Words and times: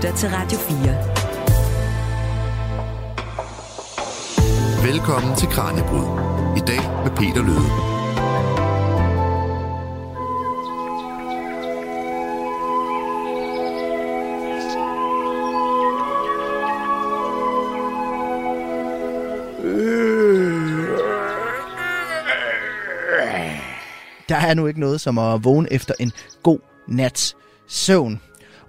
lytter 0.00 0.16
til 0.16 0.28
Radio 0.28 0.58
4. 0.58 0.76
Velkommen 4.92 5.36
til 5.36 5.48
Kranjebrud. 5.48 6.06
I 6.56 6.60
dag 6.66 6.80
med 7.04 7.10
Peter 7.16 7.42
Løde. 7.42 7.90
Der 24.28 24.36
er 24.36 24.54
nu 24.54 24.66
ikke 24.66 24.80
noget 24.80 25.00
som 25.00 25.18
at 25.18 25.44
vågne 25.44 25.72
efter 25.72 25.94
en 25.98 26.12
god 26.42 26.58
nats 26.88 27.36
søvn. 27.66 28.20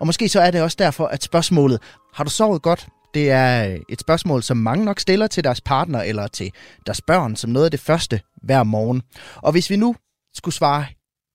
Og 0.01 0.07
måske 0.07 0.29
så 0.29 0.41
er 0.41 0.51
det 0.51 0.61
også 0.61 0.77
derfor, 0.79 1.07
at 1.07 1.23
spørgsmålet, 1.23 1.79
har 2.13 2.23
du 2.23 2.29
sovet 2.29 2.61
godt? 2.61 2.87
Det 3.13 3.31
er 3.31 3.67
øh, 3.67 3.79
et 3.89 3.99
spørgsmål, 3.99 4.43
som 4.43 4.57
mange 4.57 4.85
nok 4.85 4.99
stiller 4.99 5.27
til 5.27 5.43
deres 5.43 5.61
partner 5.61 6.01
eller 6.01 6.27
til 6.27 6.51
deres 6.85 7.01
børn, 7.01 7.35
som 7.35 7.49
noget 7.49 7.65
af 7.65 7.71
det 7.71 7.79
første 7.79 8.21
hver 8.43 8.63
morgen. 8.63 9.01
Og 9.35 9.51
hvis 9.51 9.69
vi 9.69 9.75
nu 9.75 9.95
skulle 10.33 10.55
svare 10.55 10.85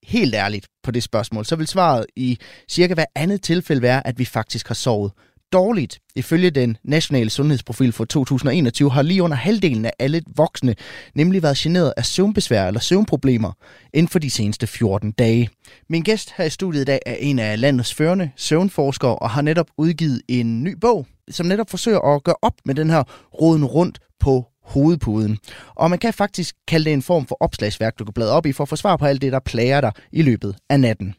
helt 0.03 0.35
ærligt 0.35 0.67
på 0.83 0.91
det 0.91 1.03
spørgsmål, 1.03 1.45
så 1.45 1.55
vil 1.55 1.67
svaret 1.67 2.05
i 2.15 2.39
cirka 2.69 2.93
hver 2.93 3.05
andet 3.15 3.41
tilfælde 3.41 3.81
være, 3.81 4.07
at 4.07 4.19
vi 4.19 4.25
faktisk 4.25 4.67
har 4.67 4.75
sovet 4.75 5.11
dårligt. 5.53 5.99
Ifølge 6.15 6.49
den 6.49 6.77
nationale 6.83 7.29
sundhedsprofil 7.29 7.91
for 7.91 8.05
2021 8.05 8.91
har 8.91 9.01
lige 9.01 9.23
under 9.23 9.37
halvdelen 9.37 9.85
af 9.85 9.93
alle 9.99 10.21
voksne 10.35 10.75
nemlig 11.15 11.43
været 11.43 11.57
generet 11.57 11.93
af 11.97 12.05
søvnbesvær 12.05 12.67
eller 12.67 12.79
søvnproblemer 12.79 13.51
inden 13.93 14.07
for 14.07 14.19
de 14.19 14.29
seneste 14.29 14.67
14 14.67 15.11
dage. 15.11 15.49
Min 15.89 16.03
gæst 16.03 16.33
her 16.37 16.45
i 16.45 16.49
studiet 16.49 16.81
i 16.81 16.85
dag 16.85 16.99
er 17.05 17.15
en 17.19 17.39
af 17.39 17.61
landets 17.61 17.93
førende 17.93 18.31
søvnforskere 18.35 19.15
og 19.15 19.29
har 19.29 19.41
netop 19.41 19.67
udgivet 19.77 20.21
en 20.27 20.63
ny 20.63 20.75
bog, 20.81 21.07
som 21.29 21.45
netop 21.45 21.69
forsøger 21.69 22.15
at 22.15 22.23
gøre 22.23 22.35
op 22.41 22.53
med 22.65 22.75
den 22.75 22.89
her 22.89 23.03
roden 23.41 23.65
rundt 23.65 23.99
på 24.19 24.45
hovedpuden. 24.63 25.37
Og 25.75 25.89
man 25.89 25.99
kan 25.99 26.13
faktisk 26.13 26.55
kalde 26.67 26.85
det 26.85 26.93
en 26.93 27.01
form 27.01 27.25
for 27.25 27.37
opslagsværk, 27.39 27.99
du 27.99 28.05
kan 28.05 28.13
bladre 28.13 28.33
op 28.33 28.45
i 28.45 28.51
for 28.51 28.63
at 28.63 28.69
få 28.69 28.75
svar 28.75 28.97
på 28.97 29.05
alt 29.05 29.21
det, 29.21 29.31
der 29.31 29.39
plager 29.39 29.81
dig 29.81 29.91
i 30.11 30.21
løbet 30.21 30.55
af 30.69 30.79
natten. 30.79 31.15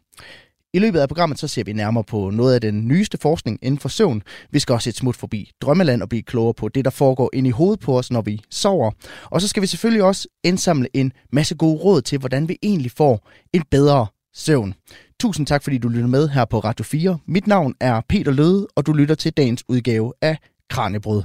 I 0.75 0.79
løbet 0.79 1.01
af 1.01 1.09
programmet 1.09 1.39
så 1.39 1.49
ser 1.49 1.65
vi 1.65 1.73
nærmere 1.73 2.05
på 2.05 2.31
noget 2.31 2.55
af 2.55 2.61
den 2.61 2.89
nyeste 2.89 3.19
forskning 3.19 3.59
inden 3.63 3.79
for 3.79 3.89
søvn. 3.89 4.23
Vi 4.51 4.59
skal 4.59 4.73
også 4.73 4.91
et 4.91 4.97
smut 4.97 5.17
forbi 5.17 5.51
drømmeland 5.61 6.03
og 6.03 6.09
blive 6.09 6.23
klogere 6.23 6.55
på 6.55 6.69
det, 6.69 6.85
der 6.85 6.91
foregår 6.91 7.31
ind 7.33 7.47
i 7.47 7.51
hovedet 7.51 7.81
på 7.81 7.99
os, 7.99 8.11
når 8.11 8.23
vi 8.23 8.41
sover. 8.51 8.91
Og 9.25 9.41
så 9.41 9.49
skal 9.49 9.63
vi 9.63 9.67
selvfølgelig 9.67 10.03
også 10.05 10.29
indsamle 10.45 10.89
en 10.95 11.13
masse 11.33 11.55
gode 11.55 11.79
råd 11.79 12.03
til, 12.03 12.19
hvordan 12.19 12.49
vi 12.49 12.57
egentlig 12.63 12.91
får 12.97 13.29
en 13.53 13.63
bedre 13.71 14.07
søvn. 14.35 14.75
Tusind 15.21 15.47
tak, 15.47 15.63
fordi 15.63 15.79
du 15.79 15.89
lytter 15.89 16.09
med 16.09 16.29
her 16.29 16.45
på 16.45 16.59
Radio 16.59 16.85
4. 16.85 17.19
Mit 17.27 17.47
navn 17.47 17.75
er 17.81 18.01
Peter 18.09 18.33
Løde, 18.33 18.67
og 18.77 18.87
du 18.87 18.93
lytter 18.93 19.15
til 19.15 19.33
dagens 19.33 19.65
udgave 19.69 20.13
af 20.23 20.39
Kranjebrød. 20.71 21.23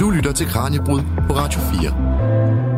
Du 0.00 0.10
lytter 0.10 0.32
til 0.32 0.46
Kranjebrud 0.46 1.00
på 1.26 1.32
Radio 1.34 1.60
4. 1.60 2.69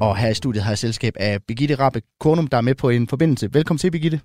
Og 0.00 0.16
her 0.16 0.28
i 0.28 0.34
studiet 0.34 0.64
har 0.64 0.70
jeg 0.70 0.78
selskab 0.78 1.14
af 1.16 1.42
Birgitte 1.42 1.74
Rappe 1.74 2.02
Kornum, 2.20 2.46
der 2.46 2.56
er 2.56 2.60
med 2.60 2.74
på 2.74 2.88
en 2.88 3.08
forbindelse. 3.08 3.54
Velkommen 3.54 3.78
til, 3.78 3.90
Birgitte. 3.90 4.20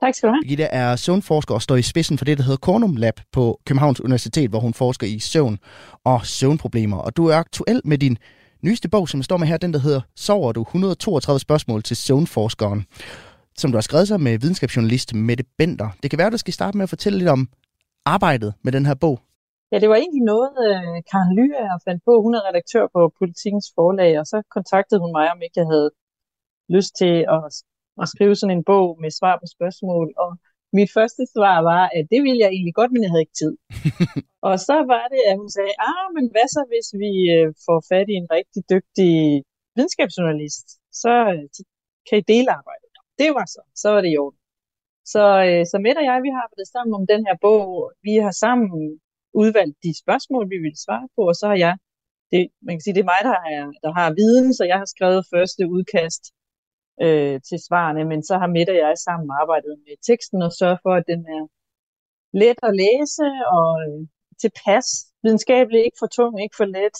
Tak 0.00 0.14
skal 0.14 0.28
du 0.28 0.32
have. 0.32 0.42
Birgitte 0.42 0.64
er 0.64 0.96
søvnforsker 0.96 1.54
og 1.54 1.62
står 1.62 1.76
i 1.76 1.82
spidsen 1.82 2.18
for 2.18 2.24
det, 2.24 2.38
der 2.38 2.44
hedder 2.44 2.56
Kornum 2.56 2.96
Lab 2.96 3.20
på 3.32 3.60
Københavns 3.66 4.00
Universitet, 4.00 4.50
hvor 4.50 4.60
hun 4.60 4.74
forsker 4.74 5.06
i 5.06 5.18
søvn 5.18 5.58
og 6.04 6.26
søvnproblemer. 6.26 6.96
Og 6.96 7.16
du 7.16 7.26
er 7.26 7.36
aktuel 7.36 7.80
med 7.84 7.98
din 7.98 8.18
nyeste 8.62 8.88
bog, 8.88 9.08
som 9.08 9.22
står 9.22 9.36
med 9.36 9.46
her, 9.46 9.56
den 9.56 9.72
der 9.72 9.78
hedder 9.78 10.00
Sover 10.16 10.52
du? 10.52 10.62
132 10.62 11.40
spørgsmål 11.40 11.82
til 11.82 11.96
søvnforskeren, 11.96 12.86
som 13.58 13.72
du 13.72 13.76
har 13.76 13.82
skrevet 13.82 14.08
sig 14.08 14.20
med 14.20 14.38
videnskabsjournalist 14.38 15.14
Mette 15.14 15.44
Bender. 15.58 15.88
Det 16.02 16.10
kan 16.10 16.18
være, 16.18 16.30
du 16.30 16.36
skal 16.36 16.54
starte 16.54 16.76
med 16.76 16.82
at 16.82 16.88
fortælle 16.88 17.18
lidt 17.18 17.30
om 17.30 17.48
arbejdet 18.04 18.54
med 18.64 18.72
den 18.72 18.86
her 18.86 18.94
bog. 18.94 19.20
Ja, 19.72 19.76
det 19.82 19.88
var 19.88 19.98
egentlig 20.02 20.24
noget, 20.32 20.54
uh, 20.68 20.96
Karen 21.10 21.32
Lyager 21.38 21.78
fandt 21.86 22.00
på. 22.08 22.12
Hun 22.24 22.34
er 22.38 22.46
redaktør 22.48 22.84
på 22.94 23.00
Politikens 23.20 23.68
Forlag, 23.76 24.12
og 24.20 24.26
så 24.32 24.38
kontaktede 24.56 25.00
hun 25.04 25.12
mig, 25.18 25.26
om 25.32 25.42
ikke 25.42 25.60
jeg 25.60 25.68
havde 25.72 25.90
lyst 26.76 26.92
til 27.00 27.14
at, 27.36 27.44
at 28.02 28.06
skrive 28.12 28.34
sådan 28.36 28.56
en 28.56 28.68
bog 28.70 28.86
med 29.02 29.10
svar 29.18 29.34
på 29.42 29.46
spørgsmål. 29.56 30.06
Og 30.24 30.30
mit 30.78 30.90
første 30.96 31.22
svar 31.34 31.56
var, 31.72 31.82
at 31.96 32.04
det 32.12 32.20
ville 32.24 32.42
jeg 32.44 32.50
egentlig 32.52 32.74
godt, 32.80 32.92
men 32.92 33.02
jeg 33.02 33.10
havde 33.10 33.24
ikke 33.26 33.40
tid. 33.42 33.54
og 34.48 34.54
så 34.68 34.76
var 34.92 35.04
det, 35.14 35.22
at 35.30 35.34
hun 35.40 35.50
sagde, 35.56 35.74
ah, 35.90 36.06
men 36.16 36.24
hvad 36.32 36.46
så, 36.56 36.62
hvis 36.72 36.88
vi 37.02 37.12
uh, 37.36 37.48
får 37.66 37.78
fat 37.90 38.08
i 38.12 38.16
en 38.22 38.28
rigtig 38.36 38.62
dygtig 38.72 39.12
videnskabsjournalist? 39.76 40.66
Så, 41.00 41.12
så 41.54 41.62
kan 42.06 42.18
I 42.18 42.28
dele 42.32 42.50
arbejdet. 42.60 42.90
Det 43.20 43.30
var 43.38 43.46
så. 43.54 43.62
Så 43.82 43.86
var 43.94 44.00
det 44.04 44.10
i 44.12 44.20
orden. 44.24 44.40
Så, 45.12 45.22
så 45.70 45.76
Mette 45.84 46.00
og 46.02 46.06
jeg, 46.10 46.18
vi 46.26 46.30
har 46.34 46.40
arbejdet 46.44 46.68
sammen 46.74 46.92
om 47.00 47.04
den 47.12 47.22
her 47.26 47.36
bog. 47.46 47.92
Vi 48.08 48.14
har 48.24 48.34
sammen 48.44 48.68
udvalgt 49.40 49.76
de 49.84 49.92
spørgsmål, 50.02 50.44
vi 50.54 50.58
vil 50.64 50.76
svare 50.84 51.08
på, 51.16 51.22
og 51.30 51.36
så 51.40 51.46
har 51.50 51.58
jeg, 51.66 51.74
det, 52.30 52.40
man 52.66 52.74
kan 52.74 52.84
sige, 52.84 52.94
det 52.94 53.04
er 53.04 53.12
mig, 53.14 53.22
der, 53.30 53.38
er, 53.56 53.64
der 53.84 53.92
har 53.98 54.08
viden, 54.20 54.54
så 54.54 54.64
jeg 54.64 54.78
har 54.82 54.88
skrevet 54.94 55.30
første 55.34 55.62
udkast 55.76 56.22
øh, 57.04 57.36
til 57.48 57.58
svarene, 57.66 58.02
men 58.10 58.20
så 58.28 58.34
har 58.40 58.48
Mette 58.54 58.72
og 58.74 58.80
jeg 58.84 58.94
sammen 59.06 59.28
arbejdet 59.42 59.74
med 59.84 59.94
teksten 60.08 60.42
og 60.46 60.52
sørget 60.60 60.80
for, 60.84 60.92
at 61.00 61.04
den 61.12 61.20
er 61.36 61.42
let 62.42 62.58
at 62.68 62.72
læse 62.82 63.26
og 63.56 63.70
øh, 63.84 64.00
tilpas, 64.42 64.86
videnskabeligt, 65.22 65.84
ikke 65.86 66.00
for 66.02 66.10
tung, 66.16 66.32
ikke 66.44 66.56
for 66.60 66.68
let. 66.76 66.96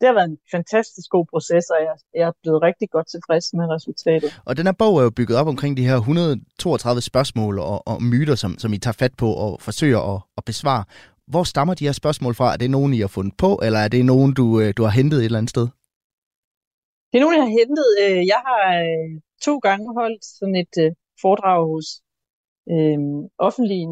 Det 0.00 0.06
har 0.08 0.14
været 0.14 0.30
en 0.30 0.38
fantastisk 0.56 1.08
god 1.10 1.26
proces, 1.32 1.64
og 1.74 1.78
jeg, 1.86 1.96
jeg 2.14 2.26
er 2.28 2.36
blevet 2.42 2.62
rigtig 2.62 2.88
godt 2.90 3.08
tilfreds 3.14 3.46
med 3.58 3.66
resultatet. 3.76 4.30
Og 4.44 4.56
den 4.56 4.66
her 4.66 4.72
bog 4.72 4.98
er 4.98 5.02
jo 5.02 5.10
bygget 5.10 5.38
op 5.38 5.46
omkring 5.46 5.76
de 5.76 5.86
her 5.88 5.96
132 5.96 7.00
spørgsmål 7.00 7.58
og, 7.58 7.88
og 7.88 8.02
myter, 8.02 8.34
som, 8.34 8.58
som 8.58 8.72
I 8.72 8.78
tager 8.78 8.98
fat 9.02 9.14
på 9.22 9.28
og 9.44 9.60
forsøger 9.60 10.00
at, 10.14 10.20
at 10.36 10.44
besvare. 10.44 10.84
Hvor 11.32 11.44
stammer 11.52 11.74
de 11.74 11.86
her 11.88 11.96
spørgsmål 12.02 12.34
fra? 12.34 12.52
Er 12.52 12.58
det 12.62 12.70
nogen, 12.70 12.94
I 12.94 13.00
har 13.00 13.12
fundet 13.16 13.34
på, 13.44 13.50
eller 13.66 13.80
er 13.86 13.88
det 13.88 14.04
nogen, 14.12 14.30
du, 14.40 14.46
øh, 14.60 14.68
du 14.76 14.82
har 14.86 14.94
hentet 15.00 15.18
et 15.18 15.24
eller 15.24 15.40
andet 15.40 15.54
sted? 15.56 15.66
Det 17.08 17.16
er 17.16 17.24
nogen, 17.24 17.38
jeg 17.38 17.46
har 17.48 17.56
hentet. 17.60 17.88
Øh, 18.02 18.22
jeg 18.32 18.40
har 18.48 18.62
øh, 18.84 19.10
to 19.46 19.54
gange 19.66 19.86
holdt 20.00 20.24
sådan 20.38 20.58
et 20.64 20.74
foredrag 21.22 21.60
hos 21.72 21.86
øh, 22.72 22.98
offentlige 23.48 23.86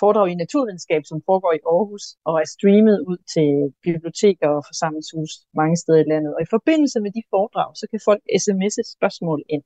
foredrag 0.00 0.26
i 0.30 0.40
naturvidenskab, 0.42 1.02
som 1.10 1.18
foregår 1.28 1.52
i 1.58 1.64
Aarhus, 1.72 2.04
og 2.28 2.34
er 2.42 2.48
streamet 2.56 2.98
ud 3.10 3.20
til 3.34 3.48
biblioteker 3.86 4.48
og 4.56 4.62
forsamlingshus 4.70 5.32
mange 5.60 5.76
steder 5.82 6.00
i 6.02 6.10
landet. 6.12 6.30
Og 6.36 6.40
i 6.42 6.52
forbindelse 6.56 6.98
med 7.04 7.10
de 7.16 7.22
foredrag, 7.32 7.70
så 7.80 7.84
kan 7.90 8.00
folk 8.08 8.22
sms'e 8.44 8.82
spørgsmål 8.96 9.40
ind. 9.54 9.64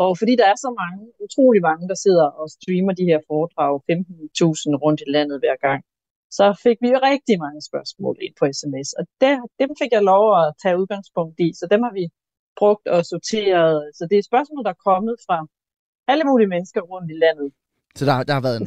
Og 0.00 0.10
fordi 0.20 0.32
der 0.40 0.46
er 0.52 0.58
så 0.64 0.70
mange, 0.82 1.02
utrolig 1.24 1.62
mange, 1.68 1.84
der 1.92 1.98
sidder 2.04 2.28
og 2.40 2.46
streamer 2.56 2.92
de 3.00 3.08
her 3.10 3.20
foredrag, 3.30 3.72
15.000 3.90 4.84
rundt 4.84 5.00
i 5.06 5.10
landet 5.16 5.36
hver 5.42 5.56
gang, 5.66 5.80
så 6.38 6.46
fik 6.64 6.78
vi 6.84 6.88
jo 6.94 6.98
rigtig 7.10 7.36
mange 7.44 7.60
spørgsmål 7.70 8.16
ind 8.24 8.34
på 8.40 8.44
sms, 8.58 8.88
og 8.98 9.04
der, 9.22 9.34
dem 9.62 9.70
fik 9.80 9.90
jeg 9.96 10.02
lov 10.12 10.24
at 10.40 10.46
tage 10.62 10.78
udgangspunkt 10.80 11.36
i, 11.46 11.48
så 11.60 11.64
dem 11.72 11.80
har 11.86 11.94
vi 12.00 12.04
brugt 12.60 12.86
og 12.94 13.00
sorteret. 13.12 13.78
Så 13.96 14.02
det 14.10 14.16
er 14.18 14.30
spørgsmål, 14.30 14.62
der 14.66 14.72
er 14.76 14.82
kommet 14.90 15.14
fra 15.26 15.38
alle 16.12 16.24
mulige 16.30 16.50
mennesker 16.54 16.80
rundt 16.92 17.08
i 17.14 17.16
landet. 17.24 17.48
Så 17.98 18.04
der, 18.08 18.14
der, 18.28 18.34
har 18.38 18.44
været, 18.48 18.60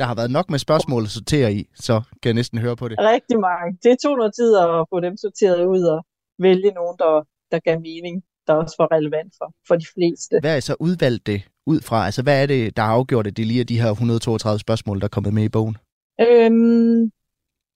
der 0.00 0.08
har 0.12 0.18
været 0.20 0.30
nok 0.38 0.50
med 0.50 0.58
spørgsmål 0.58 1.02
at 1.02 1.12
sortere 1.18 1.52
i, 1.58 1.60
så 1.74 1.94
kan 2.20 2.28
jeg 2.30 2.34
næsten 2.40 2.58
høre 2.58 2.76
på 2.76 2.88
det. 2.88 2.96
Rigtig 2.98 3.38
mange. 3.48 3.68
Det 3.86 3.94
tog 4.02 4.14
noget 4.20 4.32
tid 4.40 4.50
at 4.64 4.86
få 4.90 4.96
dem 5.06 5.14
sorteret 5.24 5.64
ud 5.74 5.82
og 5.94 5.98
vælge 6.46 6.70
nogen, 6.80 6.96
der, 7.02 7.12
der 7.52 7.58
gav 7.66 7.76
mening, 7.90 8.16
der 8.46 8.54
også 8.54 8.76
var 8.78 8.88
relevant 8.96 9.32
for, 9.38 9.48
for 9.68 9.76
de 9.82 9.86
fleste. 9.94 10.34
Hvad 10.40 10.56
er 10.56 10.60
så 10.60 10.76
udvalgt 10.80 11.26
det 11.26 11.40
ud 11.66 11.80
fra? 11.80 11.98
Altså, 12.06 12.22
hvad 12.22 12.42
er 12.42 12.46
det, 12.46 12.76
der 12.76 12.82
har 12.82 12.92
afgjort, 12.92 13.26
at 13.26 13.36
det 13.36 13.46
lige 13.46 13.60
er 13.60 13.64
de 13.64 13.80
her 13.80 13.90
132 13.90 14.58
spørgsmål, 14.58 15.00
der 15.00 15.04
er 15.04 15.14
kommet 15.16 15.34
med 15.34 15.44
i 15.44 15.48
bogen? 15.48 15.76
Øhm, 16.20 17.12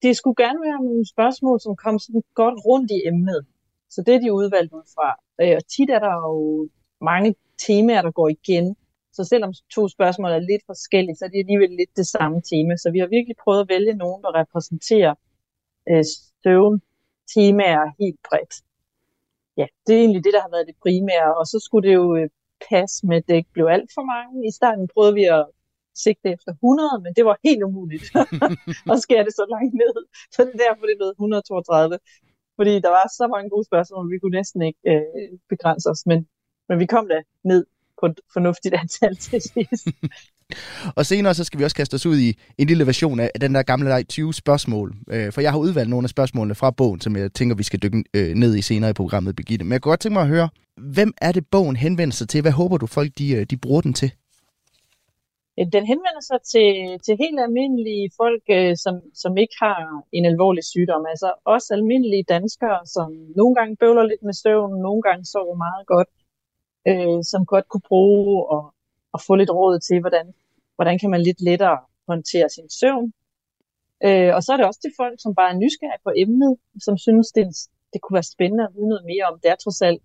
det 0.02 0.16
skulle 0.16 0.44
gerne 0.44 0.60
være 0.68 0.84
nogle 0.84 1.08
spørgsmål, 1.14 1.60
som 1.60 1.76
kom 1.76 1.98
sådan 1.98 2.22
godt 2.34 2.58
rundt 2.66 2.90
i 2.90 3.02
emnet. 3.08 3.46
Så 3.90 4.02
det 4.06 4.14
er 4.14 4.20
de 4.20 4.32
udvalgt 4.32 4.72
ud 4.72 4.86
fra. 4.94 5.08
Øh, 5.42 5.56
og 5.58 5.66
tit 5.66 5.90
er 5.90 5.98
der 5.98 6.14
jo 6.28 6.68
mange 7.00 7.34
temaer, 7.66 8.02
der 8.02 8.10
går 8.10 8.28
igen. 8.28 8.76
Så 9.12 9.24
selvom 9.24 9.52
to 9.74 9.88
spørgsmål 9.88 10.30
er 10.30 10.38
lidt 10.38 10.62
forskellige, 10.66 11.16
så 11.16 11.24
er 11.24 11.28
det 11.28 11.38
alligevel 11.38 11.70
lidt 11.70 11.96
det 11.96 12.06
samme 12.06 12.42
tema. 12.50 12.76
Så 12.76 12.90
vi 12.90 12.98
har 12.98 13.06
virkelig 13.06 13.36
prøvet 13.44 13.60
at 13.60 13.68
vælge 13.68 13.94
nogen, 13.94 14.22
der 14.22 14.34
repræsenterer 14.40 15.14
øh, 15.90 16.04
søvn 16.42 16.82
temaer 17.34 17.84
helt 18.00 18.20
bredt. 18.28 18.54
Ja, 19.56 19.66
det 19.86 19.94
er 19.94 20.00
egentlig 20.00 20.24
det, 20.24 20.32
der 20.32 20.40
har 20.40 20.50
været 20.54 20.66
det 20.66 20.76
primære. 20.82 21.36
Og 21.40 21.46
så 21.46 21.58
skulle 21.64 21.88
det 21.88 21.94
jo 21.94 22.16
øh, 22.16 22.28
passe 22.70 23.06
med, 23.06 23.16
at 23.16 23.24
det 23.28 23.34
ikke 23.36 23.52
blev 23.52 23.66
alt 23.66 23.90
for 23.94 24.04
mange. 24.14 24.48
I 24.48 24.50
starten 24.58 24.88
prøvede 24.94 25.14
vi 25.14 25.24
at 25.24 25.46
sigte 26.04 26.28
efter 26.36 26.52
100, 26.52 27.00
men 27.04 27.12
det 27.16 27.24
var 27.24 27.36
helt 27.44 27.62
umuligt 27.68 28.04
at 28.92 28.98
skære 29.04 29.24
det 29.26 29.34
så 29.40 29.46
langt 29.54 29.74
ned. 29.82 29.94
Så 30.34 30.38
det 30.44 30.52
er 30.54 30.62
derfor, 30.64 30.84
det 30.90 30.96
blev 31.00 31.08
132. 31.08 31.98
Fordi 32.58 32.74
der 32.86 32.92
var 32.98 33.06
så 33.18 33.24
mange 33.34 33.48
gode 33.50 33.66
spørgsmål, 33.70 34.12
vi 34.12 34.18
kunne 34.18 34.36
næsten 34.40 34.62
ikke 34.62 34.82
øh, 34.92 35.38
begrænse 35.52 35.86
os. 35.90 36.02
Men, 36.06 36.18
men 36.68 36.78
vi 36.82 36.86
kom 36.86 37.08
da 37.08 37.18
ned 37.44 37.66
på 38.00 38.06
et 38.06 38.20
fornuftigt 38.32 38.74
antal 38.74 39.16
til 39.16 39.40
sidst. 39.52 39.86
Og 40.96 41.06
senere 41.06 41.34
så 41.34 41.44
skal 41.44 41.58
vi 41.58 41.64
også 41.64 41.76
kaste 41.76 41.94
os 41.94 42.06
ud 42.06 42.18
i 42.18 42.38
en 42.58 42.66
lille 42.66 42.86
version 42.86 43.20
af 43.20 43.30
den 43.40 43.54
der 43.54 43.62
gamle 43.62 43.88
leg 43.88 44.08
20 44.08 44.34
spørgsmål. 44.34 44.94
Øh, 45.10 45.32
for 45.32 45.40
jeg 45.40 45.50
har 45.50 45.58
udvalgt 45.58 45.90
nogle 45.90 46.04
af 46.04 46.10
spørgsmålene 46.10 46.54
fra 46.54 46.70
bogen, 46.70 47.00
som 47.00 47.16
jeg 47.16 47.32
tænker, 47.32 47.56
vi 47.56 47.62
skal 47.62 47.82
dykke 47.82 48.04
øh, 48.14 48.34
ned 48.34 48.56
i 48.56 48.62
senere 48.62 48.90
i 48.90 48.92
programmet, 48.92 49.36
Birgitte. 49.36 49.64
Men 49.64 49.72
jeg 49.72 49.82
kunne 49.82 49.90
godt 49.90 50.00
tænke 50.00 50.12
mig 50.12 50.22
at 50.22 50.28
høre, 50.28 50.48
hvem 50.76 51.12
er 51.20 51.32
det, 51.32 51.46
bogen 51.46 51.76
henvender 51.76 52.14
sig 52.14 52.28
til? 52.28 52.40
Hvad 52.40 52.52
håber 52.52 52.76
du, 52.76 52.86
folk 52.86 53.10
de, 53.18 53.32
øh, 53.32 53.46
de 53.50 53.56
bruger 53.56 53.80
den 53.80 53.94
til? 53.94 54.10
Øh, 55.58 55.66
den 55.72 55.84
henvender 55.86 56.24
sig 56.30 56.40
til, 56.52 56.68
til 57.04 57.14
helt 57.22 57.40
almindelige 57.40 58.10
folk, 58.16 58.44
øh, 58.50 58.76
som, 58.76 58.94
som 59.14 59.36
ikke 59.36 59.56
har 59.62 60.02
en 60.12 60.24
alvorlig 60.24 60.64
sygdom. 60.64 61.06
Altså 61.12 61.32
også 61.44 61.74
almindelige 61.74 62.24
danskere, 62.36 62.86
som 62.86 63.08
nogle 63.36 63.54
gange 63.54 63.76
bøvler 63.76 64.02
lidt 64.02 64.22
med 64.22 64.32
søvn, 64.32 64.80
nogle 64.86 65.02
gange 65.02 65.24
sover 65.24 65.56
meget 65.66 65.86
godt, 65.86 66.10
øh, 66.88 67.20
som 67.30 67.46
godt 67.46 67.68
kunne 67.68 67.88
bruge 67.88 68.46
og, 68.54 68.74
og 69.12 69.20
få 69.26 69.34
lidt 69.34 69.50
råd 69.50 69.78
til, 69.80 70.00
hvordan, 70.00 70.34
hvordan 70.76 70.98
kan 70.98 71.10
man 71.10 71.22
lidt 71.22 71.40
lettere 71.40 71.78
håndtere 72.08 72.48
sin 72.48 72.70
søvn. 72.70 73.12
Øh, 74.06 74.34
og 74.34 74.42
så 74.42 74.52
er 74.52 74.56
det 74.56 74.66
også 74.66 74.80
til 74.80 74.92
folk, 75.00 75.16
som 75.20 75.34
bare 75.34 75.50
er 75.50 75.58
nysgerrige 75.62 76.04
på 76.04 76.12
emnet, 76.16 76.56
som 76.86 76.98
synes, 76.98 77.28
det, 77.32 77.46
det 77.92 78.00
kunne 78.00 78.14
være 78.14 78.32
spændende 78.34 78.64
at 78.64 78.74
vide 78.74 78.88
noget 78.88 79.04
mere 79.04 79.24
om. 79.30 79.38
Det 79.42 79.50
er 79.50 79.54
trods 79.54 79.82
alt 79.82 80.02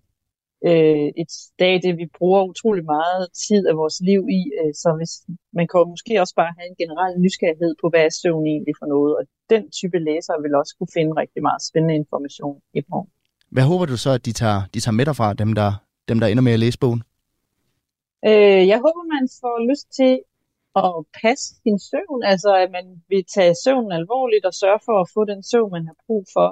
øh, 0.68 1.08
et 1.22 1.30
stadie, 1.30 1.96
vi 2.02 2.06
bruger 2.18 2.42
utrolig 2.52 2.84
meget 2.84 3.28
tid 3.46 3.62
af 3.70 3.76
vores 3.76 4.00
liv 4.00 4.22
i, 4.38 4.42
øh, 4.60 4.72
så 4.82 4.88
hvis, 4.98 5.12
man 5.58 5.66
kan 5.68 5.78
måske 5.94 6.20
også 6.20 6.34
bare 6.40 6.52
have 6.58 6.68
en 6.72 6.78
generel 6.82 7.14
nysgerrighed 7.24 7.74
på, 7.80 7.86
hvad 7.90 8.02
er 8.04 8.12
søvn 8.22 8.46
egentlig 8.46 8.74
for 8.80 8.86
noget, 8.94 9.12
og 9.18 9.22
den 9.50 9.62
type 9.78 9.98
læsere 9.98 10.42
vil 10.42 10.54
også 10.54 10.72
kunne 10.78 10.94
finde 10.96 11.12
rigtig 11.22 11.42
meget 11.42 11.62
spændende 11.68 11.94
information 12.02 12.56
i 12.74 12.80
bogen. 12.90 13.08
Hvad 13.54 13.64
håber 13.70 13.86
du 13.86 13.96
så, 13.96 14.10
at 14.18 14.24
de 14.26 14.32
tager, 14.32 14.60
de 14.74 14.80
tager 14.80 14.98
med 14.98 15.06
derfra, 15.06 15.34
dem 15.42 15.52
der, 15.52 15.70
dem 16.08 16.20
der 16.20 16.26
ender 16.26 16.42
med 16.42 16.52
at 16.52 16.62
læse 16.64 16.78
bogen? 16.78 17.02
Øh, 18.28 18.62
jeg 18.72 18.78
håber, 18.84 19.02
man 19.16 19.24
får 19.40 19.56
lyst 19.70 19.86
til 20.00 20.12
at 20.76 20.94
passe 21.22 21.46
sin 21.62 21.78
søvn, 21.90 22.22
altså 22.32 22.50
at 22.62 22.70
man 22.70 22.86
vil 23.08 23.24
tage 23.34 23.54
søvnen 23.64 23.92
alvorligt 23.92 24.44
og 24.44 24.54
sørge 24.54 24.80
for 24.86 24.96
at 25.00 25.10
få 25.14 25.20
den 25.24 25.42
søvn, 25.50 25.70
man 25.76 25.86
har 25.86 25.96
brug 26.06 26.24
for. 26.36 26.48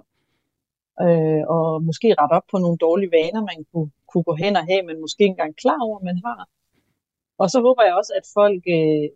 Øh, 1.07 1.43
og 1.57 1.83
måske 1.89 2.09
rette 2.21 2.35
op 2.39 2.47
på 2.51 2.59
nogle 2.59 2.79
dårlige 2.87 3.13
vaner, 3.19 3.41
man 3.53 3.61
kunne, 3.71 3.91
kunne 4.13 4.25
gå 4.31 4.35
hen 4.35 4.57
og 4.57 4.65
have, 4.71 4.83
men 4.83 5.01
måske 5.01 5.23
ikke 5.23 5.31
engang 5.31 5.57
klar 5.57 5.81
over, 5.89 5.99
man 6.09 6.19
har. 6.25 6.49
Og 7.39 7.51
så 7.51 7.61
håber 7.61 7.83
jeg 7.83 7.95
også, 7.95 8.13
at 8.21 8.27
folk 8.39 8.63
øh, 8.79 9.09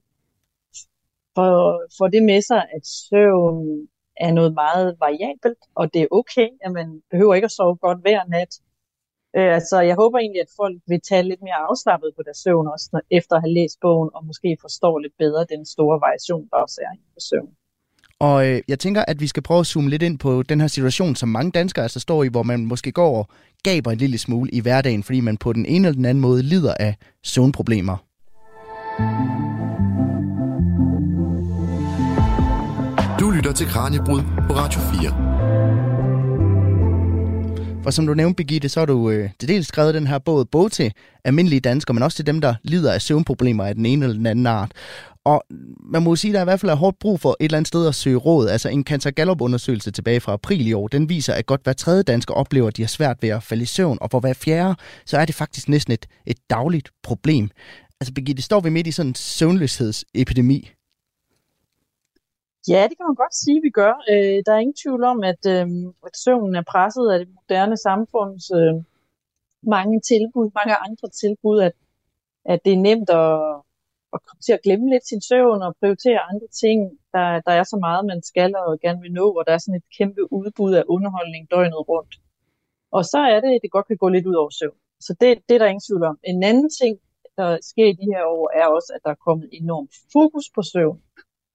får, 1.36 1.54
får 1.98 2.08
det 2.14 2.22
med 2.22 2.40
sig, 2.50 2.62
at 2.76 2.84
søvn 2.86 3.88
er 4.16 4.32
noget 4.32 4.54
meget 4.54 4.96
variabelt, 5.00 5.62
og 5.74 5.94
det 5.94 6.00
er 6.02 6.06
okay, 6.10 6.48
at 6.64 6.72
man 6.72 7.02
behøver 7.10 7.34
ikke 7.34 7.50
at 7.50 7.56
sove 7.58 7.76
godt 7.76 8.00
hver 8.00 8.20
nat. 8.28 8.52
Øh, 9.36 9.54
altså, 9.58 9.80
jeg 9.80 9.96
håber 10.02 10.18
egentlig, 10.18 10.40
at 10.40 10.52
folk 10.60 10.76
vil 10.86 11.00
tage 11.08 11.22
lidt 11.22 11.42
mere 11.42 11.60
afslappet 11.68 12.10
på 12.16 12.22
deres 12.26 12.38
søvn, 12.44 12.68
også 12.74 12.88
når, 12.92 13.02
efter 13.10 13.36
at 13.36 13.42
have 13.42 13.56
læst 13.58 13.80
bogen, 13.80 14.10
og 14.14 14.26
måske 14.26 14.56
forstår 14.60 14.98
lidt 14.98 15.16
bedre 15.18 15.46
den 15.54 15.66
store 15.66 16.00
variation, 16.00 16.48
der 16.50 16.56
også 16.56 16.80
er 16.86 16.92
i 16.96 17.20
søvn. 17.30 17.52
Og 18.28 18.48
øh, 18.48 18.62
jeg 18.68 18.78
tænker, 18.78 19.04
at 19.08 19.20
vi 19.20 19.26
skal 19.26 19.42
prøve 19.42 19.60
at 19.60 19.66
zoome 19.66 19.90
lidt 19.90 20.02
ind 20.02 20.18
på 20.18 20.42
den 20.42 20.60
her 20.60 20.66
situation, 20.66 21.16
som 21.16 21.28
mange 21.28 21.50
danskere 21.50 21.82
altså 21.82 22.00
står 22.00 22.24
i, 22.24 22.28
hvor 22.28 22.42
man 22.42 22.66
måske 22.66 22.92
går 22.92 23.18
og 23.18 23.28
gaber 23.62 23.91
en 23.91 23.99
lille 23.99 24.19
smule 24.19 24.50
i 24.50 24.61
hverdagen, 24.61 25.03
fordi 25.03 25.20
man 25.20 25.37
på 25.37 25.53
den 25.53 25.67
ene 25.67 25.88
eller 25.88 25.97
den 25.97 26.05
anden 26.05 26.23
måde 26.23 26.43
lider 26.43 26.75
af 26.81 26.97
søvnproblemer. 27.25 27.97
Du 33.20 33.31
lytter 33.31 33.53
til 33.53 33.67
Kranjebrud 33.67 34.23
på 34.49 34.55
Radio 34.55 34.81
4. 34.81 35.91
For 37.82 37.90
som 37.90 38.06
du 38.06 38.14
nævnte, 38.14 38.37
Birgitte, 38.37 38.69
så 38.69 38.81
har 38.81 38.87
du 38.87 39.11
øh, 39.11 39.31
til 39.38 39.49
dels 39.49 39.67
skrevet 39.67 39.94
den 39.94 40.06
her 40.06 40.19
bog 40.19 40.49
både 40.49 40.69
til 40.69 40.93
almindelige 41.25 41.61
danskere, 41.61 41.94
men 41.94 42.02
også 42.02 42.17
til 42.17 42.26
dem, 42.26 42.40
der 42.40 42.55
lider 42.62 42.93
af 42.93 43.02
søvnproblemer 43.02 43.64
af 43.64 43.75
den 43.75 43.87
ene 43.87 44.05
eller 44.05 44.17
den 44.17 44.26
anden 44.26 44.46
art. 44.46 44.73
Og 45.25 45.44
man 45.93 46.02
må 46.02 46.17
sige, 46.17 46.31
at 46.31 46.34
der 46.34 46.40
er 46.40 46.44
i 46.44 46.50
hvert 46.50 46.61
fald 46.61 46.70
er 46.70 46.76
hårdt 46.76 46.99
brug 46.99 47.20
for 47.20 47.37
et 47.40 47.44
eller 47.44 47.56
andet 47.56 47.69
sted 47.69 47.87
at 47.88 47.94
søge 47.94 48.17
råd. 48.17 48.49
Altså 48.49 48.69
en 48.69 48.84
Cancer 48.84 49.11
Gallup-undersøgelse 49.11 49.90
tilbage 49.90 50.20
fra 50.20 50.32
april 50.32 50.67
i 50.67 50.73
år, 50.73 50.88
den 50.88 51.08
viser, 51.08 51.34
at 51.34 51.46
godt 51.46 51.61
hver 51.64 51.73
tredje 51.73 52.02
dansker 52.02 52.34
oplever, 52.34 52.69
at 52.69 52.76
de 52.76 52.82
har 52.82 52.88
svært 52.88 53.17
ved 53.23 53.29
at 53.29 53.43
falde 53.43 53.62
i 53.62 53.67
søvn. 53.67 53.99
Og 54.00 54.11
for 54.11 54.20
hver 54.20 54.32
fjerde, 54.32 54.75
så 55.06 55.19
er 55.19 55.25
det 55.25 55.35
faktisk 55.35 55.69
næsten 55.69 55.93
et, 55.93 56.06
et 56.26 56.38
dagligt 56.50 56.90
problem. 57.02 57.50
Altså 58.00 58.14
Birgitte, 58.14 58.43
står 58.43 58.61
vi 58.61 58.70
midt 58.70 58.87
i 58.87 58.93
sådan 58.93 59.11
en 59.11 59.14
søvnløshedsepidemi? 59.14 60.70
Ja, 62.69 62.87
det 62.88 62.97
kan 62.97 63.06
man 63.06 63.14
godt 63.14 63.35
sige, 63.35 63.61
vi 63.62 63.70
gør. 63.70 63.94
Øh, 64.11 64.43
der 64.47 64.53
er 64.53 64.59
ingen 64.59 64.81
tvivl 64.82 65.05
om, 65.05 65.25
at, 65.25 65.43
øh, 65.55 65.67
at 66.06 66.17
søvnen 66.17 66.55
er 66.55 66.62
presset 66.73 67.11
af 67.12 67.19
det 67.19 67.29
moderne 67.29 67.76
samfunds 67.76 68.50
øh, 68.50 68.75
mange 69.62 70.00
tilbud, 70.00 70.50
mange 70.59 70.76
andre 70.76 71.09
tilbud, 71.09 71.61
at, 71.61 71.73
at 72.44 72.59
det 72.64 72.73
er 72.73 72.85
nemt 72.88 73.11
at, 73.11 73.35
at 74.14 74.19
komme 74.26 74.43
til 74.47 74.53
at 74.53 74.62
glemme 74.62 74.91
lidt 74.91 75.06
sin 75.09 75.20
søvn 75.20 75.62
og 75.62 75.76
prioritere 75.81 76.20
andre 76.31 76.49
ting. 76.62 76.79
Der, 77.14 77.41
der 77.47 77.53
er 77.61 77.64
så 77.64 77.76
meget, 77.76 78.06
man 78.06 78.23
skal 78.23 78.56
og 78.56 78.81
gerne 78.81 79.00
vil 79.00 79.12
nå, 79.12 79.26
og 79.38 79.43
der 79.47 79.53
er 79.53 79.59
sådan 79.59 79.81
et 79.81 79.88
kæmpe 79.99 80.32
udbud 80.32 80.73
af 80.75 80.85
underholdning 80.88 81.50
døgnet 81.50 81.88
rundt. 81.88 82.14
Og 82.91 83.05
så 83.05 83.19
er 83.19 83.41
det, 83.41 83.50
at 83.55 83.62
det 83.62 83.70
godt 83.70 83.87
kan 83.87 83.97
gå 83.97 84.09
lidt 84.09 84.26
ud 84.26 84.35
over 84.35 84.50
søvn. 84.50 84.79
Så 85.00 85.17
det, 85.20 85.38
det 85.49 85.55
er 85.55 85.59
der 85.59 85.67
ingen 85.67 85.87
tvivl 85.88 86.05
om. 86.05 86.19
En 86.25 86.43
anden 86.43 86.70
ting, 86.81 86.99
der 87.37 87.59
sker 87.70 87.87
i 87.87 87.99
de 88.00 88.11
her 88.12 88.25
år, 88.25 88.50
er 88.61 88.67
også, 88.67 88.93
at 88.94 89.00
der 89.05 89.11
er 89.11 89.25
kommet 89.26 89.49
enormt 89.53 89.94
fokus 90.12 90.47
på 90.55 90.62
søvn. 90.62 91.03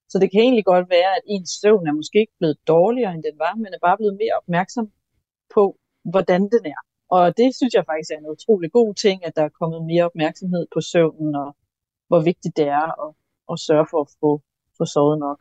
Så 0.09 0.15
det 0.21 0.31
kan 0.31 0.41
egentlig 0.41 0.65
godt 0.65 0.89
være, 0.89 1.11
at 1.17 1.23
ens 1.33 1.49
søvn 1.61 1.87
er 1.87 1.99
måske 1.99 2.19
ikke 2.19 2.37
blevet 2.39 2.57
dårligere, 2.67 3.13
end 3.13 3.23
den 3.23 3.37
var, 3.45 3.53
men 3.55 3.65
er 3.65 3.87
bare 3.87 3.97
blevet 3.97 4.17
mere 4.21 4.35
opmærksom 4.41 4.85
på, 5.55 5.63
hvordan 6.11 6.41
den 6.41 6.63
er. 6.75 6.81
Og 7.09 7.37
det 7.37 7.55
synes 7.55 7.73
jeg 7.73 7.85
faktisk 7.91 8.11
er 8.11 8.19
en 8.19 8.33
utrolig 8.35 8.71
god 8.71 8.93
ting, 8.93 9.25
at 9.25 9.35
der 9.35 9.43
er 9.43 9.57
kommet 9.59 9.85
mere 9.91 10.03
opmærksomhed 10.09 10.65
på 10.73 10.81
søvnen, 10.81 11.35
og 11.35 11.49
hvor 12.07 12.21
vigtigt 12.29 12.57
det 12.57 12.67
er 12.67 12.87
at, 13.05 13.11
at 13.51 13.59
sørge 13.59 13.87
for 13.91 14.01
at 14.01 14.09
få, 14.19 14.41
få 14.77 14.85
sovet 14.85 15.19
nok. 15.19 15.39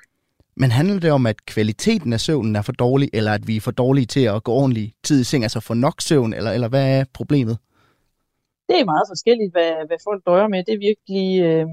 Men 0.57 0.71
handler 0.71 1.01
det 1.01 1.11
om, 1.13 1.27
at 1.27 1.47
kvaliteten 1.47 2.13
af 2.13 2.21
søvnen 2.21 2.57
er 2.57 2.63
for 2.63 2.73
dårlig, 2.73 3.09
eller 3.13 3.33
at 3.33 3.47
vi 3.47 3.57
er 3.57 3.61
for 3.61 3.71
dårlige 3.71 4.07
til 4.07 4.25
at 4.25 4.45
gå 4.45 4.53
ordentlig 4.53 4.95
tid 5.03 5.21
i 5.21 5.25
seng, 5.25 5.43
altså 5.45 5.61
få 5.61 5.75
nok 5.75 6.01
søvn, 6.01 6.33
eller, 6.33 6.51
eller 6.51 6.69
hvad 6.69 6.99
er 6.99 7.05
problemet? 7.15 7.59
Det 8.69 8.81
er 8.81 8.85
meget 8.85 9.07
forskelligt, 9.13 9.53
hvad, 9.53 9.73
hvad 9.87 9.99
folk 10.09 10.27
døjer 10.27 10.49
med. 10.49 10.65
Det 10.65 10.75
er 10.75 10.87
virkelig, 10.91 11.27
øh, 11.49 11.67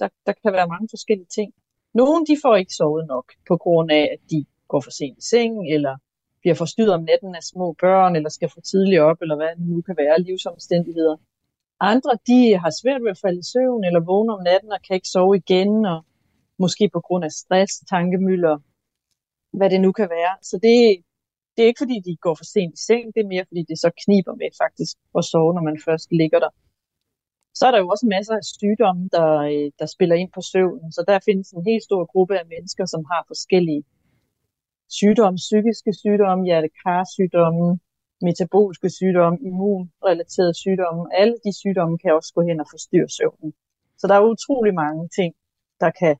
der, 0.00 0.08
der 0.26 0.32
kan 0.42 0.52
være 0.52 0.68
mange 0.68 0.88
forskellige 0.90 1.30
ting. 1.38 1.52
Nogle 2.00 2.26
de 2.30 2.36
får 2.42 2.56
ikke 2.56 2.74
sovet 2.80 3.06
nok 3.06 3.26
på 3.48 3.56
grund 3.56 3.90
af, 3.90 4.04
at 4.14 4.20
de 4.30 4.46
går 4.68 4.80
for 4.80 4.90
sent 4.90 5.18
i 5.18 5.24
seng, 5.30 5.54
eller 5.74 5.94
bliver 6.40 6.54
forstyrret 6.54 6.94
om 6.98 7.06
natten 7.10 7.34
af 7.34 7.42
små 7.42 7.66
børn, 7.84 8.16
eller 8.16 8.30
skal 8.36 8.50
for 8.54 8.60
tidligt 8.60 9.00
op, 9.00 9.18
eller 9.22 9.36
hvad 9.36 9.52
det 9.56 9.66
nu 9.72 9.80
kan 9.88 9.96
være, 10.02 10.20
livsomstændigheder. 10.20 11.16
Andre 11.80 12.12
de 12.26 12.40
har 12.62 12.72
svært 12.80 13.02
ved 13.02 13.10
at 13.10 13.22
falde 13.24 13.38
i 13.38 13.50
søvn, 13.52 13.84
eller 13.84 14.00
vågne 14.10 14.32
om 14.36 14.42
natten 14.42 14.72
og 14.72 14.80
kan 14.86 14.94
ikke 14.94 15.08
sove 15.14 15.36
igen, 15.36 15.72
og 15.92 15.98
måske 16.58 16.84
på 16.96 17.00
grund 17.06 17.24
af 17.24 17.32
stress, 17.42 17.72
tankemøller, 17.92 18.56
hvad 19.58 19.70
det 19.70 19.80
nu 19.80 19.92
kan 19.92 20.08
være. 20.10 20.32
Så 20.42 20.56
det, 20.64 20.74
det 21.54 21.60
er 21.62 21.70
ikke 21.70 21.84
fordi, 21.84 21.96
de 22.08 22.16
går 22.16 22.34
for 22.40 22.44
sent 22.54 22.74
i 22.74 22.80
seng, 22.88 23.04
det 23.14 23.20
er 23.20 23.32
mere 23.34 23.44
fordi, 23.48 23.62
det 23.70 23.78
så 23.84 23.90
kniber 24.02 24.34
med 24.40 24.50
faktisk 24.62 24.94
at 25.18 25.24
sove, 25.30 25.54
når 25.54 25.62
man 25.68 25.78
først 25.86 26.08
ligger 26.20 26.38
der. 26.44 26.52
Så 27.58 27.62
er 27.66 27.70
der 27.72 27.80
jo 27.84 27.88
også 27.94 28.06
masser 28.06 28.34
af 28.40 28.44
sygdomme, 28.56 29.02
der, 29.16 29.28
øh, 29.52 29.66
der 29.80 29.86
spiller 29.94 30.16
ind 30.22 30.30
på 30.36 30.40
søvnen. 30.52 30.92
Så 30.96 31.00
der 31.08 31.18
findes 31.28 31.50
en 31.50 31.64
helt 31.70 31.84
stor 31.88 32.02
gruppe 32.12 32.34
af 32.40 32.46
mennesker, 32.54 32.84
som 32.86 33.02
har 33.12 33.24
forskellige 33.32 33.82
sygdomme, 34.98 35.36
psykiske 35.36 35.92
sygdomme, 36.02 36.44
hjertekarsygdomme, 36.44 37.78
metaboliske 38.28 38.90
sygdomme, 38.98 39.38
immunrelaterede 39.48 40.54
sygdomme. 40.64 41.02
Alle 41.20 41.36
de 41.44 41.52
sygdomme 41.62 41.98
kan 41.98 42.10
også 42.18 42.30
gå 42.36 42.42
hen 42.48 42.60
og 42.60 42.66
forstyrre 42.74 43.08
søvnen. 43.08 43.52
Så 43.98 44.04
der 44.06 44.14
er 44.14 44.30
utrolig 44.34 44.74
mange 44.74 45.08
ting, 45.18 45.34
der 45.82 45.90
kan, 46.00 46.14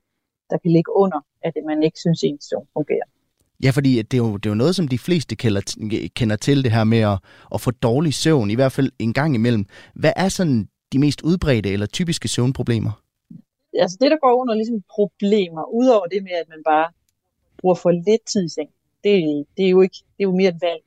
der 0.49 0.57
kan 0.57 0.71
ligge 0.71 0.91
under, 1.03 1.19
at 1.47 1.53
man 1.69 1.83
ikke 1.83 1.99
synes, 1.99 2.23
at 2.23 2.27
ens 2.29 2.43
søvn 2.49 2.67
fungerer. 2.73 3.07
Ja, 3.63 3.69
fordi 3.69 4.01
det 4.01 4.13
er, 4.13 4.23
jo, 4.25 4.37
det 4.37 4.45
er 4.45 4.49
jo 4.49 4.63
noget, 4.63 4.75
som 4.75 4.87
de 4.87 4.99
fleste 4.99 5.35
kender, 5.35 5.61
kender 6.15 6.35
til, 6.35 6.63
det 6.63 6.71
her 6.71 6.83
med 6.83 7.01
at, 7.13 7.19
at 7.53 7.61
få 7.61 7.71
dårlig 7.71 8.13
søvn, 8.13 8.49
i 8.49 8.55
hvert 8.55 8.71
fald 8.71 8.91
en 8.99 9.13
gang 9.13 9.35
imellem. 9.35 9.65
Hvad 9.95 10.13
er 10.15 10.29
sådan 10.29 10.67
de 10.93 10.99
mest 10.99 11.21
udbredte 11.21 11.69
eller 11.69 11.85
typiske 11.85 12.27
søvnproblemer? 12.27 13.03
Altså 13.73 13.97
det, 14.01 14.11
der 14.11 14.17
går 14.17 14.41
under 14.41 14.53
ligesom 14.55 14.83
problemer, 14.95 15.63
udover 15.73 16.05
det 16.05 16.23
med, 16.23 16.31
at 16.31 16.49
man 16.49 16.61
bare 16.65 16.91
bruger 17.57 17.75
for 17.75 17.91
lidt 17.91 18.25
tid 18.31 18.45
i 18.45 18.49
seng, 18.49 18.69
det, 19.03 19.45
det, 19.57 19.65
er 19.65 19.69
jo 19.69 19.81
ikke, 19.81 19.97
det 20.17 20.23
er 20.23 20.27
jo 20.31 20.35
mere 20.35 20.49
et 20.49 20.61
valg, 20.61 20.83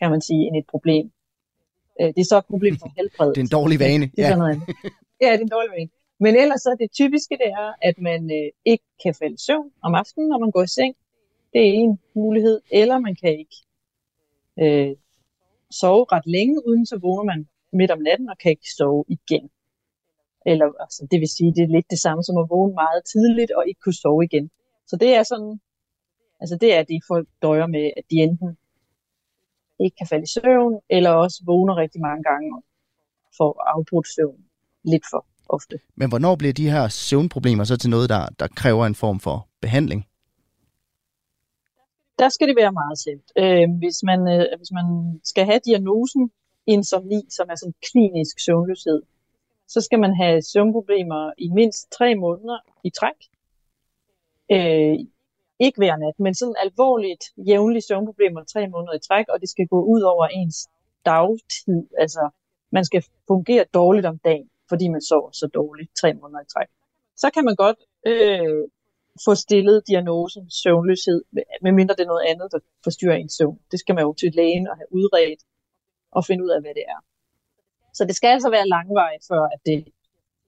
kan 0.00 0.10
man 0.10 0.20
sige, 0.20 0.46
end 0.46 0.56
et 0.56 0.66
problem. 0.66 1.10
Øh, 2.00 2.06
det 2.06 2.18
er 2.18 2.24
så 2.24 2.38
et 2.38 2.46
problem 2.46 2.76
for 2.78 2.92
helbred. 2.96 3.28
det 3.28 3.36
er 3.36 3.40
en 3.40 3.56
dårlig 3.60 3.80
vane. 3.80 4.06
Det 4.16 4.24
er 4.24 4.28
ja. 4.28 4.36
noget 4.36 4.62
Ja, 5.20 5.32
det 5.32 5.40
er 5.40 5.46
en 5.48 5.48
dårlig 5.48 5.70
vane. 5.76 5.90
Men 6.20 6.36
ellers 6.36 6.60
så 6.60 6.76
det 6.80 6.90
typiske, 6.92 7.34
det 7.42 7.50
er, 7.62 7.72
at 7.82 7.96
man 7.98 8.30
øh, 8.38 8.50
ikke 8.64 8.84
kan 9.02 9.14
falde 9.14 9.34
i 9.34 9.44
søvn 9.46 9.70
om 9.82 9.94
aftenen, 9.94 10.28
når 10.28 10.38
man 10.38 10.50
går 10.50 10.62
i 10.62 10.66
seng. 10.66 10.94
Det 11.52 11.60
er 11.68 11.72
en 11.72 11.98
mulighed. 12.14 12.60
Eller 12.70 12.98
man 12.98 13.16
kan 13.22 13.30
ikke 13.38 13.56
øh, 14.62 14.96
sove 15.70 16.06
ret 16.12 16.26
længe, 16.26 16.68
uden 16.68 16.86
så 16.86 16.98
vågner 16.98 17.24
man 17.24 17.48
midt 17.74 17.90
om 17.90 18.02
natten 18.08 18.28
og 18.30 18.38
kan 18.38 18.50
ikke 18.50 18.70
sove 18.78 19.04
igen. 19.08 19.44
Eller 20.50 20.66
altså, 20.84 21.06
det 21.10 21.18
vil 21.20 21.28
sige, 21.36 21.54
det 21.56 21.62
er 21.64 21.74
lidt 21.76 21.90
det 21.90 22.00
samme 22.06 22.22
som 22.24 22.36
at 22.42 22.50
vågne 22.50 22.74
meget 22.74 23.02
tidligt 23.12 23.52
og 23.56 23.62
ikke 23.68 23.80
kunne 23.84 24.00
sove 24.04 24.24
igen. 24.24 24.50
Så 24.86 24.94
det 25.02 25.10
er 25.18 25.22
sådan, 25.22 25.60
altså 26.40 26.56
det 26.60 26.70
er 26.76 26.82
det 26.82 27.08
folk 27.12 27.28
døjer 27.42 27.66
med, 27.66 27.86
at 27.98 28.04
de 28.10 28.16
enten 28.16 28.50
ikke 29.84 29.96
kan 29.96 30.06
falde 30.06 30.26
i 30.28 30.32
søvn, 30.36 30.74
eller 30.90 31.10
også 31.10 31.42
vågner 31.46 31.76
rigtig 31.76 32.00
mange 32.00 32.22
gange 32.30 32.48
og 32.56 32.62
får 33.38 33.52
afbrudt 33.74 34.08
søvn 34.14 34.40
lidt 34.84 35.04
for 35.10 35.26
ofte. 35.48 35.76
Men 35.94 36.08
hvornår 36.08 36.36
bliver 36.36 36.52
de 36.52 36.70
her 36.70 36.88
søvnproblemer 36.88 37.64
så 37.64 37.76
til 37.76 37.90
noget, 37.90 38.08
der, 38.08 38.28
der 38.38 38.48
kræver 38.60 38.86
en 38.86 38.94
form 38.94 39.20
for 39.20 39.48
behandling? 39.60 40.06
Der 42.18 42.28
skal 42.28 42.48
det 42.48 42.56
være 42.56 42.72
meget 42.72 42.98
sent. 42.98 43.26
Øh, 43.42 43.68
hvis, 43.78 44.02
man, 44.02 44.20
øh, 44.34 44.44
hvis 44.58 44.72
man 44.78 44.86
skal 45.24 45.44
have 45.44 45.60
diagnosen 45.64 46.30
insomni, 46.66 47.26
som 47.30 47.46
er 47.50 47.54
sådan 47.54 47.74
klinisk 47.90 48.44
søvnløshed, 48.44 49.02
så 49.68 49.80
skal 49.80 49.98
man 49.98 50.16
have 50.16 50.42
søvnproblemer 50.42 51.32
i 51.38 51.48
mindst 51.48 51.92
tre 51.92 52.14
måneder 52.14 52.58
i 52.84 52.90
træk. 52.90 53.20
Øh, 54.52 54.98
ikke 55.58 55.78
hver 55.78 55.96
nat, 55.96 56.20
men 56.20 56.34
sådan 56.34 56.54
alvorligt 56.64 57.24
jævnligt 57.36 57.84
søvnproblemer 57.84 58.44
tre 58.44 58.68
måneder 58.68 58.94
i 58.94 58.98
træk, 59.08 59.26
og 59.28 59.40
det 59.40 59.48
skal 59.48 59.66
gå 59.66 59.84
ud 59.84 60.00
over 60.00 60.26
ens 60.26 60.68
dagtid. 61.04 61.82
Altså, 61.98 62.30
man 62.70 62.84
skal 62.84 63.04
fungere 63.28 63.64
dårligt 63.74 64.06
om 64.06 64.18
dagen, 64.18 64.50
fordi 64.68 64.88
man 64.88 65.00
sover 65.00 65.30
så 65.32 65.46
dårligt 65.46 65.90
tre 66.00 66.14
måneder 66.14 66.40
i 66.40 66.48
træk. 66.54 66.68
Så 67.16 67.30
kan 67.34 67.44
man 67.44 67.56
godt 67.56 67.78
øh, 68.06 68.68
få 69.24 69.34
stillet 69.34 69.88
diagnosen 69.88 70.50
søvnløshed, 70.50 71.24
medmindre 71.62 71.94
det 71.94 72.02
er 72.02 72.12
noget 72.14 72.26
andet, 72.28 72.52
der 72.52 72.58
forstyrrer 72.84 73.16
ens 73.16 73.32
søvn. 73.32 73.58
Det 73.70 73.78
skal 73.80 73.94
man 73.94 74.04
jo 74.04 74.14
til 74.14 74.32
lægen 74.34 74.68
og 74.68 74.76
have 74.76 74.86
udredt 74.90 75.40
og 76.14 76.24
finde 76.28 76.44
ud 76.44 76.50
af, 76.56 76.60
hvad 76.60 76.74
det 76.78 76.84
er. 76.94 77.00
Så 77.94 78.04
det 78.04 78.16
skal 78.16 78.28
altså 78.28 78.50
være 78.50 78.68
langvejt, 78.68 79.22
før 79.30 79.42
at 79.54 79.60
det 79.66 79.84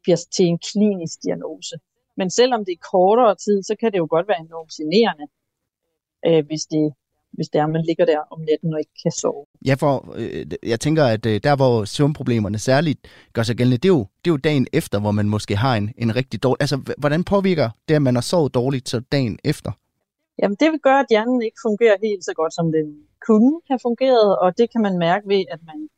bliver 0.02 0.20
til 0.36 0.46
en 0.46 0.58
klinisk 0.58 1.16
diagnose. 1.22 1.76
Men 2.16 2.30
selvom 2.30 2.64
det 2.64 2.72
er 2.72 2.88
kortere 2.92 3.34
tid, 3.34 3.62
så 3.62 3.74
kan 3.80 3.92
det 3.92 3.98
jo 3.98 4.06
godt 4.10 4.28
være 4.28 4.40
enormt 4.40 4.72
generende, 4.78 5.26
øh, 6.26 6.46
hvis, 6.46 6.62
det, 6.72 6.92
hvis 7.32 7.48
det 7.48 7.58
er, 7.58 7.66
man 7.66 7.82
ligger 7.88 8.04
der 8.04 8.20
om 8.30 8.40
natten 8.40 8.72
og 8.74 8.78
ikke 8.78 8.96
kan 9.02 9.12
sove. 9.12 9.44
Ja, 9.66 9.74
for 9.74 10.14
øh, 10.16 10.46
jeg 10.62 10.80
tænker, 10.80 11.04
at 11.04 11.26
øh, 11.26 11.40
der, 11.42 11.56
hvor 11.56 11.84
søvnproblemerne 11.84 12.58
særligt 12.58 13.00
gør 13.32 13.42
sig 13.42 13.56
gældende, 13.56 13.76
det 13.76 13.88
er, 13.88 13.96
jo, 13.98 14.06
det 14.24 14.30
er 14.30 14.34
jo 14.36 14.36
dagen 14.36 14.66
efter, 14.72 15.00
hvor 15.00 15.10
man 15.10 15.28
måske 15.28 15.56
har 15.56 15.76
en, 15.76 15.92
en 15.98 16.16
rigtig 16.16 16.42
dårlig... 16.42 16.60
Altså, 16.60 16.94
hvordan 16.98 17.24
påvirker 17.24 17.70
det, 17.88 17.94
at 17.94 18.02
man 18.02 18.14
har 18.14 18.22
sovet 18.22 18.54
dårligt, 18.54 18.88
så 18.88 19.00
dagen 19.00 19.38
efter? 19.44 19.72
Jamen, 20.42 20.56
det 20.60 20.72
vil 20.72 20.80
gøre, 20.80 21.00
at 21.00 21.06
hjernen 21.10 21.42
ikke 21.42 21.56
fungerer 21.62 21.96
helt 22.02 22.24
så 22.24 22.32
godt, 22.34 22.54
som 22.54 22.72
den 22.72 22.86
kunne 23.26 23.60
have 23.70 23.78
fungeret, 23.82 24.38
og 24.38 24.58
det 24.58 24.70
kan 24.72 24.82
man 24.82 24.98
mærke 24.98 25.28
ved, 25.28 25.44
at 25.50 25.60
man 25.70 25.88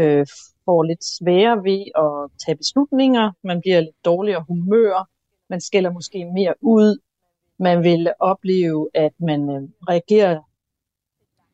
øh, 0.00 0.26
får 0.64 0.82
lidt 0.82 1.04
sværere 1.04 1.64
ved 1.64 1.82
at 2.04 2.30
tage 2.42 2.56
beslutninger, 2.56 3.32
man 3.44 3.60
bliver 3.60 3.80
lidt 3.80 4.04
dårligere 4.04 4.44
humør, 4.48 5.08
man 5.48 5.60
skælder 5.60 5.90
måske 5.90 6.24
mere 6.24 6.54
ud, 6.60 6.98
man 7.58 7.82
vil 7.82 8.12
opleve, 8.18 8.88
at 8.94 9.12
man 9.18 9.40
øh, 9.50 9.62
reagerer 9.88 10.40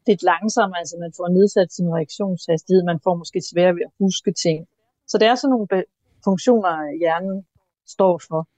lidt 0.07 0.23
langsommere, 0.23 0.79
altså 0.79 0.97
man 1.01 1.13
får 1.17 1.29
nedsat 1.29 1.73
sin 1.73 1.89
reaktionshastighed, 1.95 2.83
man 2.85 3.01
får 3.05 3.15
måske 3.15 3.41
svært 3.53 3.75
ved 3.75 3.83
at 3.83 3.93
huske 3.99 4.33
ting. 4.33 4.67
Så 5.07 5.19
det 5.19 5.27
er 5.29 5.35
sådan 5.35 5.51
nogle 5.51 5.85
funktioner, 6.25 6.99
hjernen 6.99 7.47
står 7.87 8.21
for 8.29 8.49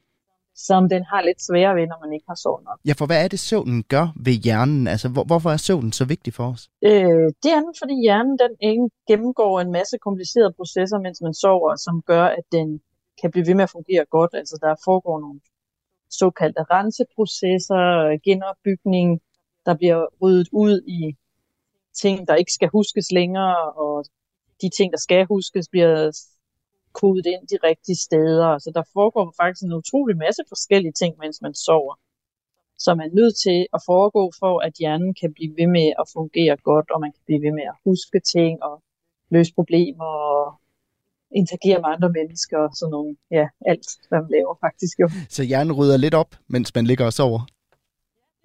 som 0.66 0.88
den 0.88 1.02
har 1.10 1.20
lidt 1.28 1.40
sværere 1.46 1.74
ved, 1.78 1.86
når 1.92 1.98
man 2.04 2.12
ikke 2.12 2.28
har 2.28 2.38
sovet 2.44 2.62
nok. 2.68 2.78
Ja, 2.88 2.92
for 2.98 3.06
hvad 3.06 3.24
er 3.24 3.28
det, 3.28 3.40
søvnen 3.40 3.82
gør 3.94 4.06
ved 4.26 4.32
hjernen? 4.32 4.86
Altså, 4.92 5.08
hvor, 5.08 5.24
hvorfor 5.24 5.50
er 5.50 5.56
søvnen 5.56 5.92
så 5.92 6.04
vigtig 6.04 6.34
for 6.34 6.46
os? 6.54 6.62
Øh, 6.90 7.26
det 7.42 7.50
er 7.56 7.60
den, 7.66 7.74
fordi 7.82 7.94
hjernen 8.06 8.38
den 8.44 8.52
gennemgår 9.08 9.60
en 9.60 9.72
masse 9.78 9.96
komplicerede 10.06 10.52
processer, 10.58 10.98
mens 10.98 11.18
man 11.26 11.34
sover, 11.34 11.76
som 11.76 12.02
gør, 12.02 12.24
at 12.38 12.46
den 12.52 12.80
kan 13.20 13.30
blive 13.30 13.46
ved 13.46 13.54
med 13.54 13.66
at 13.68 13.70
fungere 13.70 14.04
godt. 14.16 14.32
Altså, 14.34 14.58
der 14.62 14.74
foregår 14.84 15.20
nogle 15.20 15.40
såkaldte 16.10 16.62
renseprocesser, 16.74 17.82
genopbygning, 18.26 19.20
der 19.66 19.74
bliver 19.74 20.00
ryddet 20.22 20.48
ud 20.52 20.74
i 21.00 21.16
ting, 22.02 22.28
der 22.28 22.34
ikke 22.34 22.52
skal 22.52 22.68
huskes 22.68 23.12
længere, 23.12 23.72
og 23.72 24.04
de 24.62 24.68
ting, 24.76 24.92
der 24.92 24.98
skal 24.98 25.26
huskes, 25.26 25.68
bliver 25.68 26.10
kodet 26.92 27.26
ind 27.26 27.42
de 27.52 27.58
rigtige 27.68 27.96
steder. 27.96 28.58
Så 28.58 28.70
der 28.74 28.82
foregår 28.92 29.34
faktisk 29.40 29.62
en 29.64 29.72
utrolig 29.72 30.16
masse 30.16 30.42
forskellige 30.48 30.92
ting, 30.92 31.14
mens 31.22 31.42
man 31.42 31.54
sover, 31.54 31.94
som 32.78 33.00
er 33.00 33.08
nødt 33.18 33.36
til 33.36 33.66
at 33.74 33.80
foregå 33.86 34.32
for, 34.40 34.54
at 34.66 34.72
hjernen 34.80 35.14
kan 35.20 35.32
blive 35.32 35.54
ved 35.58 35.66
med 35.66 35.88
at 36.00 36.06
fungere 36.12 36.56
godt, 36.56 36.90
og 36.90 37.00
man 37.00 37.12
kan 37.12 37.22
blive 37.26 37.42
ved 37.42 37.52
med 37.52 37.62
at 37.72 37.76
huske 37.84 38.20
ting 38.20 38.62
og 38.62 38.82
løse 39.30 39.54
problemer 39.54 40.04
og 40.04 40.60
interagere 41.30 41.78
med 41.80 41.88
andre 41.94 42.10
mennesker 42.18 42.58
og 42.58 42.70
sådan 42.76 42.90
nogle, 42.90 43.16
ja, 43.30 43.46
alt, 43.66 43.88
hvad 44.08 44.20
man 44.20 44.30
laver 44.30 44.54
faktisk 44.60 45.00
jo. 45.00 45.08
Så 45.28 45.42
hjernen 45.42 45.72
rydder 45.72 45.96
lidt 45.96 46.14
op, 46.14 46.36
mens 46.48 46.74
man 46.74 46.84
ligger 46.84 47.04
og 47.06 47.12
sover? 47.12 47.40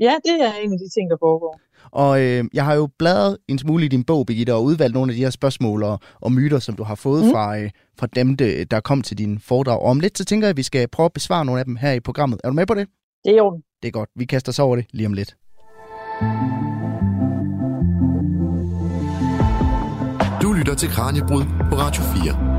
Ja, 0.06 0.16
det 0.26 0.36
er 0.48 0.54
en 0.64 0.74
af 0.74 0.80
de 0.80 0.90
ting, 0.96 1.10
der 1.10 1.18
foregår. 1.20 1.60
Og 1.92 2.22
øh, 2.22 2.44
jeg 2.54 2.66
har 2.66 2.76
jo 2.76 2.90
bladret 3.00 3.38
en 3.48 3.58
smule 3.58 3.86
i 3.86 3.88
din 3.88 4.04
bog, 4.04 4.26
Birgitte, 4.26 4.54
og 4.54 4.64
udvalgt 4.64 4.94
nogle 4.94 5.12
af 5.12 5.16
de 5.16 5.24
her 5.24 5.30
spørgsmål 5.30 5.84
og, 5.84 6.00
og 6.22 6.32
myter, 6.32 6.60
som 6.60 6.76
du 6.76 6.84
har 6.84 6.96
fået 6.96 7.26
mm. 7.26 7.32
fra, 7.32 7.60
øh, 7.60 7.70
fra 8.00 8.08
dem, 8.16 8.38
de, 8.38 8.66
der 8.66 8.80
kom 8.80 9.02
til 9.02 9.18
din 9.18 9.40
foredrag. 9.40 9.80
Og 9.80 9.86
om 9.86 10.00
lidt, 10.00 10.18
så 10.18 10.26
tænker 10.26 10.48
jeg, 10.48 10.50
at 10.50 10.58
vi 10.58 10.64
skal 10.64 10.88
prøve 10.88 11.06
at 11.06 11.14
besvare 11.14 11.46
nogle 11.46 11.60
af 11.60 11.66
dem 11.66 11.76
her 11.76 11.92
i 11.92 12.00
programmet. 12.00 12.40
Er 12.44 12.50
du 12.50 12.54
med 12.56 12.66
på 12.66 12.74
det? 12.74 12.88
Det 13.26 13.32
er 13.32 13.38
jo. 13.38 13.62
Det 13.82 13.88
er 13.88 13.92
godt. 13.92 14.10
Vi 14.16 14.26
kaster 14.26 14.52
os 14.52 14.60
over 14.60 14.76
det 14.76 14.86
lige 14.94 15.08
om 15.08 15.14
lidt. 15.14 15.36
Du 20.42 20.54
lytter 20.54 20.76
til 20.78 20.90
Kranjebrud 20.90 21.44
på 21.70 21.76
Radio 21.76 22.04
4. 22.04 22.54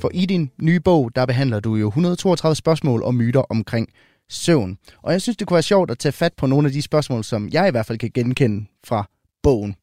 For 0.00 0.10
i 0.14 0.26
din 0.26 0.50
nye 0.62 0.80
bog, 0.80 1.10
der 1.14 1.26
behandler 1.26 1.60
du 1.60 1.74
jo 1.76 1.86
132 1.86 2.54
spørgsmål 2.56 3.02
og 3.02 3.14
myter 3.14 3.40
omkring 3.40 3.88
søvn. 4.30 4.78
Og 5.02 5.12
jeg 5.12 5.22
synes, 5.22 5.36
det 5.36 5.46
kunne 5.46 5.54
være 5.54 5.62
sjovt 5.62 5.90
at 5.90 5.98
tage 5.98 6.12
fat 6.12 6.34
på 6.34 6.46
nogle 6.46 6.66
af 6.66 6.72
de 6.72 6.82
spørgsmål, 6.82 7.24
som 7.24 7.48
jeg 7.48 7.68
i 7.68 7.70
hvert 7.70 7.86
fald 7.86 7.98
kan 7.98 8.10
genkende 8.14 8.66
fra 8.84 9.08
bogen. 9.42 9.76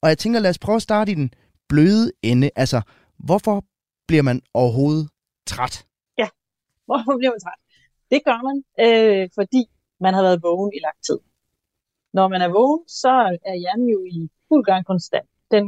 Og 0.00 0.08
jeg 0.08 0.18
tænker, 0.18 0.40
lad 0.40 0.50
os 0.50 0.58
prøve 0.58 0.76
at 0.76 0.82
starte 0.82 1.12
i 1.12 1.14
den 1.14 1.34
bløde 1.68 2.12
ende. 2.22 2.50
Altså, 2.56 2.80
hvorfor 3.18 3.64
bliver 4.08 4.22
man 4.22 4.42
overhovedet 4.54 5.08
træt? 5.46 5.86
Ja, 6.18 6.28
hvorfor 6.88 7.18
bliver 7.18 7.30
man 7.30 7.40
træt? 7.40 7.60
Det 8.10 8.20
gør 8.24 8.40
man, 8.48 8.56
øh, 8.84 9.28
fordi 9.34 9.62
man 10.00 10.14
har 10.14 10.22
været 10.22 10.42
vågen 10.42 10.72
i 10.74 10.80
lang 10.86 10.96
tid. 11.06 11.18
Når 12.12 12.28
man 12.28 12.42
er 12.42 12.48
vågen, 12.48 12.88
så 12.88 13.38
er 13.50 13.54
hjernen 13.54 13.88
jo 13.88 14.04
i 14.04 14.30
fuld 14.48 14.64
gang 14.64 14.86
konstant. 14.86 15.28
Den 15.50 15.64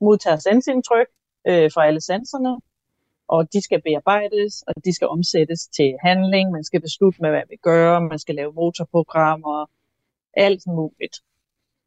modtager 0.00 0.36
sansindtryk 0.36 1.06
øh, 1.46 1.70
fra 1.74 1.86
alle 1.86 2.00
sanserne, 2.00 2.60
og 3.34 3.52
de 3.52 3.60
skal 3.62 3.82
bearbejdes, 3.82 4.62
og 4.68 4.74
de 4.84 4.94
skal 4.94 5.08
omsættes 5.08 5.60
til 5.76 5.96
handling. 6.04 6.50
Man 6.50 6.64
skal 6.64 6.80
beslutte 6.80 7.22
med, 7.22 7.30
hvad 7.30 7.42
vi 7.48 7.56
gør, 7.56 7.98
man 7.98 8.18
skal 8.18 8.34
lave 8.34 8.52
motorprogrammer, 8.52 9.66
alt 10.34 10.62
muligt. 10.66 11.16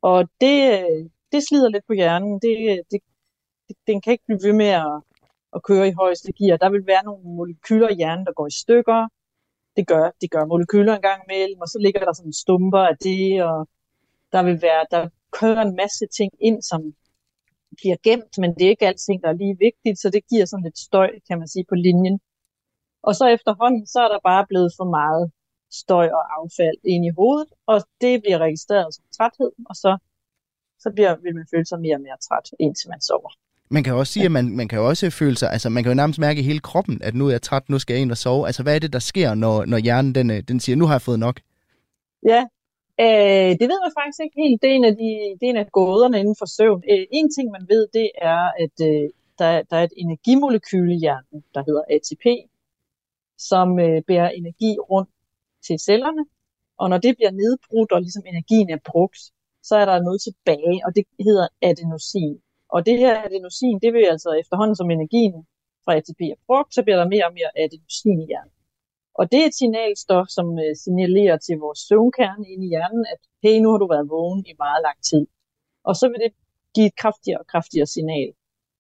Og 0.02 0.30
det, 0.42 0.60
det 1.32 1.48
slider 1.48 1.70
lidt 1.70 1.88
på 1.88 1.94
hjernen. 1.94 2.34
Det, 2.34 2.84
det, 2.92 3.00
det, 3.68 3.78
den 3.88 4.02
kan 4.02 4.12
ikke 4.12 4.24
blive 4.28 4.44
ved 4.44 4.54
med 4.54 4.72
at, 4.86 5.02
at 5.56 5.64
køre 5.64 5.88
i 5.88 5.92
højeste 5.92 6.34
gear. 6.34 6.58
Der 6.58 6.70
vil 6.70 6.88
være 6.88 7.04
nogle 7.04 7.24
molekyler 7.24 7.90
i 7.90 7.96
hjernen, 7.96 8.26
der 8.26 8.34
går 8.34 8.48
i 8.48 8.60
stykker. 8.64 9.08
Det 9.76 9.88
gør, 9.88 10.12
det 10.22 10.32
gør 10.32 10.46
molekyler 10.46 10.96
en 10.96 11.02
gang 11.02 11.22
imellem, 11.30 11.62
og 11.62 11.68
så 11.68 11.78
ligger 11.80 12.00
der 12.00 12.14
sådan 12.14 12.34
stumper 12.34 12.80
af 12.80 12.98
det, 12.98 13.44
og 13.44 13.68
der 14.32 14.44
vil 14.44 14.62
være, 14.62 14.86
der 14.92 15.10
kører 15.40 15.62
en 15.62 15.76
masse 15.76 16.06
ting 16.18 16.32
ind, 16.40 16.62
som 16.62 16.94
bliver 17.80 17.98
gemt, 18.04 18.34
men 18.38 18.50
det 18.56 18.64
er 18.66 18.70
ikke 18.70 18.88
alting, 18.88 19.18
der 19.24 19.30
er 19.30 19.42
lige 19.44 19.58
vigtigt, 19.68 19.98
så 20.00 20.08
det 20.10 20.22
giver 20.32 20.46
sådan 20.46 20.64
lidt 20.64 20.80
støj, 20.88 21.10
kan 21.28 21.40
man 21.40 21.48
sige, 21.48 21.66
på 21.70 21.76
linjen. 21.76 22.20
Og 23.08 23.16
så 23.16 23.26
efterhånden, 23.28 23.88
så 23.88 24.00
er 24.06 24.10
der 24.14 24.20
bare 24.32 24.46
blevet 24.50 24.72
for 24.78 24.88
meget 25.00 25.32
støj 25.72 26.08
og 26.18 26.24
affald 26.38 26.78
ind 26.94 27.06
i 27.06 27.12
hovedet, 27.20 27.50
og 27.68 27.78
det 28.02 28.22
bliver 28.24 28.40
registreret 28.48 28.96
som 28.96 29.06
træthed, 29.18 29.52
og 29.70 29.76
så, 29.76 29.92
så 30.80 30.92
bliver, 30.96 31.16
vil 31.24 31.36
man 31.36 31.48
føle 31.54 31.66
sig 31.66 31.80
mere 31.80 31.96
og 31.96 32.02
mere 32.02 32.18
træt, 32.28 32.48
indtil 32.60 32.90
man 32.90 33.02
sover. 33.02 33.32
Man 33.70 33.84
kan 33.84 33.94
også 33.94 34.14
sige, 34.14 34.26
at 34.26 34.32
man, 34.32 34.56
man 34.56 34.68
kan 34.68 34.80
også 34.80 35.10
føle 35.10 35.38
sig, 35.38 35.52
altså 35.52 35.70
man 35.70 35.84
kan 35.84 35.90
jo 35.90 35.96
nærmest 35.96 36.20
mærke 36.20 36.40
i 36.40 36.44
hele 36.44 36.60
kroppen, 36.60 37.02
at 37.04 37.16
nu 37.16 37.28
er 37.28 37.32
jeg 37.32 37.42
træt, 37.42 37.70
nu 37.70 37.80
skal 37.80 37.94
jeg 37.94 38.02
ind 38.02 38.12
og 38.12 38.18
sove. 38.18 38.46
Altså 38.48 38.64
hvad 38.64 38.76
er 38.76 38.80
det, 38.80 38.94
der 38.94 39.00
sker, 39.00 39.34
når, 39.34 39.66
når 39.66 39.78
hjernen 39.78 40.16
den, 40.16 40.30
den 40.30 40.60
siger, 40.60 40.76
nu 40.76 40.86
har 40.86 40.94
jeg 40.94 41.02
fået 41.02 41.20
nok? 41.20 41.40
Ja, 42.26 42.46
Øh, 43.00 43.52
det 43.60 43.68
ved 43.72 43.80
man 43.86 43.98
faktisk 44.00 44.20
ikke 44.24 44.42
helt. 44.44 44.62
Det 44.62 44.70
er 44.70 44.76
en 44.76 44.90
af, 44.92 44.96
de, 44.96 45.10
det 45.40 45.46
er 45.46 45.54
en 45.54 45.64
af 45.66 45.72
gåderne 45.72 46.20
inden 46.20 46.36
for 46.40 46.46
søvn. 46.46 46.84
Øh, 46.92 47.06
en 47.12 47.28
ting, 47.36 47.52
man 47.52 47.66
ved, 47.70 47.88
det 47.94 48.12
er, 48.32 48.44
at 48.64 48.76
øh, 48.90 49.10
der, 49.40 49.62
der 49.70 49.78
er 49.78 49.84
et 49.84 49.94
energimolekyl 49.98 50.90
i 50.92 51.00
hjernen, 51.04 51.44
der 51.54 51.64
hedder 51.68 51.84
ATP, 51.96 52.26
som 53.38 53.80
øh, 53.80 54.02
bærer 54.08 54.30
energi 54.30 54.72
rundt 54.92 55.10
til 55.68 55.80
cellerne. 55.80 56.26
Og 56.78 56.90
når 56.90 56.98
det 56.98 57.16
bliver 57.18 57.32
nedbrudt, 57.32 57.92
og 57.92 58.02
ligesom 58.02 58.24
energien 58.28 58.70
er 58.70 58.78
brugt, 58.92 59.20
så 59.64 59.76
er 59.76 59.86
der 59.86 60.02
noget 60.08 60.22
tilbage, 60.22 60.82
og 60.86 60.96
det 60.96 61.04
hedder 61.20 61.48
adenosin. 61.62 62.42
Og 62.70 62.86
det 62.86 62.98
her 62.98 63.24
adenosin, 63.26 63.80
det 63.84 63.94
vil 63.94 64.06
altså 64.06 64.30
efterhånden 64.42 64.76
som 64.76 64.92
energien 64.92 65.46
fra 65.86 65.96
ATP 65.98 66.22
er 66.22 66.40
brugt, 66.48 66.74
så 66.74 66.84
bliver 66.84 66.98
der 66.98 67.08
mere 67.14 67.26
og 67.26 67.34
mere 67.34 67.52
adenosin 67.64 68.20
i 68.22 68.26
hjernen. 68.26 68.54
Og 69.20 69.32
det 69.32 69.40
er 69.42 69.48
et 69.48 69.60
signalstof, 69.62 70.28
som 70.38 70.48
øh, 70.64 70.76
signalerer 70.84 71.38
til 71.38 71.56
vores 71.66 71.80
søvnkerne 71.88 72.46
inde 72.54 72.66
i 72.68 72.70
hjernen, 72.74 73.06
at 73.14 73.20
hey, 73.44 73.56
nu 73.64 73.68
har 73.72 73.78
du 73.78 73.88
været 73.88 74.10
vågen 74.10 74.42
i 74.52 74.54
meget 74.66 74.82
lang 74.88 75.00
tid. 75.10 75.24
Og 75.90 75.94
så 75.96 76.06
vil 76.12 76.20
det 76.26 76.32
give 76.76 76.88
et 76.92 76.96
kraftigere 76.96 77.40
og 77.40 77.48
kraftigere 77.48 77.88
signal 77.96 78.30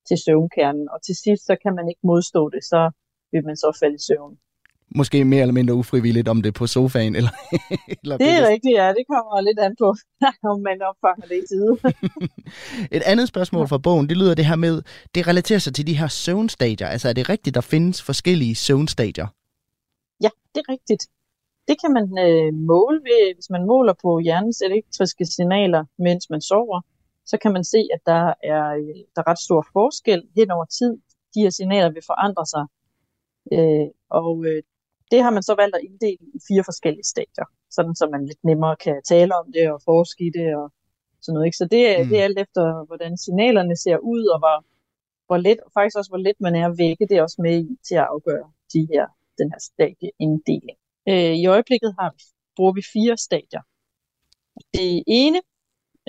til 0.08 0.18
søvnkernen, 0.26 0.86
og 0.94 1.00
til 1.06 1.16
sidst 1.24 1.44
så 1.46 1.56
kan 1.64 1.76
man 1.76 1.86
ikke 1.92 2.04
modstå 2.04 2.50
det, 2.50 2.64
så 2.64 2.92
vil 3.32 3.44
man 3.46 3.58
så 3.58 3.78
falde 3.82 3.96
i 3.96 4.04
søvn. 4.08 4.38
måske 4.96 5.26
mere 5.26 5.42
eller 5.42 5.54
mindre 5.54 5.74
ufrivilligt, 5.74 6.28
om 6.28 6.42
det 6.42 6.50
er 6.50 6.60
på 6.62 6.68
sofaen 6.68 7.16
eller... 7.20 7.34
eller 8.04 8.18
det 8.18 8.30
er 8.40 8.48
rigtigt, 8.54 8.76
ja. 8.82 8.88
Det 8.98 9.06
kommer 9.12 9.42
lidt 9.42 9.60
an 9.60 9.76
på, 9.84 9.96
om 10.54 10.62
man 10.62 10.78
opfanger 10.90 11.26
det 11.32 11.38
i 11.44 11.46
tide. 11.52 11.74
Et 12.98 13.04
andet 13.12 13.28
spørgsmål 13.28 13.68
fra 13.68 13.78
bogen, 13.78 14.10
det 14.10 14.18
lyder 14.18 14.36
det 14.36 14.46
her 14.46 14.56
med, 14.56 14.82
det 15.16 15.28
relaterer 15.28 15.60
sig 15.60 15.74
til 15.76 15.88
de 15.88 15.98
her 15.98 16.08
søvnstadier. 16.08 16.88
Altså 16.88 17.10
er 17.10 17.14
det 17.14 17.30
rigtigt, 17.30 17.56
der 17.56 17.62
findes 17.62 18.02
forskellige 18.02 18.56
søvnstadier? 18.56 19.28
Ja, 20.24 20.30
det 20.56 20.60
er 20.64 20.72
rigtigt. 20.76 21.04
Det 21.68 21.76
kan 21.82 21.92
man 21.98 22.08
øh, 22.26 22.54
måle 22.54 23.00
ved, 23.10 23.36
hvis 23.36 23.50
man 23.50 23.66
måler 23.66 23.94
på 24.02 24.20
hjernens 24.20 24.62
elektriske 24.62 25.26
signaler, 25.26 25.86
mens 25.98 26.30
man 26.30 26.42
sover, 26.42 26.82
så 27.26 27.38
kan 27.42 27.54
man 27.54 27.64
se, 27.64 27.82
at 27.94 28.02
der 28.06 28.34
er, 28.44 28.66
øh, 28.80 28.96
der 29.14 29.20
er 29.22 29.28
ret 29.32 29.40
stor 29.48 29.66
forskel 29.74 30.22
hen 30.36 30.52
over 30.52 30.66
tid. 30.66 30.94
De 31.34 31.42
her 31.44 31.50
signaler 31.50 31.90
vil 31.92 32.04
forandre 32.12 32.46
sig. 32.46 32.66
Øh, 33.56 33.88
og 34.10 34.46
øh, 34.46 34.64
det 35.12 35.24
har 35.24 35.32
man 35.32 35.44
så 35.44 35.56
valgt 35.56 35.76
at 35.76 35.86
inddele 35.88 36.26
i 36.38 36.40
fire 36.48 36.64
forskellige 36.64 37.12
stadier, 37.14 37.46
sådan 37.76 37.96
så 37.96 38.06
man 38.12 38.26
lidt 38.26 38.44
nemmere 38.44 38.76
kan 38.76 39.02
tale 39.04 39.36
om 39.36 39.52
det 39.56 39.72
og 39.72 39.82
forske 39.86 40.24
i 40.28 40.32
det 40.38 40.56
og 40.56 40.68
sådan 41.22 41.34
noget. 41.34 41.46
Ikke? 41.48 41.58
Så 41.58 41.66
det, 41.74 41.82
mm. 42.00 42.08
det 42.10 42.20
er 42.20 42.24
alt 42.24 42.40
efter, 42.40 42.86
hvordan 42.86 43.18
signalerne 43.18 43.76
ser 43.76 43.98
ud, 43.98 44.24
og 44.34 44.40
hvor, 44.40 44.58
hvor 45.28 45.38
let, 45.38 45.60
og 45.66 45.72
faktisk 45.78 45.98
også 45.98 46.12
hvor 46.12 46.24
let 46.28 46.40
man 46.40 46.56
er 46.56 46.66
at 46.70 46.78
vække, 46.78 47.08
det 47.10 47.22
også 47.22 47.40
med 47.46 47.56
i 47.64 47.78
til 47.88 47.96
at 47.96 48.08
afgøre 48.14 48.48
de 48.74 48.88
her, 48.94 49.06
den 49.38 49.52
her 49.52 49.60
stadieinddeling. 49.70 50.78
Øh, 51.10 51.34
I 51.42 51.46
øjeblikket 51.46 51.96
har 52.00 52.10
vi, 52.16 52.24
bruger 52.56 52.74
vi 52.74 52.84
fire 52.94 53.18
stadier. 53.18 53.62
Det 54.74 55.04
ene, 55.08 55.40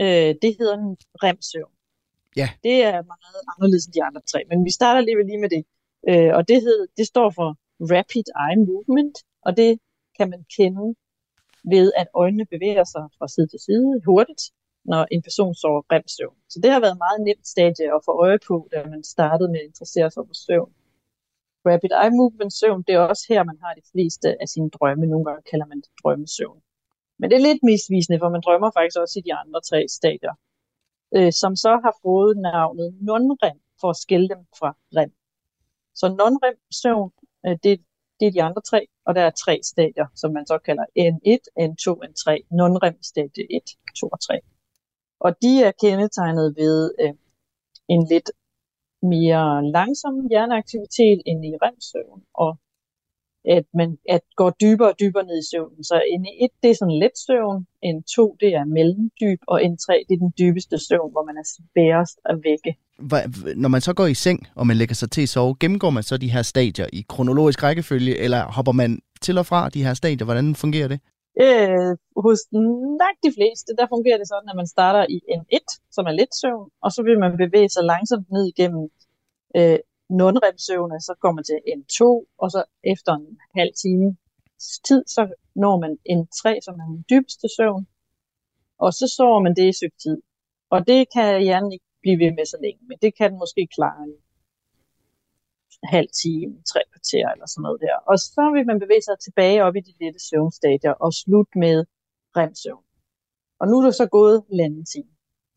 øh, 0.01 0.35
det 0.43 0.57
hedder 0.59 0.77
en 0.79 0.97
remsøvn. 1.23 1.75
Ja. 2.37 2.49
Det 2.63 2.85
er 2.85 2.93
meget 3.13 3.41
anderledes 3.53 3.87
end 3.87 3.95
de 3.95 4.05
andre 4.05 4.23
tre, 4.33 4.41
men 4.51 4.65
vi 4.65 4.71
starter 4.71 5.01
lige, 5.01 5.27
lige 5.27 5.41
med 5.45 5.51
det. 5.57 5.65
Øh, 6.09 6.35
og 6.37 6.49
det, 6.49 6.59
hed, 6.63 6.89
det 6.97 7.07
står 7.07 7.31
for 7.31 7.49
Rapid 7.93 8.27
Eye 8.45 8.59
Movement, 8.69 9.17
og 9.47 9.57
det 9.57 9.81
kan 10.19 10.31
man 10.31 10.45
kende 10.57 10.95
ved, 11.65 11.93
at 11.97 12.09
øjnene 12.15 12.47
bevæger 12.47 12.85
sig 12.85 13.05
fra 13.19 13.29
side 13.29 13.47
til 13.47 13.61
side 13.67 14.01
hurtigt, 14.07 14.43
når 14.85 15.07
en 15.11 15.23
person 15.23 15.55
sover 15.55 15.83
remsøvn. 15.93 16.37
Så 16.49 16.61
det 16.63 16.71
har 16.73 16.81
været 16.81 16.99
meget 16.99 17.21
nemt 17.29 17.47
stadie 17.55 17.95
at 17.97 18.01
få 18.05 18.13
øje 18.25 18.39
på, 18.49 18.69
da 18.73 18.85
man 18.93 19.05
startede 19.05 19.49
med 19.53 19.61
at 19.61 19.67
interessere 19.67 20.11
sig 20.11 20.23
for 20.29 20.35
søvn. 20.47 20.73
Rapid 21.67 21.93
Eye 22.03 22.17
Movement 22.21 22.53
søvn, 22.61 22.83
det 22.87 22.95
er 22.95 22.99
også 22.99 23.25
her, 23.29 23.45
man 23.45 23.59
har 23.65 23.73
de 23.75 23.85
fleste 23.93 24.29
af 24.43 24.49
sine 24.49 24.71
drømme. 24.71 25.07
Nogle 25.07 25.25
gange 25.25 25.43
kalder 25.51 25.67
man 25.67 25.79
det 25.85 25.91
drømmesøvn. 26.03 26.61
Men 27.19 27.31
det 27.31 27.37
er 27.37 27.47
lidt 27.49 27.63
misvisende, 27.63 28.19
for 28.19 28.29
man 28.29 28.43
drømmer 28.47 28.71
faktisk 28.79 28.99
også 29.01 29.19
i 29.19 29.27
de 29.29 29.35
andre 29.35 29.61
tre 29.71 29.81
stadier, 29.89 30.35
øh, 31.17 31.33
som 31.33 31.57
så 31.57 31.73
har 31.85 31.95
fået 32.03 32.37
navnet 32.37 32.89
non-REM 33.09 33.59
for 33.81 33.91
at 33.91 33.97
skille 33.97 34.29
dem 34.29 34.43
fra 34.59 34.71
REM. 34.97 35.13
Så 35.95 36.07
non-REM 36.21 36.59
søvn, 36.83 37.11
øh, 37.47 37.57
det, 37.65 37.73
det 38.21 38.27
er 38.27 38.33
de 38.33 38.43
andre 38.43 38.63
tre, 38.71 38.81
og 39.07 39.15
der 39.15 39.23
er 39.23 39.31
tre 39.31 39.61
stadier, 39.63 40.07
som 40.15 40.33
man 40.33 40.47
så 40.47 40.59
kalder 40.59 40.85
N1, 41.09 41.43
N2, 41.69 41.85
N3, 42.11 42.27
non-REM 42.59 42.99
stadie 43.03 43.47
1, 43.57 43.63
2 43.97 44.09
og 44.09 44.21
3. 44.21 44.41
Og 45.21 45.43
de 45.43 45.63
er 45.63 45.73
kendetegnet 45.81 46.57
ved 46.57 46.95
øh, 47.01 47.15
en 47.89 48.07
lidt 48.13 48.31
mere 49.05 49.71
langsom 49.77 50.15
hjerneaktivitet 50.31 51.19
end 51.27 51.45
i 51.45 51.53
REM-søvn, 51.63 52.23
og 52.35 52.59
at 53.57 53.67
man 53.75 53.99
at 54.09 54.21
går 54.37 54.51
dybere 54.51 54.89
og 54.89 54.97
dybere 55.01 55.25
ned 55.25 55.39
i 55.39 55.49
søvnen. 55.51 55.85
Så 55.85 56.03
en 56.15 56.27
1, 56.41 56.51
det 56.63 56.71
er 56.71 56.75
sådan 56.75 56.99
let 57.03 57.17
søvn, 57.27 57.67
en 57.83 58.03
2, 58.03 58.37
det 58.41 58.55
er 58.55 58.65
mellemdyb, 58.65 59.41
og 59.47 59.65
en 59.65 59.77
3, 59.77 60.05
det 60.09 60.15
er 60.15 60.19
den 60.19 60.33
dybeste 60.39 60.79
søvn, 60.89 61.13
hvor 61.13 61.25
man 61.25 61.37
er 61.37 61.47
sværest 61.57 62.19
at 62.25 62.37
vække. 62.45 62.71
Når 63.57 63.69
man 63.69 63.81
så 63.81 63.93
går 63.95 64.07
i 64.07 64.15
seng, 64.15 64.47
og 64.55 64.67
man 64.67 64.77
lægger 64.77 64.95
sig 64.95 65.11
til 65.11 65.23
at 65.23 65.29
sove, 65.29 65.57
gennemgår 65.61 65.91
man 65.91 66.03
så 66.03 66.17
de 66.17 66.31
her 66.31 66.43
stadier 66.43 66.87
i 66.93 67.05
kronologisk 67.09 67.63
rækkefølge, 67.63 68.17
eller 68.17 68.43
hopper 68.45 68.73
man 68.73 69.01
til 69.21 69.39
og 69.39 69.47
fra 69.47 69.69
de 69.69 69.85
her 69.85 69.95
stadier? 69.95 70.25
Hvordan 70.25 70.55
fungerer 70.55 70.89
det? 70.89 71.01
Øh, 71.43 71.97
hos 72.25 72.41
langt 73.03 73.21
de 73.27 73.33
fleste, 73.37 73.71
der 73.79 73.87
fungerer 73.95 74.19
det 74.19 74.29
sådan, 74.29 74.49
at 74.49 74.57
man 74.57 74.67
starter 74.67 75.07
i 75.09 75.21
en 75.29 75.45
1, 75.49 75.63
som 75.91 76.07
er 76.07 76.13
lidt 76.13 76.35
søvn, 76.41 76.71
og 76.85 76.91
så 76.93 77.03
vil 77.03 77.19
man 77.19 77.37
bevæge 77.37 77.69
sig 77.69 77.85
langsomt 77.85 78.31
ned 78.31 78.45
igennem 78.53 78.91
øh, 79.57 79.79
non-rem-søvne, 80.09 81.01
så 81.01 81.15
kommer 81.21 81.37
man 81.39 81.45
til 81.45 81.59
en 81.73 81.85
2, 81.85 82.29
og 82.39 82.51
så 82.51 82.65
efter 82.85 83.13
en 83.13 83.39
halv 83.57 83.73
time 83.83 84.17
tid, 84.87 85.03
så 85.07 85.23
når 85.55 85.81
man 85.81 85.99
en 86.05 86.27
3, 86.27 86.59
som 86.63 86.75
er 86.81 86.87
den 86.87 87.05
dybeste 87.11 87.49
søvn, 87.57 87.87
og 88.79 88.93
så 88.95 89.07
sover 89.17 89.41
man 89.41 89.57
det 89.57 89.67
i 89.69 89.79
søgt 89.81 90.01
tid. 90.03 90.23
Og 90.71 90.87
det 90.87 91.07
kan 91.15 91.43
hjernen 91.43 91.73
ikke 91.73 91.85
blive 92.03 92.19
ved 92.19 92.33
med 92.39 92.47
så 92.47 92.59
længe, 92.63 92.81
men 92.89 92.99
det 93.03 93.17
kan 93.17 93.31
den 93.31 93.39
måske 93.39 93.69
klare 93.77 94.03
en 94.05 94.15
halv 95.95 96.09
time, 96.25 96.53
tre 96.71 96.81
kvarter 96.93 97.27
eller 97.33 97.47
sådan 97.47 97.63
noget 97.67 97.81
der. 97.87 97.97
Og 98.11 98.17
så 98.19 98.45
vil 98.55 98.67
man 98.71 98.79
bevæge 98.85 99.05
sig 99.09 99.17
tilbage 99.27 99.65
op 99.67 99.77
i 99.77 99.81
de 99.89 99.95
lette 100.01 100.21
søvnstadier 100.29 100.95
og 101.05 101.11
slutte 101.23 101.59
med 101.65 101.77
remsøvn. 102.37 102.85
Og 103.61 103.65
nu 103.69 103.75
er 103.79 103.85
det 103.85 103.95
så 103.95 104.07
gået 104.19 104.37
en 104.51 104.87
time, 104.93 105.13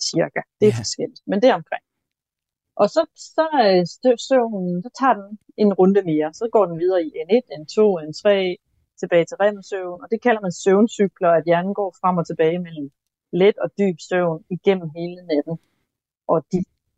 cirka. 0.09 0.41
Det 0.59 0.65
er 0.67 0.75
ja. 0.75 0.81
forskelligt, 0.83 1.21
men 1.29 1.37
det 1.41 1.49
er 1.49 1.57
omkring. 1.61 1.83
Og 2.81 2.87
så, 2.95 3.01
så 3.37 3.45
øh, 3.65 3.83
søvnen, 4.27 4.83
så 4.85 4.89
tager 4.99 5.15
den 5.19 5.29
en 5.63 5.71
runde 5.79 6.01
mere. 6.11 6.29
Så 6.39 6.45
går 6.55 6.65
den 6.65 6.77
videre 6.83 7.01
i 7.07 7.09
N1, 7.23 7.45
N2, 7.61 7.77
N3, 8.07 8.25
tilbage 9.01 9.25
til 9.25 9.37
rem-søvn. 9.43 9.99
Og 10.03 10.07
det 10.11 10.19
kalder 10.25 10.41
man 10.41 10.51
søvncykler, 10.63 11.31
at 11.37 11.43
hjernen 11.49 11.73
går 11.73 11.89
frem 12.01 12.17
og 12.21 12.25
tilbage 12.27 12.59
mellem 12.59 12.87
let 13.41 13.57
og 13.63 13.69
dyb 13.79 13.97
søvn 14.09 14.39
igennem 14.55 14.89
hele 14.97 15.21
natten. 15.31 15.55
Og 16.27 16.37
de, 16.51 16.57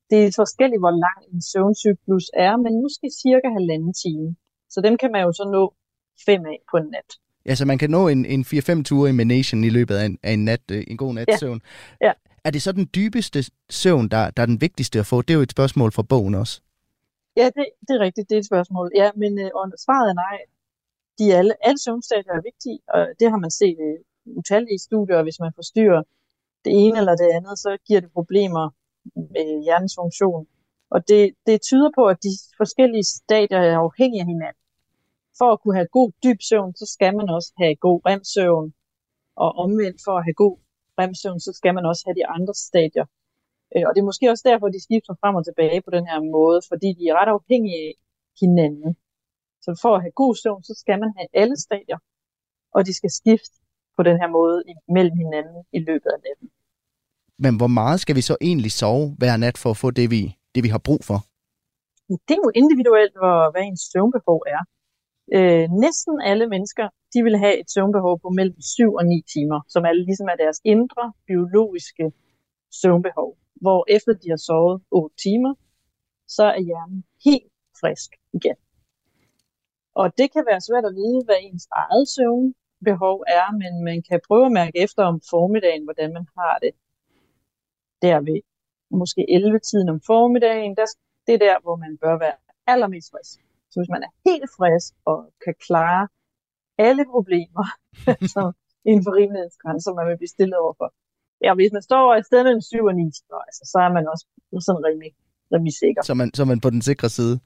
det 0.09 0.19
er 0.25 0.31
forskelligt, 0.35 0.81
hvor 0.83 0.95
lang 1.05 1.19
en 1.33 1.41
søvncyklus 1.51 2.27
er, 2.33 2.53
men 2.63 2.81
måske 2.85 3.07
cirka 3.23 3.47
halvanden 3.57 3.93
time. 4.03 4.35
Så 4.69 4.81
dem 4.81 4.97
kan 5.01 5.11
man 5.11 5.21
jo 5.27 5.31
så 5.31 5.45
nå 5.55 5.63
fem 6.25 6.41
af 6.45 6.59
på 6.71 6.77
en 6.77 6.89
nat. 6.95 7.09
Ja, 7.45 7.55
så 7.55 7.65
man 7.65 7.77
kan 7.77 7.89
nå 7.89 8.07
en, 8.07 8.25
en 8.25 8.41
4-5 8.41 8.83
ture 8.83 9.09
i 9.09 9.13
Manation 9.13 9.63
i 9.63 9.69
løbet 9.69 9.95
af 9.95 10.05
en, 10.05 10.19
af 10.23 10.31
en 10.31 10.45
nat, 10.45 10.63
øh, 10.71 10.83
en 10.87 10.97
god 10.97 11.13
nat 11.13 11.27
søvn. 11.39 11.61
Ja. 12.01 12.07
ja. 12.07 12.13
Er 12.43 12.51
det 12.51 12.61
så 12.61 12.71
den 12.71 12.89
dybeste 12.95 13.39
søvn, 13.69 14.07
der, 14.13 14.29
der 14.29 14.41
er 14.41 14.45
den 14.45 14.61
vigtigste 14.61 14.99
at 14.99 15.05
få? 15.05 15.21
Det 15.21 15.29
er 15.33 15.35
jo 15.35 15.41
et 15.41 15.51
spørgsmål 15.51 15.91
fra 15.91 16.03
bogen 16.03 16.35
også. 16.35 16.61
Ja, 17.37 17.45
det, 17.45 17.65
det 17.87 17.93
er 17.95 17.99
rigtigt. 17.99 18.29
Det 18.29 18.35
er 18.35 18.39
et 18.39 18.45
spørgsmål. 18.45 18.91
Ja, 18.95 19.09
men 19.15 19.39
øh, 19.39 19.51
svaret 19.85 20.09
er 20.09 20.17
nej. 20.25 20.37
De 21.19 21.35
alle, 21.37 21.53
alle 21.67 21.79
søvnstadier 21.85 22.33
er 22.33 22.41
vigtige, 22.51 22.79
og 22.95 23.01
det 23.19 23.31
har 23.31 23.37
man 23.37 23.51
set 23.51 23.77
i 23.87 23.91
utallige 24.39 24.79
studier, 24.79 25.23
hvis 25.23 25.39
man 25.39 25.51
forstyrrer 25.55 26.03
det 26.65 26.71
ene 26.83 26.97
eller 26.97 27.15
det 27.15 27.29
andet, 27.37 27.59
så 27.59 27.77
giver 27.87 28.01
det 28.01 28.11
problemer 28.11 28.69
Øh, 29.17 29.23
med 29.31 29.63
hjernens 29.63 29.95
funktion. 29.99 30.47
Og 30.89 31.07
det, 31.07 31.33
det 31.47 31.61
tyder 31.61 31.91
på, 31.97 32.03
at 32.05 32.17
de 32.23 32.29
forskellige 32.57 33.03
stadier 33.03 33.57
er 33.57 33.77
afhængige 33.77 34.21
af 34.21 34.27
hinanden. 34.27 34.63
For 35.37 35.51
at 35.51 35.61
kunne 35.61 35.75
have 35.75 35.95
god 35.99 36.11
dyb 36.23 36.39
søvn, 36.49 36.75
så 36.75 36.85
skal 36.85 37.15
man 37.19 37.29
også 37.29 37.53
have 37.57 37.75
god 37.75 37.99
remsøvn, 38.05 38.73
og 39.35 39.49
omvendt 39.63 39.99
for 40.05 40.15
at 40.17 40.23
have 40.27 40.33
god 40.33 40.57
remsøvn, 40.99 41.39
så 41.39 41.51
skal 41.59 41.73
man 41.73 41.85
også 41.85 42.03
have 42.07 42.15
de 42.19 42.27
andre 42.27 42.53
stadier. 42.53 43.05
Øh, 43.75 43.83
og 43.87 43.91
det 43.93 43.99
er 44.01 44.09
måske 44.11 44.29
også 44.29 44.45
derfor, 44.49 44.67
de 44.67 44.83
skifter 44.87 45.13
frem 45.21 45.35
og 45.35 45.45
tilbage 45.45 45.81
på 45.81 45.91
den 45.97 46.05
her 46.07 46.19
måde, 46.37 46.59
fordi 46.71 46.89
de 46.99 47.03
er 47.09 47.15
ret 47.19 47.31
afhængige 47.37 47.79
af 47.87 47.93
hinanden. 48.41 48.97
Så 49.61 49.79
for 49.83 49.95
at 49.95 50.01
have 50.01 50.19
god 50.23 50.35
søvn, 50.35 50.63
så 50.63 50.73
skal 50.81 50.99
man 50.99 51.11
have 51.17 51.29
alle 51.33 51.57
stadier, 51.67 51.99
og 52.75 52.85
de 52.87 52.93
skal 52.93 53.11
skifte 53.21 53.55
på 53.97 54.03
den 54.03 54.17
her 54.21 54.29
måde 54.39 54.63
mellem 54.95 55.15
hinanden 55.23 55.63
i 55.77 55.79
løbet 55.79 56.09
af 56.15 56.19
natten. 56.27 56.49
Men 57.43 57.53
hvor 57.59 57.71
meget 57.79 57.99
skal 57.99 58.15
vi 58.15 58.21
så 58.21 58.35
egentlig 58.41 58.71
sove 58.71 59.15
hver 59.19 59.37
nat 59.37 59.57
for 59.57 59.69
at 59.69 59.77
få 59.77 59.91
det, 59.91 60.07
vi, 60.11 60.21
det, 60.55 60.63
vi 60.63 60.69
har 60.75 60.81
brug 60.87 61.01
for? 61.09 61.19
Det 62.27 62.33
er 62.37 62.43
jo 62.47 62.51
individuelt, 62.61 63.13
hvor, 63.21 63.51
hvad 63.51 63.61
ens 63.61 63.83
søvnbehov 63.91 64.39
er. 64.55 64.61
Øh, 65.37 65.65
næsten 65.85 66.15
alle 66.29 66.45
mennesker 66.53 66.85
de 67.13 67.23
vil 67.23 67.37
have 67.37 67.59
et 67.61 67.69
søvnbehov 67.71 68.19
på 68.23 68.29
mellem 68.29 68.61
7 68.61 68.93
og 68.93 69.05
9 69.05 69.21
timer, 69.33 69.59
som 69.73 69.81
er 69.83 69.93
ligesom 69.93 70.27
er 70.33 70.37
deres 70.43 70.59
indre 70.63 71.13
biologiske 71.27 72.05
søvnbehov. 72.81 73.37
Hvor 73.63 73.85
efter 73.95 74.13
de 74.13 74.29
har 74.29 74.41
sovet 74.47 74.81
8 74.91 75.15
timer, 75.25 75.53
så 76.27 76.43
er 76.43 76.61
hjernen 76.69 77.03
helt 77.25 77.51
frisk 77.81 78.09
igen. 78.33 78.57
Og 79.95 80.17
det 80.17 80.27
kan 80.33 80.43
være 80.49 80.61
svært 80.67 80.85
at 80.89 80.95
vide, 80.95 81.21
hvad 81.25 81.39
ens 81.41 81.67
eget 81.81 82.07
søvnbehov 82.15 83.17
er, 83.39 83.47
men 83.61 83.83
man 83.89 83.99
kan 84.09 84.19
prøve 84.27 84.45
at 84.45 84.57
mærke 84.61 84.77
efter 84.85 85.03
om 85.11 85.21
formiddagen, 85.29 85.83
hvordan 85.83 86.09
man 86.13 86.25
har 86.37 86.55
det. 86.63 86.71
Der 88.01 88.19
ved 88.19 88.41
måske 88.91 89.21
11-tiden 89.37 89.89
om 89.89 90.01
formiddagen, 90.11 90.75
der, 90.75 90.85
det 91.27 91.33
er 91.33 91.41
der, 91.47 91.55
hvor 91.63 91.75
man 91.75 91.97
bør 92.03 92.15
være 92.17 92.37
allermest 92.67 93.11
frisk. 93.11 93.39
Så 93.71 93.75
hvis 93.79 93.89
man 93.95 94.03
er 94.07 94.11
helt 94.29 94.49
frisk 94.57 94.93
og 95.05 95.17
kan 95.45 95.55
klare 95.67 96.07
alle 96.77 97.05
problemer, 97.15 97.65
som 98.35 98.45
inden 98.89 99.03
for 99.03 99.79
som 99.79 99.95
man 99.95 100.07
vil 100.07 100.17
blive 100.17 100.35
stillet 100.37 100.57
overfor. 100.57 100.93
Ja, 101.45 101.53
hvis 101.53 101.71
man 101.71 101.81
står 101.81 102.15
i 102.15 102.23
stedet 102.23 102.45
mellem 102.45 102.61
7 102.61 102.85
og 102.91 102.95
9 102.95 103.01
timer, 103.01 103.41
altså, 103.49 103.63
så 103.71 103.77
er 103.85 103.91
man 103.97 104.07
også 104.13 104.25
sådan 104.67 104.83
rimelig, 104.87 105.11
rimelig 105.53 105.73
sikker. 105.73 106.01
Så 106.01 106.13
man, 106.13 106.33
så 106.33 106.45
man 106.45 106.59
på 106.59 106.69
den 106.69 106.81
sikre 106.81 107.09
side. 107.09 107.39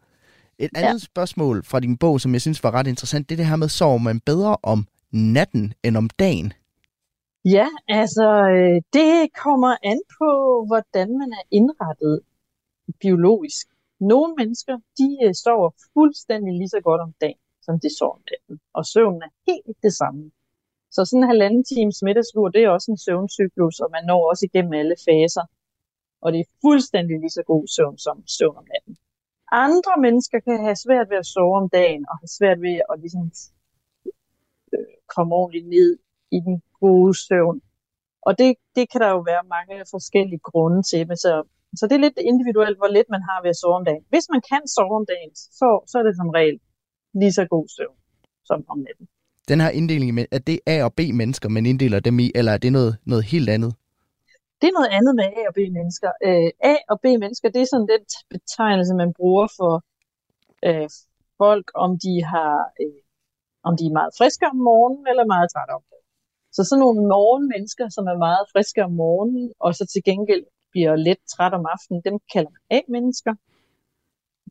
Et 0.58 0.70
andet 0.76 1.02
ja. 1.02 1.10
spørgsmål 1.12 1.64
fra 1.64 1.80
din 1.80 1.98
bog, 1.98 2.22
som 2.22 2.34
jeg 2.34 2.42
synes 2.42 2.64
var 2.64 2.72
ret 2.72 2.88
interessant, 2.88 3.30
det 3.30 3.36
er 3.36 3.38
det 3.38 3.46
her 3.46 3.56
med, 3.56 3.70
sover 3.70 3.98
man 3.98 4.20
bedre 4.20 4.58
om 4.64 4.88
natten 5.12 5.74
end 5.84 5.98
om 5.98 6.10
dagen? 6.10 6.54
Ja, 7.46 7.68
altså 7.88 8.28
øh, 8.56 8.82
det 8.94 9.34
kommer 9.44 9.76
an 9.84 10.02
på, 10.18 10.30
hvordan 10.68 11.18
man 11.18 11.32
er 11.32 11.44
indrettet 11.52 12.22
biologisk. 13.00 13.68
Nogle 14.00 14.36
mennesker, 14.36 14.78
de 14.98 15.18
øh, 15.26 15.34
sover 15.34 15.70
fuldstændig 15.94 16.54
lige 16.54 16.70
så 16.70 16.82
godt 16.84 17.02
om 17.02 17.14
dagen 17.22 17.44
som 17.66 17.80
de 17.84 17.90
sover 17.98 18.16
om 18.20 18.24
natten. 18.32 18.56
Og 18.78 18.86
søvnen 18.86 19.22
er 19.28 19.32
helt 19.48 19.78
det 19.86 19.94
samme. 20.02 20.32
Så 20.92 21.06
sådan 21.06 21.24
en 21.24 21.32
halvanden 21.34 21.64
times 21.64 21.98
middagslur, 22.08 22.50
det 22.50 22.62
er 22.64 22.70
også 22.70 22.92
en 22.92 23.04
søvncyklus, 23.06 23.80
og 23.80 23.90
man 23.92 24.06
når 24.06 24.30
også 24.30 24.44
igennem 24.50 24.74
alle 24.74 24.96
faser. 25.08 25.46
Og 26.22 26.28
det 26.34 26.40
er 26.40 26.50
fuldstændig 26.66 27.20
lige 27.20 27.38
så 27.40 27.44
god 27.52 27.68
søvn 27.76 27.98
som 27.98 28.18
søvn 28.38 28.58
om 28.58 28.68
natten. 28.74 28.96
Andre 29.52 29.94
mennesker 30.06 30.40
kan 30.40 30.58
have 30.66 30.76
svært 30.86 31.10
ved 31.10 31.18
at 31.18 31.26
sove 31.26 31.58
om 31.62 31.70
dagen, 31.70 32.06
og 32.10 32.16
have 32.20 32.32
svært 32.40 32.62
ved 32.62 32.76
at 32.92 33.00
ligesom, 33.04 33.32
øh, 34.74 34.94
komme 35.16 35.36
ordentligt 35.36 35.68
ned 35.68 35.92
i 36.36 36.40
den 36.48 36.56
gode 36.82 37.14
søvn. 37.28 37.58
Og 38.28 38.32
det, 38.40 38.50
det 38.76 38.86
kan 38.92 39.02
der 39.04 39.10
jo 39.16 39.22
være 39.32 39.44
mange 39.56 39.76
forskellige 39.94 40.44
grunde 40.50 40.82
til. 40.92 41.02
Men 41.10 41.18
så, 41.26 41.32
så 41.80 41.84
det 41.88 41.96
er 41.96 42.06
lidt 42.06 42.18
individuelt, 42.32 42.78
hvor 42.80 42.90
let 42.98 43.08
man 43.16 43.24
har 43.30 43.38
ved 43.44 43.50
at 43.56 43.60
sove 43.62 43.76
om 43.80 43.86
dagen. 43.90 44.04
Hvis 44.14 44.26
man 44.34 44.42
kan 44.52 44.64
sove 44.76 44.96
om 45.02 45.06
dagen, 45.14 45.32
så, 45.60 45.68
så 45.90 45.96
er 46.00 46.04
det 46.08 46.16
som 46.22 46.30
regel 46.38 46.58
lige 47.22 47.34
så 47.40 47.46
god 47.56 47.68
søvn 47.76 47.98
som 48.50 48.60
om 48.74 48.80
natten. 48.88 49.08
Den 49.48 49.60
her 49.62 49.70
inddeling, 49.70 50.10
er 50.32 50.40
det 50.50 50.60
A 50.66 50.84
og 50.84 50.94
B 50.94 51.00
mennesker, 51.22 51.50
man 51.50 51.66
inddeler 51.66 52.00
dem 52.00 52.20
i, 52.20 52.32
eller 52.36 52.52
er 52.52 52.58
det 52.58 52.72
noget, 52.72 52.98
noget 53.06 53.24
helt 53.24 53.50
andet? 53.50 53.72
Det 54.62 54.68
er 54.68 54.78
noget 54.80 54.92
andet 54.98 55.16
med 55.16 55.24
A 55.24 55.42
og 55.50 55.54
B 55.54 55.60
mennesker. 55.78 56.12
Øh, 56.28 56.50
A 56.72 56.76
og 56.90 56.98
B 57.04 57.06
mennesker, 57.24 57.50
det 57.50 57.62
er 57.62 57.70
sådan 57.72 57.88
den 57.96 58.04
betegnelse, 58.30 58.94
man 58.94 59.14
bruger 59.20 59.48
for 59.60 59.74
øh, 60.68 60.90
folk, 61.38 61.68
om 61.76 61.90
de 62.06 62.14
har 62.32 62.54
øh, 62.82 63.04
om 63.68 63.74
de 63.80 63.84
er 63.90 63.98
meget 64.00 64.14
friske 64.20 64.46
om 64.54 64.58
morgenen, 64.70 65.06
eller 65.12 65.26
meget 65.34 65.48
trætte 65.54 65.72
om. 65.78 65.84
Så 66.56 66.62
sådan 66.64 66.84
nogle 66.86 67.02
morgenmennesker, 67.14 67.88
som 67.90 68.06
er 68.14 68.18
meget 68.28 68.46
friske 68.54 68.84
om 68.88 68.92
morgenen, 68.92 69.48
og 69.60 69.76
så 69.78 69.84
til 69.94 70.02
gengæld 70.10 70.46
bliver 70.72 70.96
lidt 70.96 71.22
træt 71.34 71.54
om 71.54 71.66
aftenen, 71.76 72.02
dem 72.08 72.16
kalder 72.34 72.52
man 72.56 72.64
A-mennesker, 72.78 73.34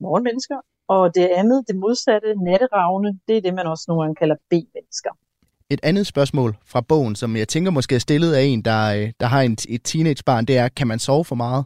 morgenmennesker. 0.01 0.59
Og 0.89 1.15
det 1.15 1.27
andet, 1.41 1.65
det 1.69 1.77
modsatte, 1.77 2.35
natteravne, 2.49 3.11
det 3.29 3.37
er 3.37 3.41
det, 3.41 3.55
man 3.55 3.67
også 3.67 3.85
nogle 3.89 4.03
gange 4.03 4.15
kalder 4.15 4.37
B-mennesker. 4.51 5.11
Et 5.71 5.81
andet 5.83 6.07
spørgsmål 6.07 6.57
fra 6.67 6.81
bogen, 6.81 7.15
som 7.15 7.37
jeg 7.37 7.49
tænker 7.49 7.71
måske 7.71 7.95
er 7.95 7.99
stillet 7.99 8.35
af 8.35 8.43
en, 8.43 8.63
der, 8.63 8.83
øh, 8.97 9.13
der 9.21 9.27
har 9.27 9.41
en, 9.43 9.57
et 9.69 9.83
teenagebarn, 9.85 10.45
det 10.45 10.59
er, 10.59 10.69
kan 10.69 10.87
man 10.87 10.99
sove 10.99 11.25
for 11.25 11.35
meget? 11.35 11.65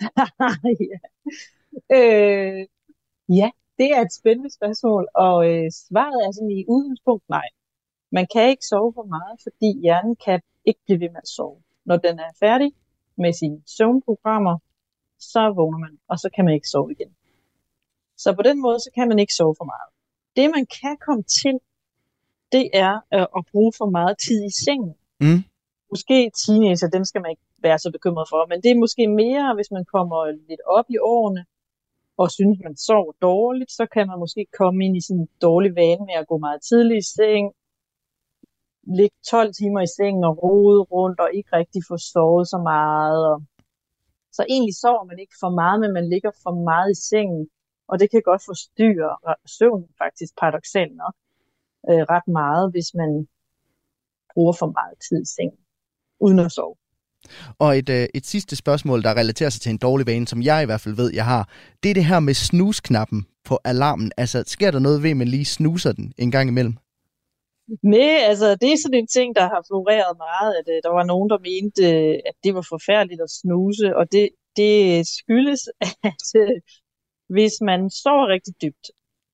ja. 0.90 0.98
Øh, 1.98 2.66
ja, 3.28 3.48
det 3.78 3.88
er 3.96 4.00
et 4.00 4.14
spændende 4.20 4.54
spørgsmål, 4.58 5.08
og 5.14 5.36
øh, 5.50 5.66
svaret 5.86 6.18
er 6.26 6.30
sådan 6.32 6.50
i 6.50 6.64
udgangspunkt 6.68 7.24
nej. 7.28 7.48
Man 8.18 8.26
kan 8.32 8.48
ikke 8.52 8.66
sove 8.72 8.92
for 8.98 9.06
meget, 9.16 9.36
fordi 9.46 9.80
hjernen 9.84 10.16
kan 10.26 10.40
ikke 10.68 10.80
blive 10.84 11.00
ved 11.00 11.10
med 11.14 11.20
at 11.26 11.28
sove. 11.36 11.58
Når 11.88 11.96
den 11.96 12.18
er 12.18 12.30
færdig 12.40 12.70
med 13.22 13.32
sine 13.32 13.58
søvnprogrammer, 13.76 14.56
så 15.18 15.42
vågner 15.58 15.78
man, 15.78 15.98
og 16.08 16.16
så 16.18 16.28
kan 16.34 16.44
man 16.44 16.54
ikke 16.54 16.68
sove 16.68 16.92
igen. 16.92 17.10
Så 18.16 18.28
på 18.38 18.42
den 18.42 18.58
måde, 18.64 18.78
så 18.80 18.90
kan 18.94 19.08
man 19.08 19.18
ikke 19.18 19.34
sove 19.34 19.54
for 19.60 19.68
meget. 19.74 19.90
Det, 20.36 20.46
man 20.56 20.66
kan 20.80 20.96
komme 21.06 21.22
til, 21.22 21.54
det 22.52 22.64
er 22.72 22.94
øh, 23.14 23.26
at 23.38 23.42
bruge 23.52 23.72
for 23.78 23.88
meget 23.98 24.16
tid 24.26 24.38
i 24.50 24.52
sengen. 24.64 24.94
Mm. 25.20 25.40
Måske 25.92 26.30
teenager, 26.42 26.88
dem 26.96 27.04
skal 27.04 27.20
man 27.22 27.30
ikke 27.30 27.46
være 27.66 27.78
så 27.78 27.88
bekymret 27.96 28.26
for, 28.32 28.40
men 28.50 28.58
det 28.62 28.70
er 28.70 28.82
måske 28.84 29.04
mere, 29.22 29.54
hvis 29.54 29.70
man 29.76 29.84
kommer 29.94 30.18
lidt 30.48 30.62
op 30.78 30.88
i 30.94 30.98
årene, 31.14 31.42
og 32.20 32.30
synes, 32.30 32.58
man 32.66 32.76
sover 32.76 33.12
dårligt, 33.22 33.72
så 33.78 33.86
kan 33.94 34.06
man 34.10 34.18
måske 34.18 34.46
komme 34.58 34.84
ind 34.84 34.96
i 34.96 35.00
sådan 35.06 35.20
en 35.20 35.28
dårlig 35.42 35.72
vane 35.80 36.04
med 36.08 36.16
at 36.20 36.28
gå 36.30 36.36
meget 36.38 36.60
tidligt 36.68 37.04
i 37.04 37.08
seng, 37.16 37.46
ligge 38.86 39.16
12 39.30 39.54
timer 39.54 39.80
i 39.80 39.90
sengen 39.96 40.24
og 40.24 40.42
rode 40.42 40.80
rundt 40.82 41.20
og 41.20 41.30
ikke 41.34 41.50
rigtig 41.52 41.82
få 41.88 41.96
sovet 41.96 42.48
så 42.48 42.58
meget. 42.58 43.20
Og... 43.30 43.42
Så 44.32 44.42
egentlig 44.48 44.74
sover 44.74 45.04
man 45.04 45.18
ikke 45.18 45.36
for 45.40 45.50
meget, 45.60 45.80
men 45.80 45.92
man 45.92 46.08
ligger 46.08 46.30
for 46.42 46.54
meget 46.70 46.90
i 46.96 47.00
sengen, 47.10 47.48
og 47.88 48.00
det 48.00 48.10
kan 48.10 48.22
godt 48.30 48.42
forstyrre 48.50 49.16
søvnen 49.58 49.88
faktisk 50.02 50.32
paradoxalt 50.40 50.96
nok 51.02 51.14
øh, 51.90 52.02
ret 52.14 52.28
meget, 52.28 52.70
hvis 52.70 52.88
man 53.00 53.10
bruger 54.34 54.54
for 54.60 54.70
meget 54.78 54.96
tid 55.08 55.22
i 55.22 55.30
sengen, 55.36 55.60
uden 56.20 56.38
at 56.38 56.52
sove. 56.52 56.76
Og 57.58 57.78
et, 57.78 57.88
øh, 57.88 58.06
et 58.14 58.26
sidste 58.26 58.56
spørgsmål, 58.56 59.02
der 59.02 59.14
relaterer 59.14 59.50
sig 59.50 59.62
til 59.62 59.70
en 59.70 59.78
dårlig 59.78 60.06
vane, 60.06 60.26
som 60.28 60.42
jeg 60.42 60.62
i 60.62 60.66
hvert 60.66 60.80
fald 60.80 60.94
ved, 60.94 61.10
jeg 61.14 61.24
har, 61.24 61.48
det 61.82 61.90
er 61.90 61.94
det 61.94 62.04
her 62.04 62.20
med 62.20 62.34
snusknappen 62.34 63.26
på 63.44 63.58
alarmen. 63.64 64.12
Altså, 64.16 64.44
sker 64.46 64.70
der 64.70 64.78
noget 64.78 65.02
ved, 65.02 65.10
at 65.10 65.16
man 65.16 65.28
lige 65.28 65.44
snuser 65.44 65.92
den 65.92 66.12
en 66.18 66.30
gang 66.30 66.48
imellem? 66.48 66.76
Nej, 67.82 68.16
altså 68.30 68.46
det 68.60 68.68
er 68.72 68.76
sådan 68.82 69.00
en 69.00 69.06
ting, 69.06 69.34
der 69.38 69.42
har 69.52 69.62
floreret 69.68 70.14
meget, 70.28 70.52
at 70.60 70.66
øh, 70.74 70.82
der 70.84 70.92
var 70.98 71.04
nogen, 71.12 71.30
der 71.30 71.38
mente, 71.50 71.82
øh, 71.94 72.18
at 72.28 72.36
det 72.44 72.54
var 72.54 72.66
forfærdeligt 72.74 73.22
at 73.26 73.30
snuse, 73.40 73.96
og 73.96 74.12
det, 74.12 74.28
det 74.56 74.72
skyldes, 75.18 75.62
at 76.10 76.26
øh, 76.42 76.56
hvis 77.34 77.54
man 77.70 77.80
sover 77.90 78.26
rigtig 78.34 78.54
dybt, 78.62 78.86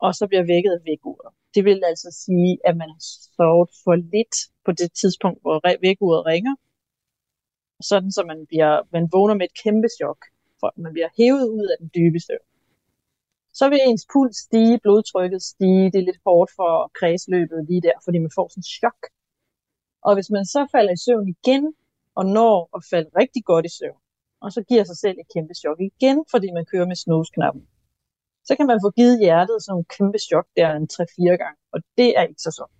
og 0.05 0.11
så 0.19 0.25
bliver 0.31 0.45
vækket 0.55 0.73
af 0.77 0.83
vækkeuret, 0.89 1.31
det 1.55 1.65
vil 1.65 1.81
altså 1.91 2.09
sige, 2.25 2.53
at 2.69 2.75
man 2.81 2.89
har 2.95 3.03
sovet 3.37 3.71
for 3.85 3.95
lidt 4.15 4.35
på 4.65 4.73
det 4.81 4.91
tidspunkt, 5.01 5.41
hvor 5.45 5.57
vækkeuret 5.87 6.27
ringer, 6.27 6.55
sådan 7.91 8.13
så 8.17 8.23
man, 8.31 8.47
bliver, 8.51 8.73
man 8.93 9.09
vågner 9.13 9.35
med 9.35 9.47
et 9.51 9.57
kæmpe 9.65 9.89
chok, 9.99 10.21
for 10.61 10.69
man 10.77 10.93
bliver 10.93 11.09
hævet 11.19 11.47
ud 11.59 11.67
af 11.73 11.77
den 11.81 11.91
dybe 11.97 12.21
søvn. 12.27 12.52
Så 13.59 13.65
vil 13.69 13.81
ens 13.87 14.07
puls 14.13 14.37
stige, 14.37 14.81
blodtrykket 14.83 15.43
stige, 15.43 15.91
det 15.93 15.99
er 15.99 16.09
lidt 16.09 16.25
hårdt 16.27 16.51
for 16.59 16.91
kredsløbet 16.99 17.67
lige 17.69 17.83
der, 17.89 17.97
fordi 18.05 18.19
man 18.19 18.31
får 18.35 18.49
sådan 18.49 18.61
en 18.61 18.73
chok. 18.79 19.01
Og 20.07 20.15
hvis 20.15 20.31
man 20.31 20.45
så 20.55 20.61
falder 20.73 20.93
i 20.93 21.03
søvn 21.05 21.29
igen, 21.37 21.75
og 22.19 22.25
når 22.27 22.55
at 22.77 22.83
falde 22.91 23.11
rigtig 23.21 23.45
godt 23.45 23.67
i 23.67 23.73
søvn, 23.79 24.01
og 24.41 24.53
så 24.53 24.61
giver 24.69 24.85
sig 24.85 24.99
selv 25.05 25.17
et 25.19 25.33
kæmpe 25.35 25.55
chok 25.55 25.79
igen, 25.91 26.19
fordi 26.31 26.49
man 26.57 26.65
kører 26.73 26.87
med 26.87 26.97
snusknappen, 26.97 27.63
så 28.45 28.53
kan 28.57 28.67
man 28.67 28.79
få 28.85 28.91
givet 28.91 29.19
hjertet 29.25 29.57
sådan 29.63 29.79
en 29.79 29.85
kæmpe 29.97 30.19
chok 30.19 30.47
der 30.57 30.69
en 30.77 30.89
3-4 30.93 31.43
gange, 31.43 31.59
og 31.73 31.79
det 31.99 32.09
er 32.19 32.23
ikke 32.23 32.45
så 32.47 32.51
sådan. 32.59 32.79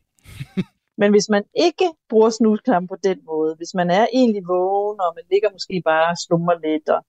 Men 1.01 1.11
hvis 1.15 1.29
man 1.29 1.45
ikke 1.67 1.89
bruger 2.11 2.31
snusknappen 2.31 2.89
på 2.89 2.97
den 3.09 3.19
måde, 3.31 3.55
hvis 3.57 3.75
man 3.75 3.91
er 3.91 4.07
egentlig 4.13 4.43
vågen, 4.49 5.01
og 5.01 5.11
man 5.19 5.25
ligger 5.33 5.51
måske 5.53 5.83
bare 5.85 6.11
og 6.11 6.19
slummer 6.25 6.55
lidt, 6.67 6.89
og 6.89 7.01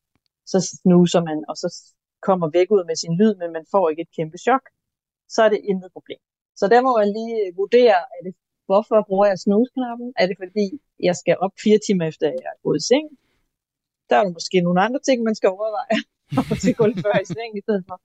så 0.46 0.58
snuser 0.82 1.22
man, 1.30 1.38
og 1.50 1.56
så 1.58 1.68
kommer 2.28 2.48
væk 2.58 2.68
ud 2.76 2.84
med 2.90 2.96
sin 3.04 3.14
lyd, 3.20 3.34
men 3.42 3.50
man 3.58 3.66
får 3.74 3.86
ikke 3.90 4.02
et 4.06 4.16
kæmpe 4.18 4.38
chok, 4.46 4.64
så 5.34 5.40
er 5.46 5.50
det 5.54 5.62
intet 5.72 5.90
problem. 5.98 6.22
Så 6.60 6.66
der 6.74 6.80
må 6.86 6.92
man 7.00 7.10
lige 7.18 7.36
øh, 7.44 7.58
vurdere, 7.62 8.00
er 8.18 8.22
det, 8.26 8.34
hvorfor 8.70 8.98
bruger 9.10 9.28
jeg 9.32 9.40
snusknappen? 9.46 10.08
Er 10.22 10.26
det 10.30 10.38
fordi, 10.44 10.66
jeg 11.08 11.16
skal 11.22 11.36
op 11.46 11.54
fire 11.64 11.80
timer 11.86 12.06
efter, 12.12 12.26
jeg 12.28 12.50
er 12.54 12.60
gået 12.66 12.80
i 12.82 12.88
seng? 12.92 13.08
Der 14.10 14.18
er 14.18 14.36
måske 14.38 14.58
nogle 14.62 14.82
andre 14.86 15.02
ting, 15.08 15.18
man 15.30 15.36
skal 15.40 15.50
overveje, 15.58 15.98
og 16.52 16.58
til 16.62 16.76
gå 16.80 16.86
lidt 16.86 17.02
før 17.06 17.16
i 17.26 17.28
seng 17.36 17.52
i 17.60 17.62
stedet 17.66 17.84
for. 17.90 17.98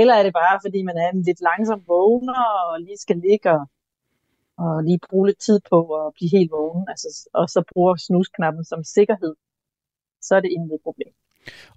Eller 0.00 0.14
er 0.18 0.22
det 0.26 0.34
bare, 0.42 0.56
fordi 0.64 0.78
man 0.88 0.96
er 1.02 1.08
en 1.10 1.22
lidt 1.28 1.40
langsom 1.48 1.80
vågner, 1.92 2.42
og 2.68 2.80
lige 2.86 3.00
skal 3.04 3.18
ligge 3.28 3.50
og 3.56 3.62
og 4.64 4.84
lige 4.84 5.00
bruge 5.08 5.26
lidt 5.26 5.40
tid 5.46 5.60
på 5.70 5.78
at 6.00 6.14
blive 6.14 6.30
helt 6.36 6.50
vågen, 6.50 6.84
altså, 6.88 7.08
og 7.40 7.48
så 7.54 7.60
bruger 7.72 7.94
snusknappen 7.96 8.64
som 8.64 8.84
sikkerhed, 8.84 9.34
så 10.26 10.36
er 10.36 10.40
det 10.40 10.50
intet 10.56 10.80
problem. 10.82 11.14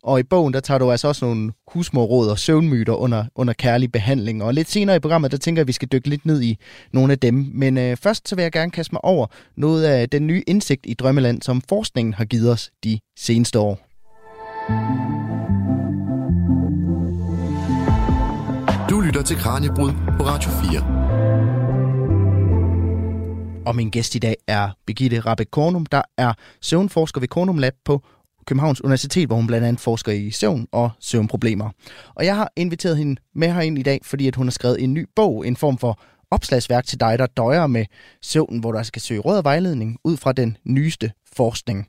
Og 0.04 0.20
i 0.20 0.24
bogen, 0.24 0.54
der 0.54 0.60
tager 0.60 0.78
du 0.78 0.92
altså 0.92 1.08
også 1.08 1.26
nogle 1.26 1.52
husmorråd 1.68 2.30
og 2.30 2.40
søvnmyter 2.40 2.94
under, 2.94 3.26
under 3.36 3.54
kærlig 3.54 3.92
behandling. 3.92 4.44
Og 4.44 4.54
lidt 4.54 4.70
senere 4.70 4.96
i 4.96 5.00
programmet, 5.00 5.32
der 5.32 5.38
tænker 5.38 5.60
jeg, 5.60 5.64
at 5.64 5.68
vi 5.68 5.74
skal 5.74 5.88
dykke 5.92 6.10
lidt 6.10 6.26
ned 6.26 6.42
i 6.42 6.58
nogle 6.94 7.14
af 7.14 7.20
dem. 7.20 7.52
Men 7.54 7.78
øh, 7.78 7.98
først 7.98 8.30
så 8.30 8.36
vil 8.36 8.42
jeg 8.42 8.52
gerne 8.52 8.72
kaste 8.72 8.96
mig 8.96 9.06
over 9.06 9.28
noget 9.58 9.84
af 9.84 10.10
den 10.10 10.28
nye 10.28 10.44
indsigt 10.48 10.86
i 10.86 10.94
Drømmeland, 10.94 11.42
som 11.42 11.62
forskningen 11.70 12.14
har 12.14 12.26
givet 12.26 12.52
os 12.52 12.72
de 12.84 13.00
seneste 13.20 13.60
år. 13.60 13.80
Du 18.90 19.00
lytter 19.00 19.22
til 19.22 19.38
Kranjebrud 19.38 19.92
på 20.18 20.24
Radio 20.24 20.52
4. 20.72 21.10
Og 23.66 23.76
min 23.76 23.90
gæst 23.90 24.16
i 24.16 24.20
dag 24.20 24.36
er 24.48 24.70
Birgitte 24.86 25.20
Rabeck 25.20 25.52
Kornum, 25.52 25.86
der 25.86 26.02
er 26.18 26.34
søvnforsker 26.62 27.20
ved 27.20 27.28
Kornum 27.28 27.58
Lab 27.58 27.74
på 27.86 28.02
Københavns 28.50 28.84
Universitet, 28.84 29.28
hvor 29.28 29.36
hun 29.36 29.48
blandt 29.48 29.68
andet 29.68 29.82
forsker 29.82 30.12
i 30.12 30.32
søvn 30.32 30.68
og 30.72 30.90
søvnproblemer. 31.00 31.70
Og 32.16 32.26
jeg 32.26 32.36
har 32.36 32.52
inviteret 32.56 32.98
hende 32.98 33.22
med 33.36 33.54
herind 33.54 33.80
i 33.80 33.84
dag, 33.84 34.00
fordi 34.04 34.28
at 34.28 34.36
hun 34.36 34.48
har 34.48 34.52
skrevet 34.52 34.84
en 34.84 34.94
ny 34.94 35.06
bog, 35.16 35.48
en 35.48 35.56
form 35.56 35.78
for 35.78 36.00
opslagsværk 36.32 36.86
til 36.86 37.00
dig, 37.00 37.20
der 37.20 37.26
døjer 37.26 37.68
med 37.68 37.86
søvnen, 38.22 38.60
hvor 38.60 38.72
du 38.72 38.78
altså 38.78 38.88
skal 38.88 39.02
søge 39.02 39.20
råd 39.20 39.38
og 39.38 39.44
vejledning 39.44 39.98
ud 40.04 40.18
fra 40.18 40.32
den 40.32 40.58
nyeste 40.66 41.12
forskning. 41.34 41.88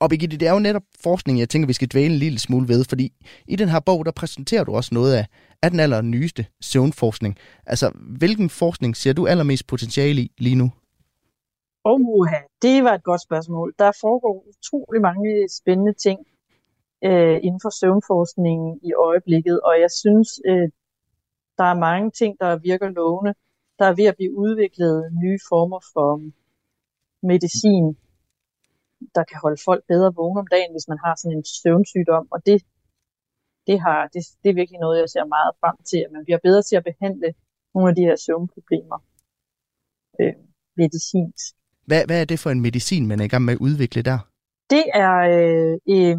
Og 0.00 0.10
Birgitte, 0.10 0.36
det 0.36 0.48
er 0.48 0.52
jo 0.52 0.58
netop 0.58 0.82
forskning, 1.02 1.38
jeg 1.38 1.48
tænker, 1.48 1.66
vi 1.66 1.72
skal 1.72 1.88
dvæle 1.88 2.12
en 2.12 2.18
lille 2.18 2.38
smule 2.38 2.68
ved, 2.68 2.84
fordi 2.84 3.12
i 3.48 3.56
den 3.56 3.68
her 3.68 3.80
bog, 3.80 4.04
der 4.04 4.10
præsenterer 4.10 4.64
du 4.64 4.74
også 4.74 4.94
noget 4.94 5.14
af, 5.14 5.26
af 5.62 5.70
den 5.70 5.80
allernyeste 5.80 6.46
søvnforskning. 6.60 7.36
Altså, 7.66 7.90
hvilken 8.18 8.50
forskning 8.50 8.96
ser 8.96 9.12
du 9.12 9.26
allermest 9.26 9.66
potentiale 9.66 10.22
i 10.22 10.30
lige 10.38 10.54
nu? 10.54 10.72
Oha, 11.92 12.40
det 12.62 12.84
var 12.84 12.94
et 12.94 13.04
godt 13.10 13.22
spørgsmål. 13.28 13.74
Der 13.78 13.92
foregår 14.04 14.44
utrolig 14.50 15.00
mange 15.08 15.48
spændende 15.58 15.94
ting 16.06 16.18
øh, 17.08 17.38
inden 17.46 17.60
for 17.64 17.72
søvnforskningen 17.80 18.80
i 18.88 18.92
øjeblikket, 19.08 19.60
og 19.60 19.74
jeg 19.84 19.90
synes, 20.02 20.28
øh, 20.50 20.68
der 21.58 21.66
er 21.72 21.84
mange 21.88 22.10
ting, 22.10 22.32
der 22.40 22.58
virker 22.68 22.88
lovende. 22.88 23.34
Der 23.78 23.84
er 23.88 23.94
ved 24.00 24.04
at 24.04 24.16
blive 24.16 24.36
udviklet 24.44 24.94
nye 25.22 25.38
former 25.50 25.80
for 25.92 26.10
medicin, 27.30 27.86
der 29.16 29.24
kan 29.30 29.38
holde 29.44 29.60
folk 29.68 29.82
bedre 29.92 30.14
vågne 30.14 30.40
om 30.40 30.46
dagen, 30.46 30.72
hvis 30.72 30.88
man 30.88 30.98
har 31.04 31.14
sådan 31.16 31.36
en 31.38 31.44
søvnsygdom, 31.44 32.26
og 32.34 32.38
det, 32.46 32.58
det, 33.68 33.76
har, 33.84 34.00
det, 34.14 34.22
det 34.42 34.48
er 34.50 34.60
virkelig 34.60 34.80
noget, 34.80 35.00
jeg 35.00 35.10
ser 35.10 35.24
meget 35.36 35.52
frem 35.60 35.76
til, 35.90 36.00
at 36.06 36.12
man 36.12 36.24
bliver 36.24 36.40
bedre 36.46 36.62
til 36.62 36.76
at 36.76 36.84
behandle 36.90 37.34
nogle 37.74 37.88
af 37.90 37.94
de 37.96 38.06
her 38.08 38.16
søvnproblemer 38.16 38.98
øh, 40.20 40.34
medicinsk. 40.76 41.55
Hvad, 41.86 42.02
hvad 42.06 42.20
er 42.20 42.24
det 42.24 42.38
for 42.38 42.50
en 42.50 42.60
medicin, 42.60 43.06
man 43.06 43.20
er 43.20 43.24
i 43.24 43.28
gang 43.28 43.44
med 43.44 43.54
at 43.54 43.58
udvikle 43.68 44.02
der? 44.02 44.18
Det 44.70 44.84
er 45.04 45.14
øh, 45.34 45.74
øh, 45.94 46.16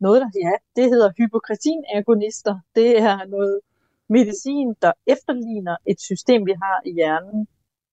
noget, 0.00 0.18
der 0.22 0.30
ja, 0.46 0.54
det 0.76 0.84
hedder 0.92 1.10
hypokretin-agonister. 1.18 2.54
Det 2.74 2.90
er 2.98 3.16
noget 3.36 3.60
medicin, 4.08 4.68
der 4.82 4.92
efterligner 5.06 5.76
et 5.86 6.00
system, 6.00 6.40
vi 6.46 6.54
har 6.62 6.76
i 6.90 6.92
hjernen, 6.98 7.46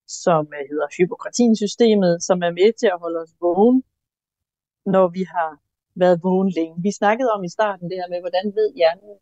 som 0.08 0.44
øh, 0.58 0.64
hedder 0.72 0.88
hypokretinsystemet, 0.98 2.24
som 2.28 2.38
er 2.48 2.52
med 2.60 2.70
til 2.80 2.90
at 2.94 3.00
holde 3.04 3.20
os 3.24 3.34
vågen, 3.42 3.84
når 4.86 5.08
vi 5.18 5.24
har 5.36 5.50
været 5.96 6.24
vågen 6.24 6.50
længe. 6.58 6.76
Vi 6.88 6.92
snakkede 6.92 7.30
om 7.36 7.44
i 7.44 7.50
starten 7.58 7.86
det 7.90 7.98
her 8.02 8.10
med, 8.14 8.20
hvordan 8.26 8.46
ved 8.58 8.68
hjernen, 8.80 9.14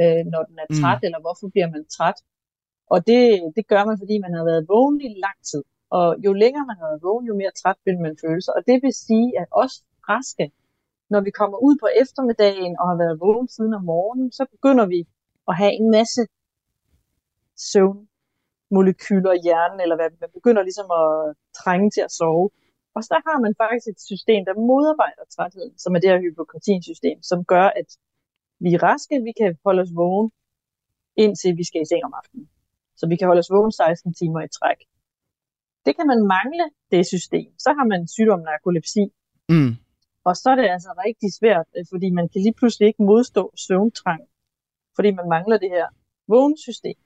øh, 0.00 0.22
når 0.32 0.42
den 0.48 0.56
er 0.64 0.68
træt, 0.78 1.00
mm. 1.02 1.06
eller 1.06 1.20
hvorfor 1.24 1.46
bliver 1.54 1.70
man 1.74 1.84
træt. 1.96 2.18
Og 2.92 2.98
det, 3.06 3.22
det 3.56 3.64
gør 3.72 3.82
man, 3.88 3.96
fordi 4.02 4.16
man 4.24 4.34
har 4.38 4.44
været 4.50 4.68
vågen 4.72 5.00
i 5.00 5.08
lang 5.26 5.38
tid. 5.50 5.62
Og 5.90 6.16
jo 6.24 6.32
længere 6.32 6.66
man 6.66 6.76
har 6.76 6.86
været 6.86 7.02
vågen, 7.02 7.26
jo 7.26 7.34
mere 7.34 7.50
træt 7.50 7.76
vil 7.84 7.98
man 7.98 8.16
føle 8.24 8.42
sig. 8.42 8.54
Og 8.56 8.62
det 8.66 8.82
vil 8.82 8.92
sige, 8.92 9.40
at 9.40 9.46
os 9.50 9.84
raske, 10.08 10.52
når 11.10 11.20
vi 11.20 11.30
kommer 11.30 11.58
ud 11.58 11.76
på 11.82 11.88
eftermiddagen 12.02 12.76
og 12.80 12.88
har 12.88 12.96
været 12.96 13.20
vågen 13.20 13.48
siden 13.48 13.74
om 13.74 13.84
morgenen, 13.84 14.32
så 14.32 14.46
begynder 14.50 14.86
vi 14.86 15.00
at 15.48 15.56
have 15.56 15.72
en 15.72 15.90
masse 15.90 16.22
søvnmolekyler 17.70 19.32
i 19.32 19.40
hjernen, 19.46 19.80
eller 19.80 19.96
hvad, 19.96 20.10
man 20.20 20.30
begynder 20.38 20.62
ligesom 20.62 20.88
at 21.00 21.34
trænge 21.60 21.90
til 21.90 22.00
at 22.00 22.12
sove. 22.12 22.50
Og 22.96 23.02
så 23.04 23.16
har 23.26 23.38
man 23.40 23.54
faktisk 23.62 23.86
et 23.88 24.00
system, 24.00 24.44
der 24.48 24.54
modarbejder 24.70 25.24
trætheden, 25.36 25.78
som 25.78 25.94
er 25.94 26.00
det 26.00 26.10
her 26.10 26.20
hypokretinsystem, 26.20 27.22
som 27.22 27.44
gør, 27.44 27.66
at 27.80 27.88
vi 28.64 28.74
er 28.74 28.82
raske, 28.82 29.22
vi 29.28 29.32
kan 29.40 29.58
holde 29.64 29.82
os 29.82 29.92
vågen, 29.94 30.30
indtil 31.16 31.56
vi 31.56 31.64
skal 31.64 31.82
i 31.82 31.88
seng 31.90 32.04
om 32.04 32.14
aftenen. 32.20 32.48
Så 32.96 33.04
vi 33.08 33.16
kan 33.16 33.26
holde 33.26 33.38
os 33.44 33.50
vågen 33.50 33.72
16 33.72 34.14
timer 34.14 34.40
i 34.40 34.48
træk. 34.48 34.78
Det 35.86 35.96
kan 35.96 36.06
man 36.12 36.20
mangle, 36.36 36.64
det 36.90 37.06
system. 37.14 37.48
Så 37.64 37.70
har 37.76 37.86
man 37.92 38.00
sygdommen 38.14 38.44
narkolepsi. 38.50 39.04
Mm. 39.48 39.72
Og 40.28 40.34
så 40.40 40.46
er 40.52 40.56
det 40.60 40.68
altså 40.76 40.90
rigtig 41.06 41.30
svært, 41.40 41.66
øh, 41.76 41.84
fordi 41.92 42.08
man 42.18 42.26
kan 42.30 42.40
lige 42.46 42.58
pludselig 42.58 42.86
ikke 42.88 43.02
modstå 43.10 43.42
søvntrang, 43.66 44.22
fordi 44.96 45.10
man 45.18 45.28
mangler 45.34 45.58
det 45.64 45.70
her 45.76 45.86
vågensystem. 46.28 46.98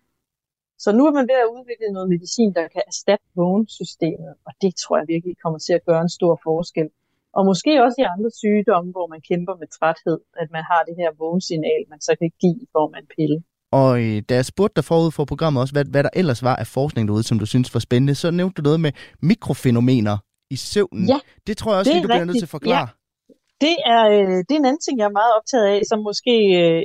Så 0.84 0.88
nu 0.96 1.02
er 1.08 1.12
man 1.18 1.28
ved 1.30 1.38
at 1.44 1.52
udvikle 1.56 1.88
noget 1.96 2.08
medicin, 2.14 2.50
der 2.58 2.68
kan 2.74 2.82
erstatte 2.86 3.26
vågensystemet, 3.34 4.34
og 4.46 4.52
det 4.62 4.72
tror 4.82 4.96
jeg 4.98 5.08
virkelig 5.14 5.36
kommer 5.42 5.58
til 5.58 5.72
at 5.78 5.84
gøre 5.88 6.02
en 6.02 6.16
stor 6.18 6.34
forskel. 6.46 6.88
Og 7.36 7.42
måske 7.50 7.82
også 7.84 7.98
i 8.02 8.10
andre 8.14 8.30
sygdomme, 8.40 8.90
hvor 8.94 9.06
man 9.06 9.20
kæmper 9.30 9.54
med 9.60 9.68
træthed, 9.76 10.18
at 10.42 10.48
man 10.56 10.64
har 10.70 10.82
det 10.88 10.94
her 11.00 11.10
vågensignal, 11.22 11.82
man 11.92 12.00
så 12.00 12.12
kan 12.20 12.30
give 12.40 12.58
i 12.64 12.66
form 12.76 12.94
af 12.94 13.00
en 13.00 13.10
pille. 13.16 13.38
Og 13.72 14.02
øh, 14.02 14.22
da 14.28 14.34
jeg 14.34 14.44
spurgte 14.44 14.76
dig 14.76 14.84
forud 14.84 15.10
for 15.10 15.24
programmet 15.24 15.60
også, 15.60 15.74
hvad, 15.74 15.84
hvad 15.84 16.02
der 16.02 16.10
ellers 16.12 16.42
var 16.42 16.56
af 16.56 16.66
forskning 16.66 17.08
derude, 17.08 17.22
som 17.22 17.38
du 17.38 17.46
synes 17.46 17.74
var 17.74 17.80
spændende, 17.80 18.14
så 18.14 18.30
nævnte 18.30 18.62
du 18.62 18.62
noget 18.62 18.80
med 18.80 18.92
mikrofænomener 19.22 20.16
i 20.50 20.56
søvnen. 20.56 21.08
Ja, 21.08 21.18
det 21.46 21.56
tror 21.56 21.72
jeg 21.72 21.78
også 21.78 21.92
lige, 21.92 22.02
du 22.02 22.08
bliver 22.08 22.24
nødt 22.24 22.38
til 22.38 22.50
at 22.50 22.56
forklare. 22.58 22.88
Ja. 22.88 23.34
Det, 23.66 23.76
er, 23.94 24.02
øh, 24.16 24.36
det 24.46 24.52
er 24.54 24.60
en 24.60 24.70
anden 24.70 24.84
ting, 24.86 24.98
jeg 24.98 25.04
er 25.04 25.18
meget 25.20 25.32
optaget 25.38 25.66
af, 25.74 25.80
som 25.90 25.98
måske 26.08 26.34
øh, 26.60 26.82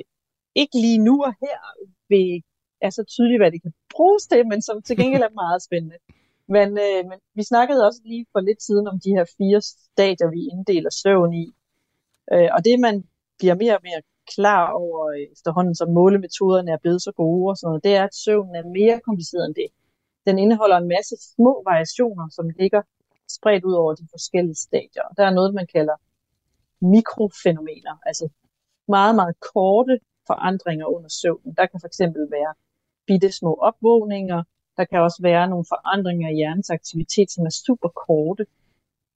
ikke 0.56 0.76
lige 0.86 0.98
nu 1.08 1.24
og 1.28 1.34
her 1.44 1.58
vil, 2.10 2.44
er 2.82 2.90
så 2.90 3.04
tydeligt, 3.14 3.40
hvad 3.42 3.52
det 3.52 3.62
kan 3.62 3.74
bruges 3.96 4.24
til, 4.28 4.48
men 4.52 4.62
som 4.62 4.82
til 4.82 4.98
gengæld 4.98 5.24
er 5.24 5.40
meget 5.44 5.62
spændende. 5.68 5.98
Men, 6.56 6.68
øh, 6.86 7.02
men 7.10 7.18
vi 7.38 7.44
snakkede 7.44 7.86
også 7.88 8.02
lige 8.06 8.26
for 8.34 8.40
lidt 8.40 8.62
siden 8.64 8.88
om 8.88 9.00
de 9.06 9.10
her 9.18 9.26
fire 9.38 9.62
stadier, 9.62 10.30
vi 10.36 10.42
inddeler 10.54 10.90
søvn 10.90 11.34
i. 11.34 11.46
Øh, 12.34 12.50
og 12.56 12.66
det, 12.66 12.80
man 12.80 12.96
bliver 13.40 13.56
mere 13.56 13.76
og 13.78 13.84
mere 13.90 14.02
klar 14.36 14.72
over 14.72 15.10
øh, 15.10 15.28
efterhånden, 15.36 15.76
som 15.76 15.90
målemetoderne 15.90 16.72
er 16.72 16.78
blevet 16.78 17.02
så 17.02 17.12
gode 17.12 17.50
og 17.52 17.58
sådan 17.58 17.70
noget, 17.70 17.84
det 17.84 17.96
er, 17.96 18.04
at 18.04 18.16
søvnen 18.16 18.56
er 18.56 18.64
mere 18.80 19.00
kompliceret 19.08 19.46
end 19.46 19.56
det. 19.56 19.68
Den 20.28 20.40
indeholder 20.40 20.78
en 20.78 20.88
masse 20.88 21.16
små 21.36 21.64
variationer, 21.66 22.28
som 22.32 22.50
ligger 22.60 22.82
spredt 23.30 23.64
ud 23.64 23.74
over 23.74 23.94
de 23.96 24.08
forskellige 24.12 24.56
stadier. 24.56 25.04
Der 25.18 25.24
er 25.26 25.34
noget, 25.34 25.54
man 25.54 25.68
kalder 25.76 25.96
mikrofænomener, 26.82 27.96
altså 28.06 28.30
meget, 28.88 29.16
meget 29.16 29.36
korte 29.54 30.00
forandringer 30.28 30.86
under 30.86 31.10
søvnen. 31.10 31.54
Der 31.58 31.66
kan 31.66 31.80
fx 31.80 32.00
være 32.38 32.54
bitte 33.08 33.32
små 33.32 33.54
opvågninger, 33.54 34.44
der 34.78 34.86
kan 34.86 35.00
også 35.00 35.20
være 35.22 35.50
nogle 35.50 35.66
forandringer 35.70 36.30
i 36.30 36.36
hjernens 36.36 36.70
aktivitet, 36.70 37.32
som 37.32 37.46
er 37.46 37.56
super 37.66 37.90
korte, 37.90 38.46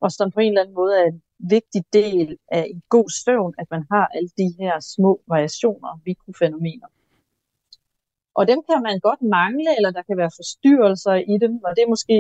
og 0.02 0.12
som 0.12 0.32
på 0.32 0.40
en 0.40 0.52
eller 0.52 0.62
anden 0.62 0.76
måde 0.76 0.94
er 1.02 1.08
en 1.14 1.22
vigtig 1.40 1.84
del 1.94 2.38
af 2.52 2.64
en 2.74 2.82
god 2.90 3.10
søvn, 3.24 3.54
at 3.62 3.68
man 3.72 3.84
har 3.92 4.06
alle 4.16 4.30
de 4.38 4.50
her 4.60 4.80
små 4.80 5.22
variationer, 5.28 6.02
mikrofænomener. 6.06 6.88
Og 8.40 8.48
dem 8.48 8.60
kan 8.70 8.80
man 8.88 9.00
godt 9.00 9.22
mangle, 9.22 9.72
eller 9.78 9.92
der 9.92 10.04
kan 10.08 10.18
være 10.18 10.38
forstyrrelser 10.40 11.16
i 11.34 11.36
dem, 11.44 11.54
og 11.66 11.72
det 11.76 11.82
er 11.84 11.94
måske, 11.96 12.18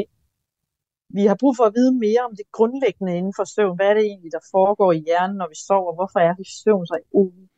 vi 1.17 1.23
har 1.29 1.37
brug 1.41 1.53
for 1.57 1.65
at 1.67 1.75
vide 1.77 1.93
mere 2.05 2.21
om 2.27 2.33
det 2.39 2.51
grundlæggende 2.57 3.17
inden 3.17 3.33
for 3.37 3.45
søvn. 3.55 3.75
Hvad 3.77 3.87
er 3.89 3.93
det 3.93 4.05
egentlig, 4.05 4.31
der 4.31 4.49
foregår 4.55 4.91
i 4.91 5.03
hjernen, 5.07 5.37
når 5.37 5.49
vi 5.53 5.57
sover? 5.67 5.93
Hvorfor 5.99 6.19
er 6.27 6.33
det 6.39 6.47
søvn 6.63 6.85
så 6.91 6.97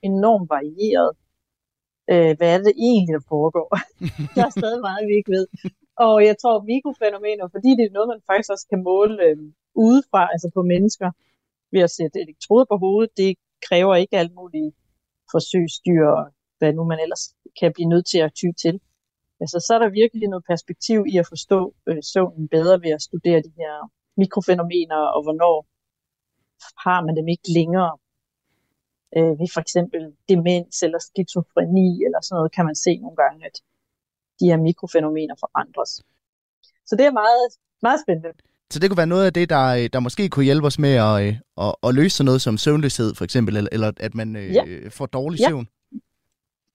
enormt 0.09 0.49
varieret? 0.55 1.11
Øh, 2.11 2.31
hvad 2.37 2.49
er 2.55 2.59
det 2.67 2.73
egentlig, 2.89 3.13
der 3.19 3.25
foregår? 3.35 3.67
der 4.35 4.43
er 4.45 4.53
stadig 4.59 4.81
meget, 4.87 5.07
vi 5.09 5.13
ikke 5.19 5.31
ved. 5.37 5.45
Og 6.07 6.15
jeg 6.29 6.35
tror, 6.41 6.69
mikrofænomener, 6.73 7.45
fordi 7.55 7.69
det 7.77 7.85
er 7.85 7.95
noget, 7.97 8.13
man 8.13 8.27
faktisk 8.29 8.49
også 8.55 8.67
kan 8.71 8.81
måle 8.89 9.15
øh, 9.27 9.37
udefra, 9.75 10.31
altså 10.31 10.51
på 10.53 10.61
mennesker, 10.61 11.11
ved 11.71 11.81
at 11.81 11.91
sætte 11.91 12.21
elektroder 12.21 12.65
på 12.65 12.77
hovedet. 12.77 13.17
Det 13.17 13.35
kræver 13.67 13.95
ikke 13.95 14.17
alt 14.17 14.33
muligt 14.35 14.75
forsøgsdyr, 15.31 16.07
og 16.07 16.31
hvad 16.57 16.73
nu 16.73 16.83
man 16.83 16.99
ellers 16.99 17.35
kan 17.59 17.73
blive 17.73 17.89
nødt 17.89 18.05
til 18.05 18.17
at 18.17 18.33
ty 18.33 18.45
til. 18.61 18.81
Altså, 19.39 19.59
så 19.59 19.73
er 19.75 19.79
der 19.79 19.89
virkelig 19.89 20.27
noget 20.29 20.45
perspektiv 20.45 21.05
i 21.13 21.17
at 21.17 21.27
forstå 21.27 21.75
øh, 21.87 22.03
søvnen 22.03 22.47
bedre 22.47 22.81
ved 22.81 22.91
at 22.91 23.01
studere 23.01 23.41
de 23.41 23.53
her 23.57 23.91
mikrofænomener, 24.17 25.01
og 25.15 25.23
hvornår 25.23 25.65
har 26.85 27.05
man 27.05 27.15
dem 27.15 27.27
ikke 27.27 27.49
længere. 27.59 27.97
Øh, 29.17 29.39
ved 29.39 29.49
for 29.53 29.61
eksempel 29.61 30.01
demens 30.29 30.83
eller 30.83 30.99
skizofreni 30.99 32.03
eller 32.05 32.19
sådan 32.21 32.35
noget, 32.37 32.51
kan 32.51 32.65
man 32.65 32.75
se 32.75 32.97
nogle 32.97 33.17
gange, 33.23 33.45
at 33.45 33.55
de 34.39 34.45
her 34.45 34.57
mikrofænomener 34.57 35.35
forandres. 35.39 35.91
Så 36.85 36.95
det 36.95 37.05
er 37.05 37.11
meget, 37.11 37.45
meget 37.81 37.99
spændende. 38.03 38.33
Så 38.71 38.79
det 38.79 38.89
kunne 38.89 39.03
være 39.03 39.15
noget 39.15 39.25
af 39.25 39.33
det, 39.33 39.49
der, 39.49 39.87
der 39.93 39.99
måske 39.99 40.29
kunne 40.29 40.45
hjælpe 40.49 40.67
os 40.67 40.79
med 40.85 40.95
at, 41.07 41.15
øh, 41.23 41.33
at, 41.65 41.71
at 41.85 41.95
løse 41.99 42.15
sådan 42.17 42.25
noget 42.29 42.41
som 42.41 42.57
søvnløshed, 42.65 43.09
for 43.17 43.23
eksempel, 43.27 43.53
eller, 43.57 43.69
eller 43.75 43.91
at 44.07 44.13
man 44.19 44.29
øh, 44.35 44.55
ja. 44.55 44.63
får 44.97 45.05
dårlig 45.05 45.39
ja. 45.39 45.47
søvn. 45.49 45.67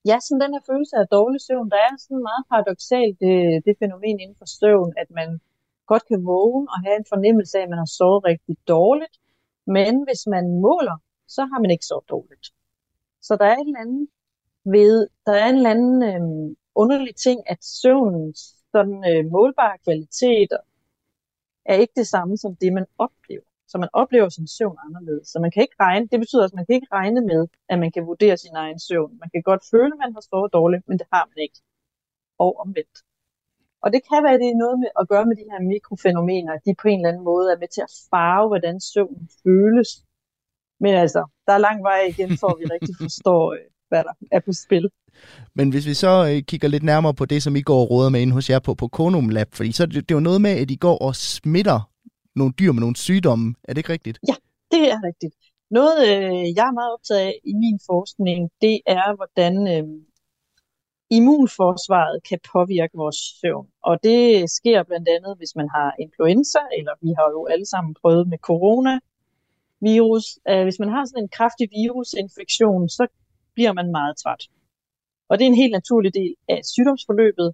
Ja, 0.09 0.17
sådan 0.25 0.41
den 0.45 0.53
her 0.55 0.63
følelse 0.71 0.95
af 1.01 1.07
dårlig 1.17 1.41
søvn, 1.47 1.69
der 1.73 1.79
er 1.87 1.93
sådan 2.05 2.23
meget 2.29 2.43
paradoxalt 2.51 3.15
det, 3.23 3.35
det 3.65 3.73
fænomen 3.81 4.17
inden 4.23 4.37
for 4.41 4.47
søvn, 4.59 4.91
at 5.01 5.09
man 5.19 5.29
godt 5.91 6.03
kan 6.09 6.19
vågne 6.31 6.67
og 6.73 6.79
have 6.85 6.97
en 7.01 7.07
fornemmelse 7.13 7.53
af, 7.57 7.63
at 7.63 7.69
man 7.73 7.81
har 7.83 7.91
sovet 7.97 8.21
rigtig 8.31 8.55
dårligt, 8.75 9.15
men 9.77 9.93
hvis 10.07 10.23
man 10.35 10.45
måler, 10.65 10.97
så 11.35 11.41
har 11.51 11.59
man 11.63 11.71
ikke 11.71 11.85
sovet 11.89 12.09
dårligt. 12.15 12.47
Så 13.27 13.33
der 13.39 13.45
er 13.45 13.55
en 13.55 13.67
eller 13.67 13.83
anden 13.85 14.07
ved, 14.75 15.07
der 15.25 15.33
er 15.41 15.47
en 15.49 15.55
eller 15.59 15.73
anden 15.75 15.97
øh, 16.11 16.21
underlig 16.75 17.15
ting, 17.15 17.39
at 17.53 17.59
søvnens 17.81 18.39
sådan 18.73 18.99
øh, 19.11 19.21
målbare 19.35 19.77
kvalitet 19.85 20.51
er 21.67 21.75
ikke 21.75 21.93
det 21.95 22.07
samme 22.07 22.37
som 22.37 22.55
det, 22.55 22.73
man 22.73 22.85
oplever. 22.97 23.47
Så 23.67 23.77
man 23.77 23.89
oplever 23.93 24.29
sin 24.29 24.47
søvn 24.47 24.77
anderledes. 24.85 25.27
Så 25.27 25.39
man 25.39 25.51
kan 25.51 25.61
ikke 25.61 25.75
regne, 25.79 26.07
det 26.11 26.19
betyder, 26.19 26.45
at 26.45 26.53
man 26.53 26.65
kan 26.65 26.75
ikke 26.75 26.87
regne 26.91 27.21
med, 27.21 27.47
at 27.69 27.79
man 27.79 27.91
kan 27.91 28.07
vurdere 28.07 28.37
sin 28.37 28.55
egen 28.55 28.79
søvn. 28.79 29.17
Man 29.19 29.29
kan 29.29 29.41
godt 29.41 29.63
føle, 29.71 29.93
at 29.93 29.99
man 30.03 30.13
har 30.13 30.21
sovet 30.21 30.53
dårligt, 30.53 30.87
men 30.87 30.99
det 30.99 31.07
har 31.13 31.25
man 31.31 31.37
ikke. 31.45 31.59
Og 32.39 32.59
omvendt. 32.59 32.97
Og 33.83 33.93
det 33.93 34.01
kan 34.09 34.23
være, 34.23 34.33
at 34.33 34.39
det 34.39 34.49
er 34.49 34.63
noget 34.63 34.79
med 34.79 34.91
at 34.99 35.07
gøre 35.07 35.25
med 35.25 35.35
de 35.35 35.49
her 35.51 35.61
mikrofænomener, 35.73 36.53
at 36.53 36.61
de 36.65 36.75
på 36.81 36.87
en 36.87 36.99
eller 36.99 37.09
anden 37.09 37.23
måde 37.23 37.51
er 37.53 37.59
med 37.63 37.67
til 37.67 37.81
at 37.81 37.93
farve, 38.11 38.47
hvordan 38.47 38.79
søvnen 38.79 39.29
føles. 39.43 39.89
Men 40.79 40.93
altså, 41.03 41.21
der 41.45 41.53
er 41.53 41.65
lang 41.67 41.83
vej 41.83 41.99
igen, 42.11 42.37
for 42.41 42.47
at 42.47 42.59
vi 42.59 42.65
rigtig 42.75 42.95
forstår, 43.01 43.53
øh, 43.53 43.59
hvad 43.89 44.03
der 44.03 44.13
er 44.31 44.39
på 44.39 44.53
spil. 44.53 44.85
Men 45.53 45.69
hvis 45.69 45.85
vi 45.85 45.93
så 45.93 46.29
øh, 46.31 46.41
kigger 46.41 46.67
lidt 46.67 46.83
nærmere 46.83 47.13
på 47.13 47.25
det, 47.25 47.43
som 47.43 47.55
I 47.55 47.61
går 47.61 47.81
og 47.81 47.89
råder 47.91 48.09
med 48.09 48.21
inde 48.21 48.33
hos 48.33 48.49
jer 48.49 48.59
på, 48.59 48.73
på 48.73 48.87
Konum 48.87 49.29
Lab, 49.29 49.47
fordi 49.53 49.71
så 49.71 49.85
det, 49.85 49.95
det 49.95 50.11
er 50.11 50.15
jo 50.15 50.19
noget 50.19 50.41
med, 50.41 50.51
at 50.51 50.71
I 50.71 50.75
går 50.75 50.97
og 50.97 51.15
smitter 51.15 51.89
nogle 52.35 52.53
dyr 52.59 52.71
med 52.71 52.81
nogle 52.81 52.95
sygdomme. 52.95 53.55
Er 53.63 53.73
det 53.73 53.77
ikke 53.77 53.93
rigtigt? 53.93 54.19
Ja, 54.27 54.35
det 54.71 54.91
er 54.91 54.99
rigtigt. 55.03 55.35
Noget, 55.71 55.97
øh, 56.07 56.45
jeg 56.57 56.65
er 56.67 56.77
meget 56.79 56.93
optaget 56.93 57.19
af 57.19 57.39
i 57.43 57.53
min 57.53 57.79
forskning, 57.85 58.49
det 58.61 58.79
er, 58.85 59.15
hvordan 59.15 59.53
øh, 59.67 59.83
immunforsvaret 61.09 62.23
kan 62.29 62.39
påvirke 62.53 62.95
vores 63.03 63.19
søvn. 63.41 63.67
Og 63.83 64.03
det 64.03 64.49
sker 64.49 64.83
blandt 64.83 65.07
andet, 65.15 65.33
hvis 65.37 65.55
man 65.55 65.69
har 65.75 65.93
influenza, 65.99 66.59
eller 66.77 66.93
vi 67.01 67.11
har 67.17 67.27
jo 67.35 67.41
alle 67.53 67.65
sammen 67.65 67.95
prøvet 68.01 68.27
med 68.27 68.37
corona, 68.37 68.99
virus. 69.81 70.25
Øh, 70.49 70.63
hvis 70.63 70.79
man 70.79 70.89
har 70.89 71.05
sådan 71.05 71.23
en 71.23 71.29
kraftig 71.37 71.67
virusinfektion, 71.77 72.89
så 72.89 73.07
bliver 73.55 73.73
man 73.73 73.91
meget 73.91 74.17
træt. 74.23 74.43
Og 75.29 75.33
det 75.37 75.43
er 75.45 75.49
en 75.49 75.61
helt 75.63 75.71
naturlig 75.79 76.13
del 76.13 76.33
af 76.49 76.59
sygdomsforløbet, 76.73 77.49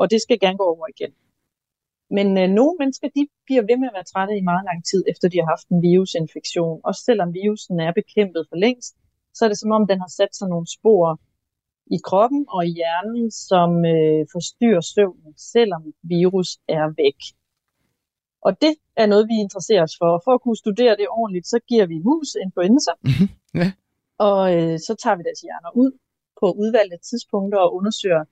og 0.00 0.10
det 0.10 0.22
skal 0.22 0.38
gerne 0.40 0.58
gå 0.58 0.64
over 0.74 0.86
igen. 0.94 1.12
Men 2.16 2.26
øh, 2.38 2.48
nogle 2.58 2.76
mennesker, 2.80 3.08
de 3.16 3.22
bliver 3.46 3.62
ved 3.68 3.76
med 3.80 3.88
at 3.88 3.96
være 3.98 4.10
trætte 4.12 4.34
i 4.36 4.48
meget 4.50 4.64
lang 4.70 4.80
tid, 4.90 5.04
efter 5.12 5.26
de 5.28 5.38
har 5.40 5.48
haft 5.54 5.68
en 5.68 5.82
virusinfektion. 5.82 6.80
Også 6.84 7.00
selvom 7.08 7.34
virusen 7.40 7.80
er 7.80 7.92
bekæmpet 8.00 8.42
for 8.48 8.56
længst, 8.56 8.94
så 9.34 9.40
er 9.44 9.48
det 9.48 9.58
som 9.58 9.70
om, 9.76 9.86
den 9.86 9.98
har 10.04 10.12
sat 10.18 10.32
sig 10.38 10.48
nogle 10.48 10.68
spor 10.76 11.20
i 11.96 11.98
kroppen 12.08 12.42
og 12.48 12.66
i 12.66 12.72
hjernen, 12.78 13.30
som 13.30 13.70
øh, 13.94 14.22
forstyrrer 14.34 14.80
søvnen, 14.94 15.32
selvom 15.54 15.82
virus 16.02 16.50
er 16.68 16.86
væk. 17.02 17.20
Og 18.46 18.52
det 18.62 18.74
er 18.96 19.06
noget, 19.06 19.28
vi 19.32 19.36
interesserer 19.44 19.82
os 19.82 19.96
for. 20.00 20.08
Og 20.16 20.20
for 20.24 20.32
at 20.34 20.42
kunne 20.42 20.56
studere 20.64 20.96
det 21.00 21.06
ordentligt, 21.08 21.46
så 21.46 21.58
giver 21.68 21.86
vi 21.86 21.98
mus 22.08 22.30
influenza, 22.46 22.92
Mhm. 23.10 23.26
Ja. 23.60 23.68
og 24.28 24.40
øh, 24.56 24.78
så 24.86 24.92
tager 25.02 25.16
vi 25.16 25.22
deres 25.28 25.40
hjerner 25.46 25.70
ud 25.82 25.92
på 26.40 26.46
udvalgte 26.52 26.98
tidspunkter 26.98 27.58
og 27.58 27.74
undersøger, 27.74 28.24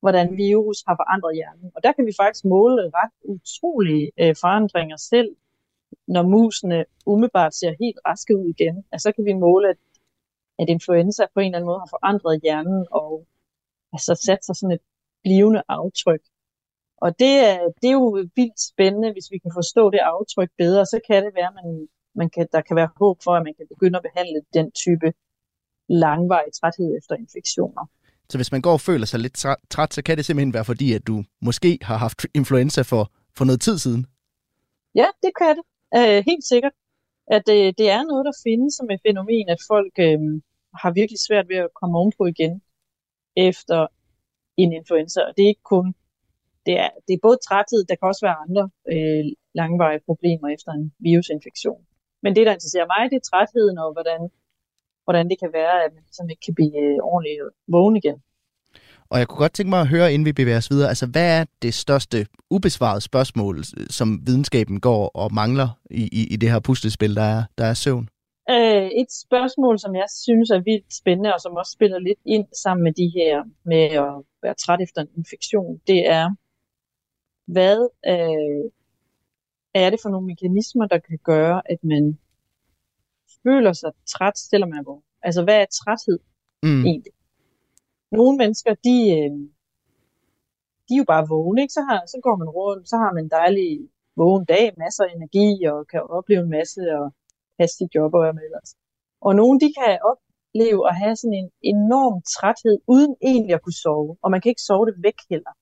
hvordan 0.00 0.36
virus 0.36 0.84
har 0.88 0.96
forandret 0.96 1.34
hjernen. 1.34 1.72
Og 1.76 1.82
der 1.82 1.92
kan 1.92 2.06
vi 2.06 2.12
faktisk 2.20 2.44
måle 2.44 2.90
ret 2.94 3.16
utrolige 3.24 4.12
øh, 4.20 4.34
forandringer 4.40 4.96
selv, 4.96 5.36
når 6.06 6.22
musene 6.22 6.84
umiddelbart 7.06 7.54
ser 7.54 7.74
helt 7.80 7.98
raske 8.06 8.36
ud 8.36 8.46
igen. 8.54 8.84
Altså, 8.92 9.06
så 9.08 9.12
kan 9.12 9.24
vi 9.24 9.32
måle, 9.32 9.68
at, 9.68 9.76
at 10.58 10.68
influenza 10.68 11.22
på 11.34 11.40
en 11.40 11.46
eller 11.46 11.58
anden 11.58 11.66
måde 11.66 11.78
har 11.78 11.90
forandret 11.90 12.40
hjernen 12.42 12.86
og 12.90 13.26
altså, 13.92 14.14
sat 14.26 14.44
sig 14.44 14.56
sådan 14.56 14.76
et 14.76 14.84
blivende 15.22 15.62
aftryk. 15.68 16.22
Og 17.00 17.18
det 17.18 17.34
er, 17.50 17.58
det 17.80 17.88
er 17.88 17.98
jo 18.02 18.26
vildt 18.36 18.60
spændende, 18.60 19.12
hvis 19.12 19.30
vi 19.30 19.38
kan 19.38 19.52
forstå 19.54 19.90
det 19.90 19.98
aftryk 19.98 20.50
bedre, 20.58 20.86
så 20.86 21.00
kan 21.06 21.24
det 21.24 21.34
være, 21.34 21.50
at 21.52 21.58
man, 21.64 21.88
man 22.14 22.30
kan, 22.30 22.48
der 22.52 22.60
kan 22.60 22.76
være 22.76 22.90
håb 22.96 23.16
for, 23.24 23.32
at 23.34 23.42
man 23.42 23.54
kan 23.54 23.66
begynde 23.68 23.98
at 23.98 24.06
behandle 24.08 24.40
den 24.54 24.70
type 24.70 25.12
langvarig 25.88 26.52
træthed 26.60 26.98
efter 26.98 27.14
infektioner. 27.14 27.90
Så 28.30 28.38
hvis 28.38 28.52
man 28.52 28.62
går 28.62 28.72
og 28.72 28.80
føler 28.80 29.06
sig 29.06 29.20
lidt 29.20 29.38
træ- 29.38 29.62
træt, 29.70 29.94
så 29.94 30.02
kan 30.02 30.16
det 30.16 30.24
simpelthen 30.24 30.54
være 30.54 30.64
fordi, 30.64 30.92
at 30.92 31.06
du 31.06 31.24
måske 31.40 31.78
har 31.82 31.96
haft 31.96 32.26
influenza 32.34 32.82
for, 32.82 33.12
for 33.36 33.44
noget 33.44 33.60
tid 33.60 33.78
siden. 33.78 34.06
Ja, 34.94 35.06
det 35.22 35.32
kan 35.40 35.56
det. 35.58 35.64
Øh, 35.98 36.24
helt 36.30 36.44
sikkert. 36.44 36.72
At 37.36 37.46
øh, 37.56 37.68
det 37.78 37.88
er 37.96 38.02
noget, 38.10 38.24
der 38.24 38.40
findes 38.46 38.74
som 38.74 38.90
et 38.90 39.00
fænomen, 39.06 39.48
at 39.48 39.60
folk 39.72 39.94
øh, 40.06 40.18
har 40.80 40.90
virkelig 41.00 41.20
svært 41.28 41.46
ved 41.48 41.56
at 41.56 41.74
komme 41.80 41.98
ovenpå 41.98 42.26
igen 42.26 42.62
efter 43.36 43.86
en 44.56 44.72
influenza. 44.72 45.20
Og 45.28 45.32
det 45.36 45.42
er 45.44 45.52
ikke 45.54 45.70
kun, 45.74 45.86
det 46.66 46.74
er, 46.84 46.90
det 47.06 47.14
er 47.14 47.26
både 47.26 47.38
træthed, 47.48 47.80
der 47.88 47.94
kan 47.96 48.08
også 48.08 48.26
være 48.26 48.42
andre 48.46 48.64
øh, 48.92 49.24
langvarige 49.60 50.06
problemer 50.08 50.48
efter 50.56 50.70
en 50.72 50.92
virusinfektion. 51.06 51.82
Men 52.22 52.36
det, 52.36 52.46
der 52.46 52.52
interesserer 52.52 52.88
mig, 52.94 53.02
det 53.10 53.16
er 53.16 53.28
trætheden 53.30 53.78
og 53.78 53.92
hvordan, 53.96 54.20
hvordan 55.08 55.28
det 55.28 55.38
kan 55.38 55.50
være, 55.52 55.84
at 55.84 55.90
man 55.94 56.02
ligesom 56.06 56.30
ikke 56.30 56.40
kan 56.46 56.54
blive 56.54 56.76
øh, 56.84 56.96
ordentligt 57.02 57.40
vågen 57.68 57.96
igen. 57.96 58.16
Og 59.10 59.18
jeg 59.18 59.28
kunne 59.28 59.38
godt 59.38 59.52
tænke 59.52 59.70
mig 59.70 59.80
at 59.80 59.88
høre, 59.88 60.12
inden 60.12 60.26
vi 60.26 60.32
bevæger 60.32 60.58
os 60.58 60.70
videre, 60.70 60.88
altså 60.88 61.06
hvad 61.06 61.40
er 61.40 61.44
det 61.62 61.74
største 61.74 62.26
ubesvarede 62.50 63.00
spørgsmål, 63.00 63.64
som 63.90 64.08
videnskaben 64.26 64.80
går 64.80 65.10
og 65.14 65.34
mangler 65.34 65.68
i, 65.90 66.08
i, 66.12 66.26
i 66.34 66.36
det 66.36 66.50
her 66.50 66.60
puslespil, 66.60 67.16
der 67.16 67.22
er, 67.22 67.42
der 67.58 67.64
er 67.64 67.74
søvn? 67.74 68.08
Øh, 68.50 68.86
et 69.02 69.12
spørgsmål, 69.12 69.78
som 69.78 69.94
jeg 69.94 70.08
synes 70.24 70.50
er 70.50 70.60
vildt 70.60 70.94
spændende, 70.94 71.34
og 71.34 71.40
som 71.40 71.52
også 71.52 71.72
spiller 71.72 71.98
lidt 71.98 72.18
ind 72.24 72.46
sammen 72.62 72.84
med 72.84 72.92
de 72.92 73.08
her 73.14 73.44
med 73.64 73.84
at 74.06 74.12
være 74.42 74.54
træt 74.54 74.80
efter 74.80 75.00
en 75.00 75.08
infektion, 75.16 75.80
det 75.86 76.08
er, 76.08 76.30
hvad 77.46 77.78
øh, 78.06 78.70
er 79.74 79.90
det 79.90 79.98
for 80.02 80.08
nogle 80.08 80.26
mekanismer, 80.26 80.86
der 80.86 80.98
kan 80.98 81.18
gøre, 81.24 81.62
at 81.72 81.78
man 81.84 82.18
føler 83.46 83.72
sig 83.72 83.92
træt, 84.12 84.38
selvom 84.38 84.68
man 84.70 84.78
er 84.78 84.82
vågen? 84.82 85.02
Altså, 85.22 85.44
hvad 85.44 85.58
er 85.60 85.66
træthed 85.80 86.18
Mm. 86.62 86.84
egentlig? 86.90 87.12
Nogle 88.12 88.36
mennesker, 88.42 88.74
de, 88.74 88.96
øh, 89.18 89.32
de 90.86 90.92
er 90.94 91.02
jo 91.02 91.04
bare 91.14 91.28
vågne, 91.28 91.62
ikke? 91.62 91.72
Så, 91.78 91.82
har, 91.88 91.98
så 92.12 92.18
går 92.22 92.36
man 92.36 92.48
rundt, 92.48 92.88
så 92.88 92.96
har 92.96 93.12
man 93.12 93.24
en 93.24 93.30
dejlig 93.30 93.68
vågen 94.16 94.44
dag, 94.44 94.74
masser 94.82 95.04
af 95.04 95.12
energi, 95.16 95.64
og 95.72 95.86
kan 95.92 96.02
opleve 96.18 96.40
en 96.42 96.50
masse, 96.58 96.80
og 96.98 97.06
passe 97.58 97.76
sit 97.76 97.94
job 97.94 98.14
og 98.14 98.20
hvad 98.22 98.32
med 98.32 98.42
ellers. 98.48 98.70
Og 99.26 99.32
nogle, 99.40 99.60
de 99.64 99.70
kan 99.78 99.92
opleve 100.10 100.80
at 100.90 100.94
have 101.02 101.16
sådan 101.16 101.38
en 101.42 101.50
enorm 101.74 102.16
træthed, 102.36 102.76
uden 102.94 103.12
egentlig 103.30 103.54
at 103.54 103.62
kunne 103.62 103.82
sove. 103.86 104.16
Og 104.22 104.30
man 104.30 104.40
kan 104.40 104.50
ikke 104.50 104.68
sove 104.70 104.86
det 104.86 104.96
væk 105.06 105.18
heller. 105.30 105.52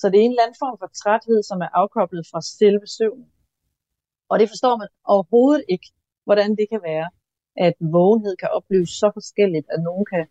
Så 0.00 0.04
det 0.10 0.16
er 0.18 0.24
en 0.24 0.30
eller 0.30 0.42
anden 0.44 0.62
form 0.64 0.76
for 0.82 0.90
træthed, 1.02 1.42
som 1.42 1.58
er 1.66 1.70
afkoblet 1.80 2.24
fra 2.30 2.40
selve 2.58 2.86
søvnen. 2.96 3.28
Og 4.30 4.38
det 4.40 4.48
forstår 4.48 4.74
man 4.76 4.88
overhovedet 5.04 5.64
ikke, 5.68 5.86
hvordan 6.24 6.50
det 6.58 6.66
kan 6.72 6.80
være, 6.92 7.08
at 7.66 7.74
vågenhed 7.96 8.36
kan 8.42 8.48
opleves 8.58 8.90
så 9.02 9.10
forskelligt, 9.14 9.66
at 9.74 9.80
nogen 9.88 10.04
kan, 10.12 10.24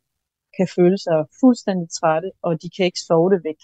kan 0.57 0.67
føle 0.77 0.97
sig 0.97 1.17
fuldstændig 1.41 1.87
trætte, 1.99 2.29
og 2.41 2.51
de 2.61 2.69
kan 2.75 2.85
ikke 2.85 2.99
sove 3.09 3.29
det 3.33 3.41
væk. 3.43 3.61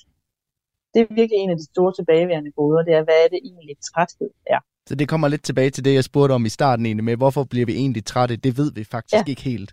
Det 0.94 1.00
er 1.02 1.14
virkelig 1.20 1.38
en 1.40 1.50
af 1.50 1.58
de 1.58 1.66
store 1.74 1.94
tilbageværende 2.00 2.52
gåder, 2.52 2.82
det 2.88 2.94
er, 2.94 3.04
hvad 3.04 3.20
er 3.26 3.30
det 3.34 3.40
egentlig 3.50 3.76
træthed 3.90 4.32
er. 4.56 4.60
Så 4.90 4.96
det 4.96 5.10
kommer 5.10 5.28
lidt 5.28 5.44
tilbage 5.44 5.70
til 5.70 5.86
det, 5.86 5.94
jeg 5.94 6.04
spurgte 6.04 6.34
om 6.34 6.46
i 6.46 6.50
starten 6.50 6.86
egentlig 6.86 7.04
med, 7.04 7.16
hvorfor 7.18 7.44
bliver 7.44 7.66
vi 7.66 7.76
egentlig 7.84 8.06
trætte? 8.06 8.36
Det 8.36 8.58
ved 8.58 8.70
vi 8.74 8.84
faktisk 8.84 9.14
Ja. 9.16 9.24
ikke 9.32 9.42
helt. 9.52 9.72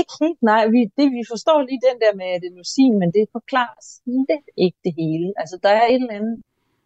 Ikke 0.00 0.12
helt, 0.22 0.42
nej. 0.42 0.62
Vi, 0.74 0.80
det, 0.98 1.06
vi 1.18 1.22
forstår 1.32 1.58
lige 1.68 1.80
den 1.90 1.98
der 2.02 2.12
med 2.20 2.26
adenosin, 2.36 2.92
men 2.98 3.08
det 3.16 3.24
forklarer 3.32 3.78
slet 3.94 4.44
ikke 4.64 4.78
det 4.84 4.94
hele. 5.02 5.28
Altså, 5.36 5.56
der 5.62 5.68
er 5.68 5.86
et 5.86 5.94
eller 6.02 6.14
andet, 6.20 6.36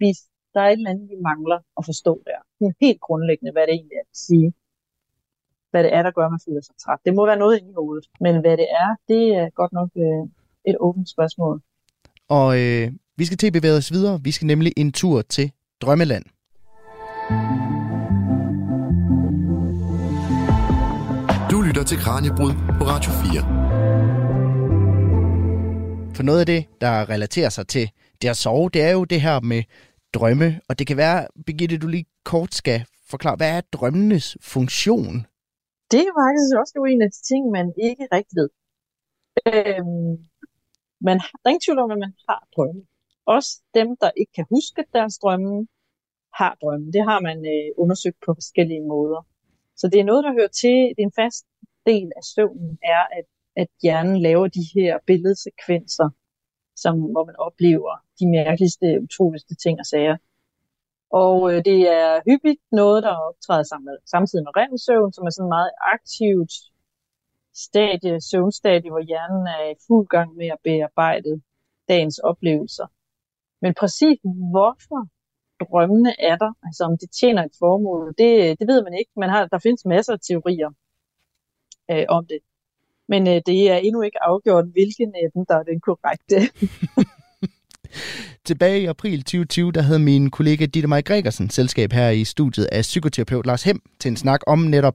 vi, 0.00 0.08
der 0.54 0.60
er 0.60 0.68
et 0.70 0.72
eller 0.80 0.90
andet, 0.90 1.06
vi 1.14 1.18
mangler 1.30 1.58
at 1.78 1.82
forstå 1.90 2.12
der. 2.28 2.38
Er 2.66 2.72
helt 2.80 3.00
grundlæggende, 3.00 3.52
hvad 3.52 3.62
det 3.66 3.74
egentlig 3.78 3.96
er 4.02 4.06
at 4.10 4.16
sige. 4.28 4.48
Hvad 5.72 5.82
det 5.85 5.94
er, 5.94 6.02
der 6.02 6.11
gør, 6.11 6.24
at 6.24 6.30
man 6.30 6.40
føler 6.48 6.61
sig 6.61 6.74
træt. 6.85 6.98
Det 7.04 7.14
må 7.14 7.26
være 7.26 7.37
noget 7.37 7.58
inde 7.58 7.70
i 7.70 7.74
hovedet. 7.74 8.06
Men 8.20 8.40
hvad 8.40 8.56
det 8.56 8.66
er, 8.82 8.96
det 9.08 9.37
er 9.37 9.50
godt 9.50 9.72
nok 9.72 9.90
øh, 9.96 10.22
et 10.70 10.76
åbent 10.80 11.08
spørgsmål. 11.08 11.62
Og 12.28 12.61
øh, 12.61 12.92
vi 13.16 13.24
skal 13.24 13.38
til 13.38 13.46
at 13.46 13.52
bevæge 13.52 13.76
os 13.76 13.92
videre. 13.92 14.20
Vi 14.22 14.30
skal 14.30 14.46
nemlig 14.46 14.72
en 14.76 14.92
tur 14.92 15.22
til 15.22 15.52
Drømmeland. 15.80 16.24
Du 21.50 21.61
lytter 21.61 21.85
til 21.87 21.98
Kranjebrud 21.98 22.52
på 22.78 22.85
Radio 22.85 23.12
4. 23.12 23.42
For 26.14 26.22
noget 26.22 26.40
af 26.40 26.46
det, 26.46 26.64
der 26.80 27.08
relaterer 27.08 27.48
sig 27.48 27.66
til 27.66 27.90
det 28.22 28.28
at 28.28 28.37
sove, 28.37 28.70
det 28.70 28.82
er 28.82 28.90
jo 28.90 29.04
det 29.04 29.20
her 29.20 29.40
med 29.40 29.62
drømme. 30.14 30.61
Og 30.68 30.78
det 30.78 30.87
kan 30.87 30.96
være, 30.96 31.26
Birgitte, 31.46 31.78
du 31.78 31.87
lige 31.87 32.04
kort 32.24 32.54
skal 32.54 32.85
forklare, 33.11 33.37
hvad 33.37 33.56
er 33.56 33.61
drømmenes 33.72 34.37
funktion? 34.40 35.26
Det 35.92 36.02
er 36.09 36.14
faktisk 36.22 36.52
også 36.61 36.72
jo 36.76 36.85
en 36.85 37.02
af 37.02 37.11
de 37.11 37.20
ting, 37.31 37.42
man 37.50 37.66
ikke 37.88 38.05
rigtig 38.16 38.37
ved. 38.40 38.50
Øhm, 39.52 40.14
man 41.09 41.16
har 41.20 41.35
der 41.40 41.46
er 41.46 41.52
ingen 41.55 41.66
tvivl 41.66 41.78
om, 41.85 41.90
at 41.90 41.98
man 41.98 42.14
har 42.28 42.40
drømme. 42.57 42.83
Også 43.26 43.50
dem, 43.74 43.88
der 44.02 44.11
ikke 44.20 44.33
kan 44.33 44.46
huske 44.55 44.85
deres 44.92 45.18
drømme, 45.18 45.66
har 46.40 46.57
drømme. 46.62 46.92
Det 46.92 47.02
har 47.11 47.20
man 47.20 47.38
øh, 47.55 47.68
undersøgt 47.83 48.18
på 48.26 48.35
forskellige 48.35 48.85
måder. 48.92 49.20
Så 49.76 49.88
det 49.88 50.00
er 50.00 50.05
noget, 50.05 50.24
der 50.24 50.33
hører 50.33 50.55
til. 50.62 50.76
Det 50.94 51.02
er 51.02 51.11
en 51.12 51.20
fast 51.22 51.46
del 51.87 52.12
af 52.16 52.24
søvnen, 52.35 52.78
er, 52.83 53.02
at, 53.18 53.26
at 53.57 53.68
hjernen 53.83 54.22
laver 54.22 54.48
de 54.48 54.64
her 54.74 54.98
billedsekvenser, 55.07 56.09
som, 56.76 56.94
hvor 57.12 57.24
man 57.24 57.37
oplever 57.37 57.92
de 58.20 58.26
mærkeligste, 58.31 58.87
utroligste 59.02 59.55
ting 59.55 59.78
og 59.78 59.87
sager. 59.87 60.16
Og 61.12 61.53
øh, 61.53 61.64
det 61.64 61.81
er 61.98 62.20
hyppigt 62.27 62.62
noget, 62.72 63.03
der 63.03 63.14
optræder 63.29 63.62
sammen, 63.62 63.96
samtidig 64.07 64.44
med 64.44 64.57
rem-søvn, 64.57 65.12
som 65.12 65.27
er 65.27 65.31
sådan 65.31 65.48
meget 65.48 65.70
aktivt 65.94 66.53
stadie, 67.55 68.20
søvnstadie, 68.20 68.90
hvor 68.90 69.05
hjernen 69.11 69.46
er 69.46 69.70
i 69.70 69.75
fuld 69.87 70.07
gang 70.09 70.37
med 70.37 70.46
at 70.46 70.59
bearbejde 70.64 71.42
dagens 71.88 72.18
oplevelser. 72.18 72.87
Men 73.62 73.75
præcis 73.75 74.18
hvorfor 74.53 75.01
drømmene 75.64 76.20
er 76.20 76.37
der, 76.37 76.53
altså 76.62 76.85
om 76.85 76.98
det 76.98 77.11
tjener 77.11 77.44
et 77.44 77.57
formål, 77.59 78.14
det, 78.18 78.59
det 78.59 78.66
ved 78.68 78.83
man 78.83 78.94
ikke. 78.94 79.11
Man 79.16 79.31
har, 79.31 79.46
der 79.46 79.59
findes 79.59 79.85
masser 79.85 80.12
af 80.12 80.20
teorier 80.20 80.70
øh, 81.90 82.05
om 82.09 82.27
det. 82.27 82.38
Men 83.09 83.29
øh, 83.29 83.40
det 83.46 83.70
er 83.70 83.77
endnu 83.77 84.03
ikke 84.03 84.22
afgjort, 84.22 84.66
hvilken 84.66 85.14
af 85.14 85.27
dem, 85.35 85.46
der 85.46 85.57
er 85.57 85.62
den 85.62 85.81
korrekte. 85.81 86.37
Tilbage 88.46 88.81
i 88.81 88.87
april 88.87 89.22
2020, 89.22 89.72
der 89.72 89.83
havde 89.83 89.98
min 89.98 90.31
kollega 90.31 90.66
Ditte 90.66 90.88
Maj 90.88 91.02
Gregersen 91.02 91.50
selskab 91.50 91.92
her 91.92 92.09
i 92.11 92.24
studiet 92.24 92.64
af 92.64 92.83
psykoterapeut 92.83 93.46
Lars 93.46 93.62
Hem 93.62 93.81
til 94.00 94.09
en 94.09 94.16
snak 94.16 94.40
om 94.46 94.59
netop 94.59 94.94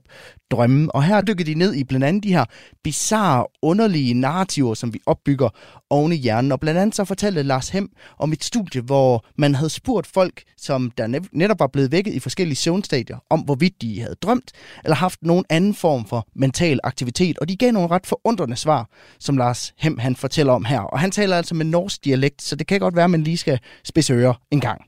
drømmen. 0.50 0.90
Og 0.94 1.04
her 1.04 1.20
dykkede 1.20 1.50
de 1.50 1.58
ned 1.58 1.74
i 1.74 1.84
blandt 1.84 2.06
andet 2.06 2.24
de 2.24 2.32
her 2.32 2.44
bizarre, 2.84 3.46
underlige 3.62 4.14
narrativer, 4.14 4.74
som 4.74 4.94
vi 4.94 5.00
opbygger 5.06 5.48
oven 5.90 6.12
i 6.12 6.16
hjernen. 6.16 6.52
Og 6.52 6.60
blandt 6.60 6.80
andet 6.80 6.96
så 6.96 7.04
fortalte 7.04 7.42
Lars 7.42 7.68
Hem 7.68 7.90
om 8.18 8.32
et 8.32 8.44
studie, 8.44 8.80
hvor 8.80 9.24
man 9.38 9.54
havde 9.54 9.70
spurgt 9.70 10.06
folk, 10.06 10.42
som 10.56 10.90
der 10.90 11.20
netop 11.32 11.60
var 11.60 11.66
blevet 11.66 11.92
vækket 11.92 12.14
i 12.14 12.20
forskellige 12.20 12.56
søvnstadier, 12.56 13.16
om 13.30 13.40
hvorvidt 13.40 13.82
de 13.82 14.00
havde 14.00 14.14
drømt 14.14 14.52
eller 14.84 14.96
haft 14.96 15.22
nogen 15.22 15.44
anden 15.48 15.74
form 15.74 16.04
for 16.04 16.26
mental 16.34 16.80
aktivitet. 16.84 17.38
Og 17.38 17.48
de 17.48 17.56
gav 17.56 17.72
nogle 17.72 17.90
ret 17.90 18.06
forundrende 18.06 18.56
svar, 18.56 18.88
som 19.20 19.36
Lars 19.36 19.72
Hem 19.78 19.98
han 19.98 20.16
fortæller 20.16 20.52
om 20.52 20.64
her. 20.64 20.80
Og 20.80 20.98
han 21.00 21.10
taler 21.10 21.36
altså 21.36 21.54
med 21.54 21.64
norsk 21.64 22.04
dialekt, 22.04 22.42
så 22.42 22.56
det 22.56 22.66
kan 22.66 22.80
godt 22.80 22.96
være, 22.96 23.04
at 23.04 23.10
man 23.10 23.22
lige 23.22 23.38
skal 23.38 23.58
spidse 23.84 24.12
ører 24.12 24.34
en 24.50 24.60
gang. 24.60 24.80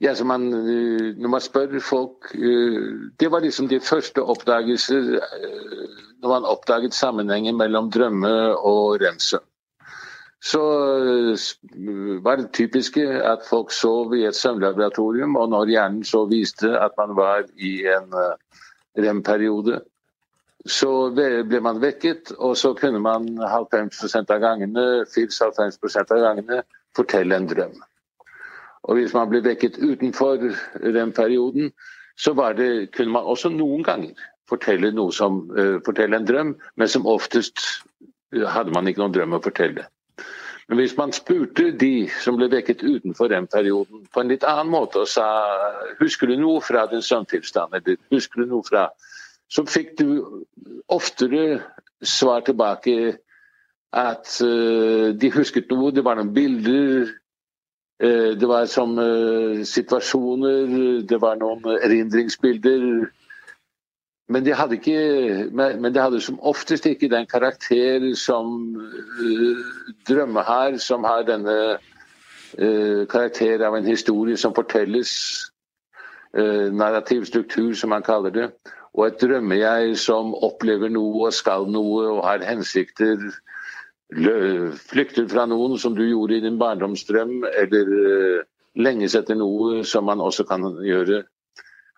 Ja, 0.00 0.14
så 0.14 0.24
man, 0.24 0.54
øh, 0.54 1.16
når 1.16 1.28
man 1.28 1.40
spørger 1.40 1.80
folk, 1.80 2.34
øh, 2.34 3.10
det 3.20 3.30
var 3.30 3.40
ligesom 3.40 3.68
det 3.68 3.82
første 3.82 4.22
opdagelse, 4.22 4.94
øh, 4.94 5.88
når 6.22 6.28
man 6.28 6.44
opdagede 6.44 6.92
sammenhængen 6.92 7.56
mellem 7.56 7.90
drømme 7.90 8.58
og 8.58 8.98
remsøvn. 9.00 9.53
Så 10.44 10.60
øh, 10.98 11.38
øh, 11.88 12.24
var 12.24 12.36
det 12.36 12.52
typiske, 12.52 13.00
at 13.02 13.38
folk 13.48 13.72
sov 13.72 14.14
i 14.14 14.26
et 14.26 14.36
søvnlaboratorium, 14.36 15.36
og 15.36 15.48
når 15.48 15.66
hjernen 15.66 16.04
så 16.04 16.24
viste, 16.28 16.68
at 16.78 16.90
man 16.98 17.16
var 17.16 17.44
i 17.56 17.72
en 17.80 18.12
øh, 18.24 18.34
rem-periode, 19.06 19.80
så 20.66 21.10
ble 21.48 21.60
man 21.60 21.80
vekket, 21.80 22.32
og 22.38 22.56
så 22.56 22.74
kunne 22.74 23.00
man 23.00 23.28
90% 23.38 24.32
av 24.32 24.40
gangene, 24.40 24.84
94% 25.04 26.12
av 26.12 26.20
gangene 26.20 26.62
fortelle 26.96 27.36
en 27.36 27.48
drøm. 27.48 27.74
Og 28.84 28.96
hvis 28.98 29.16
man 29.16 29.28
ble 29.28 29.40
vekket 29.44 29.80
utenfor 29.80 30.40
den 30.80 31.12
perioden, 31.12 31.72
så 32.16 32.32
var 32.32 32.52
det, 32.52 32.92
kunne 32.96 33.12
man 33.12 33.24
også 33.24 33.48
noen 33.48 33.84
ganger 33.84 34.12
fortelle, 34.48 34.92
noe 34.92 35.12
som, 35.12 35.40
uh, 35.56 35.80
fortelle 35.84 36.16
en 36.16 36.28
drøm, 36.28 36.54
men 36.76 36.88
som 36.88 37.06
oftest 37.08 37.60
uh, 38.36 38.44
hadde 38.44 38.72
man 38.76 38.88
ikke 38.88 39.00
noen 39.00 39.16
drøm 39.16 39.36
å 39.36 39.42
fortelle. 39.44 39.88
Men 40.68 40.80
hvis 40.80 40.96
man 40.96 41.12
spurte 41.12 41.66
de 41.80 42.08
som 42.24 42.38
ble 42.38 42.48
vekket 42.52 42.82
utenfor 42.82 43.28
den 43.28 43.46
perioden 43.52 44.06
på 44.12 44.22
en 44.22 44.30
litt 44.32 44.46
annen 44.48 44.72
måte 44.72 45.02
og 45.02 45.10
sa 45.12 45.26
husker 46.00 46.30
du 46.30 46.38
noe 46.40 46.62
fra 46.64 46.86
din 46.88 47.04
søvntilstand, 47.04 47.76
eller 47.76 47.98
husker 48.14 48.42
du 48.42 48.54
noe 48.54 48.64
fra 48.64 48.88
Så 49.48 49.66
fikk 49.68 49.90
du 49.98 50.06
oftere 50.88 51.60
svar 52.02 52.40
tilbake 52.46 53.18
at 53.92 54.30
uh, 54.42 55.12
de 55.14 55.30
husket 55.34 55.70
noe, 55.70 55.92
det 55.92 56.02
var 56.04 56.16
noen 56.16 56.32
bilder, 56.34 57.12
uh, 58.02 58.32
det 58.40 58.48
var 58.48 58.64
som 58.66 58.96
uh, 58.98 59.60
situasjoner, 59.68 61.04
det 61.06 61.20
var 61.20 61.36
noen 61.38 61.68
erindringsbilder. 61.76 63.04
Men 64.28 64.44
det 64.44 64.56
hadde 64.56 64.78
ikke, 64.78 65.50
men 65.52 65.90
det 65.92 66.00
hadde 66.00 66.20
som 66.24 66.38
oftest 66.40 66.86
ikke 66.88 67.10
den 67.12 67.26
karakter 67.28 68.06
som 68.16 68.54
eh, 69.20 69.64
drømme 70.08 70.40
har, 70.40 70.78
som 70.80 71.04
har 71.04 71.26
denne 71.28 71.56
eh, 72.56 73.04
karakter 73.10 73.66
av 73.66 73.76
en 73.76 73.84
historie 73.84 74.36
som 74.40 74.54
fortelles. 74.56 75.12
Eh, 76.34 76.72
narrativ 76.72 77.24
struktur, 77.24 77.74
som 77.74 77.92
man 77.92 78.02
kaller 78.02 78.30
det. 78.30 78.48
Og 78.94 79.06
et 79.06 79.20
drømmejeg 79.20 79.92
som 79.98 80.32
opplever 80.34 80.90
noe 80.90 81.28
og 81.28 81.34
skal 81.34 81.68
noe 81.70 82.08
og 82.16 82.24
har 82.24 82.42
hensikter. 82.46 83.20
Flykter 84.88 85.28
fra 85.30 85.44
noen 85.50 85.76
som 85.78 85.94
du 85.94 86.02
gjorde 86.06 86.38
i 86.38 86.42
din 86.44 86.58
barndomsdrøm, 86.58 87.44
eller 87.58 87.88
uh, 87.90 88.42
lenges 88.78 89.16
etter 89.18 89.38
noe 89.38 89.82
som 89.86 90.06
man 90.06 90.22
også 90.22 90.46
kan 90.46 90.66
gjøre. 90.86 91.24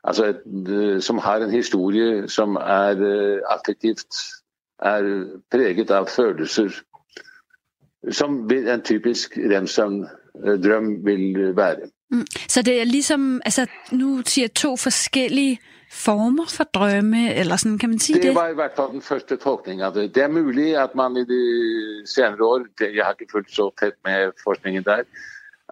Altså 0.07 0.25
et, 0.27 1.05
som 1.05 1.19
har 1.19 1.37
en 1.43 1.51
historie 1.51 2.29
som 2.29 2.57
er 2.57 3.01
uh, 3.01 3.39
affektivt, 3.51 4.07
er 4.79 5.09
preget 5.51 5.91
av 5.91 6.09
følelser. 6.09 6.71
Som 8.11 8.51
en 8.51 8.83
typisk 8.83 9.39
remsøvndrøm 9.39 11.05
vil 11.05 11.57
være. 11.57 11.91
Mm. 12.11 12.27
Så 12.49 12.63
det 12.63 12.81
er 12.81 12.85
liksom, 12.85 13.41
altså 13.45 13.67
nu 13.93 14.23
siger 14.27 14.49
to 14.49 14.77
forskellige 14.77 15.59
former 15.93 16.47
for 16.49 16.65
drømme, 16.65 17.35
eller 17.35 17.57
sådan, 17.57 17.79
kan 17.79 17.89
man 17.89 17.99
sige 17.99 18.17
det? 18.17 18.25
Det 18.25 18.35
var 18.35 18.49
i 18.49 18.55
hvert 18.55 18.73
fall 18.77 18.91
den 18.93 19.03
første 19.03 19.37
tolkningen 19.37 19.85
av 19.87 19.95
det. 19.95 20.15
Det 20.15 20.23
er 20.23 20.29
mulig 20.29 20.77
at 20.77 20.95
man 20.95 21.17
i 21.17 21.25
de 21.25 21.43
senere 22.07 22.45
år, 22.45 22.67
jeg 22.81 23.05
har 23.05 23.13
ikke 23.13 23.33
fulgt 23.33 23.55
så 23.55 23.71
tett 23.81 23.95
med 24.05 24.33
forskningen 24.45 24.85
der, 24.85 25.03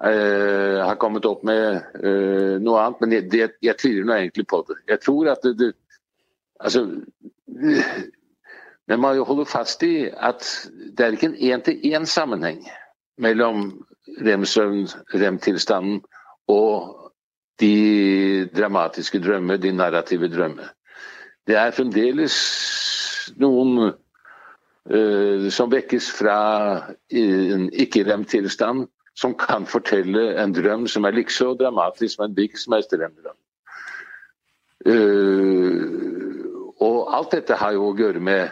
eh, 0.03 0.81
har 0.83 0.99
kommet 1.01 1.27
opp 1.29 1.45
med 1.47 1.81
eh, 2.01 2.57
noe 2.63 2.83
annet, 2.83 3.01
men 3.01 3.17
jeg, 3.17 3.29
det, 3.33 3.49
jeg 3.63 3.79
tviler 3.81 4.09
nå 4.09 4.19
egentlig 4.19 4.47
på 4.51 4.65
det. 4.69 4.81
Jeg 4.91 5.03
tror 5.05 5.31
at 5.35 5.47
det, 5.47 5.55
det 5.61 5.73
altså, 6.61 6.87
men 8.87 9.01
man 9.01 9.19
holder 9.19 9.49
fast 9.49 9.83
i 9.87 10.09
at 10.13 10.45
det 10.97 11.05
er 11.05 11.17
ikke 11.17 11.33
en 11.33 11.41
én-til-én 11.53 12.07
sammenheng 12.09 12.65
mellom 13.21 13.71
rem-søvn, 14.21 14.89
rem-tilstanden 15.15 16.03
og 16.51 17.13
de 17.61 18.49
dramatiske 18.57 19.21
drømmer, 19.23 19.57
de 19.57 19.73
narrative 19.73 20.29
drømmer. 20.29 20.73
Det 21.47 21.57
er 21.57 21.75
fremdeles 21.77 22.35
noen 23.41 23.79
uh, 23.79 23.93
eh, 24.91 25.49
som 25.53 25.73
vekkes 25.73 26.11
fra 26.19 26.39
en 27.09 27.69
ikke-rem-tilstand, 27.73 28.89
som 29.17 29.35
kan 29.39 29.67
fortelle 29.67 30.35
en 30.43 30.55
drøm 30.55 30.89
som 30.91 31.05
er 31.05 31.15
like 31.15 31.33
så 31.33 31.55
dramatisk, 31.55 32.19
men 32.19 32.35
hvilken 32.35 32.59
som 32.59 32.77
helst 32.77 32.95
rem-drøm. 32.95 33.39
Uh, 34.85 35.81
og 36.83 37.17
alt 37.17 37.33
dette 37.33 37.57
har 37.57 37.73
jo 37.77 37.89
å 37.89 37.97
gjøre 37.97 38.21
med 38.21 38.51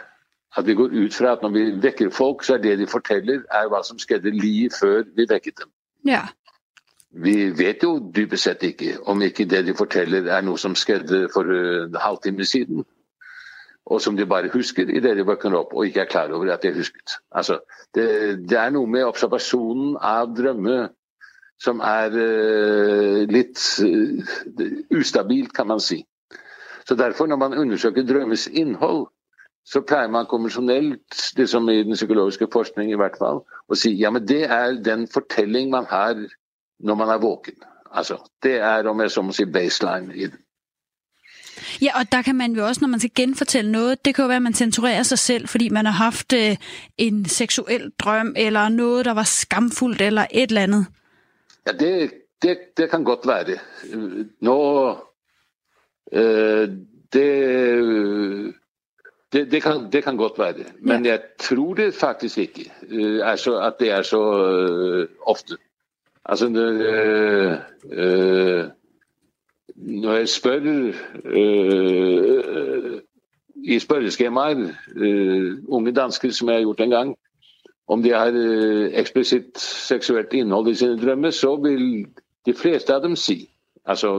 at 0.57 0.67
vi 0.67 0.77
går 0.77 0.93
ut 0.93 1.15
fra 1.15 1.33
at 1.33 1.43
når 1.43 1.53
vi 1.57 1.65
vekker 1.83 2.13
folk, 2.13 2.45
så 2.45 2.55
er 2.55 2.63
det 2.63 2.79
de 2.79 2.87
forteller, 2.87 3.43
er 3.51 3.69
hva 3.73 3.83
som 3.85 3.99
skjedde 4.01 4.35
like 4.37 4.73
før 4.77 5.03
vi 5.17 5.27
vekket 5.29 5.65
dem. 5.65 5.71
Ja. 6.09 6.27
Vi 7.13 7.51
vet 7.57 7.83
jo 7.85 7.99
dypest 8.15 8.49
sett 8.49 8.63
ikke 8.65 8.97
om 9.09 9.23
ikke 9.23 9.45
det 9.49 9.67
de 9.67 9.75
forteller 9.77 10.29
er 10.33 10.45
noe 10.45 10.61
som 10.61 10.77
skjedde 10.77 11.27
for 11.33 11.49
en 11.53 11.97
halvtime 12.01 12.45
siden. 12.49 12.85
Og 13.91 14.01
som 14.01 14.16
de 14.16 14.26
bare 14.28 14.51
husker 14.53 14.91
idet 14.91 15.16
de 15.18 15.24
våkner 15.26 15.57
opp 15.59 15.72
og 15.74 15.87
ikke 15.87 16.05
er 16.05 16.11
klar 16.11 16.33
over 16.33 16.53
at 16.53 16.62
de 16.62 16.70
har 16.70 16.78
husket. 16.78 17.16
Altså, 17.35 17.59
det, 17.95 18.07
det, 18.49 18.59
er 18.59 18.70
noe 18.74 18.87
med 18.87 19.09
observasjonen 19.09 19.97
av 19.99 20.30
drømme 20.37 20.85
som 21.62 21.83
er 21.87 22.14
uh, 22.14 23.22
litt 23.30 23.59
eh, 23.83 24.22
uh, 24.59 24.78
ustabilt, 24.99 25.53
kan 25.55 25.68
man 25.70 25.83
si. 25.83 26.01
Så 26.89 26.97
derfor, 26.99 27.28
når 27.30 27.39
man 27.39 27.59
undersøker 27.59 28.07
drømmes 28.07 28.49
innhold, 28.49 29.07
så 29.64 29.83
pleier 29.87 30.11
man 30.11 30.26
konvensjonelt, 30.26 31.18
liksom 31.39 31.68
i 31.70 31.83
den 31.87 31.95
psykologiske 31.95 32.49
forskning 32.51 32.91
i 32.91 32.99
hvert 32.99 33.18
fall, 33.18 33.45
å 33.70 33.78
si 33.78 33.93
ja, 33.95 34.11
men 34.11 34.26
det 34.26 34.43
er 34.51 34.80
den 34.83 35.07
fortelling 35.11 35.70
man 35.70 35.87
har 35.91 36.18
når 36.83 36.99
man 36.99 37.12
er 37.14 37.22
våken. 37.22 37.62
Altså, 37.93 38.18
det 38.43 38.57
er, 38.59 38.89
om 38.91 39.01
jeg 39.01 39.14
så 39.14 39.22
må 39.22 39.35
si, 39.37 39.47
baseline 39.47 40.14
i 40.16 40.26
den. 40.33 40.41
Ja, 41.83 41.99
og 42.01 42.13
der 42.13 42.23
kan 42.23 42.37
man 42.37 42.53
jo 42.53 42.67
også, 42.67 42.81
når 42.81 42.89
man 42.89 43.01
skal 43.01 43.11
genfortælle 43.15 43.73
noget, 43.73 44.05
det 44.05 44.15
kan 44.15 44.23
jo 44.23 44.27
være, 44.27 44.37
at 44.37 44.43
man 44.43 44.55
censurerer 44.55 45.03
sig 45.03 45.19
selv, 45.19 45.49
fordi 45.49 45.69
man 45.69 45.87
har 45.87 45.93
haft 45.93 46.33
øh, 46.33 46.57
en 46.99 47.25
seksuel 47.25 47.93
drøm, 47.99 48.35
eller 48.37 48.69
noget, 48.69 49.05
der 49.05 49.15
var 49.15 49.23
skamfuldt, 49.23 50.01
eller 50.01 50.27
et 50.31 50.49
eller 50.49 50.63
andet. 50.63 50.87
Ja, 51.67 51.73
det, 51.73 52.13
det, 52.43 52.59
det 52.77 52.91
kan 52.91 53.05
godt 53.05 53.27
være 53.27 53.45
det. 53.45 53.61
Når 54.41 55.15
øh, 56.13 56.69
det, 57.13 58.55
det, 59.33 59.53
det, 59.53 59.63
kan, 59.63 59.93
det 59.93 60.05
kan 60.05 60.17
godt 60.17 60.39
være 60.39 60.53
det. 60.53 60.67
Men 60.81 61.05
ja. 61.05 61.11
jeg 61.11 61.21
tror 61.41 61.75
det 61.75 61.95
faktisk 61.95 62.39
ikke, 62.39 62.73
øh, 62.89 63.31
altså, 63.31 63.61
at 63.61 63.75
det 63.81 63.91
er 63.91 64.03
så 64.03 64.47
øh, 64.47 65.09
ofte. 65.27 65.57
Altså, 66.25 66.49
øh, 66.49 67.59
øh, 67.93 68.65
når 69.83 70.12
jeg 70.12 70.28
spør 70.28 70.61
øh, 71.24 72.45
øh 72.49 73.01
i 73.64 73.78
spørreskjemaer 73.78 74.72
øh, 74.97 75.59
unge 75.68 75.93
dansker 75.93 76.30
som 76.30 76.49
jeg 76.49 76.57
har 76.57 76.62
gjort 76.62 76.80
en 76.80 76.91
gang, 76.91 77.16
om 77.89 78.03
de 78.03 78.11
har 78.11 78.33
øh, 78.35 78.91
eksplicit 78.95 79.59
seksuelt 79.59 80.33
indhold 80.33 80.68
i 80.68 80.74
sine 80.74 80.99
drømme, 80.99 81.33
så 81.33 81.57
vil 81.57 82.07
de 82.47 82.55
fleste 82.55 82.95
av 82.95 83.03
dem 83.03 83.16
si, 83.16 83.51
altså 83.85 84.16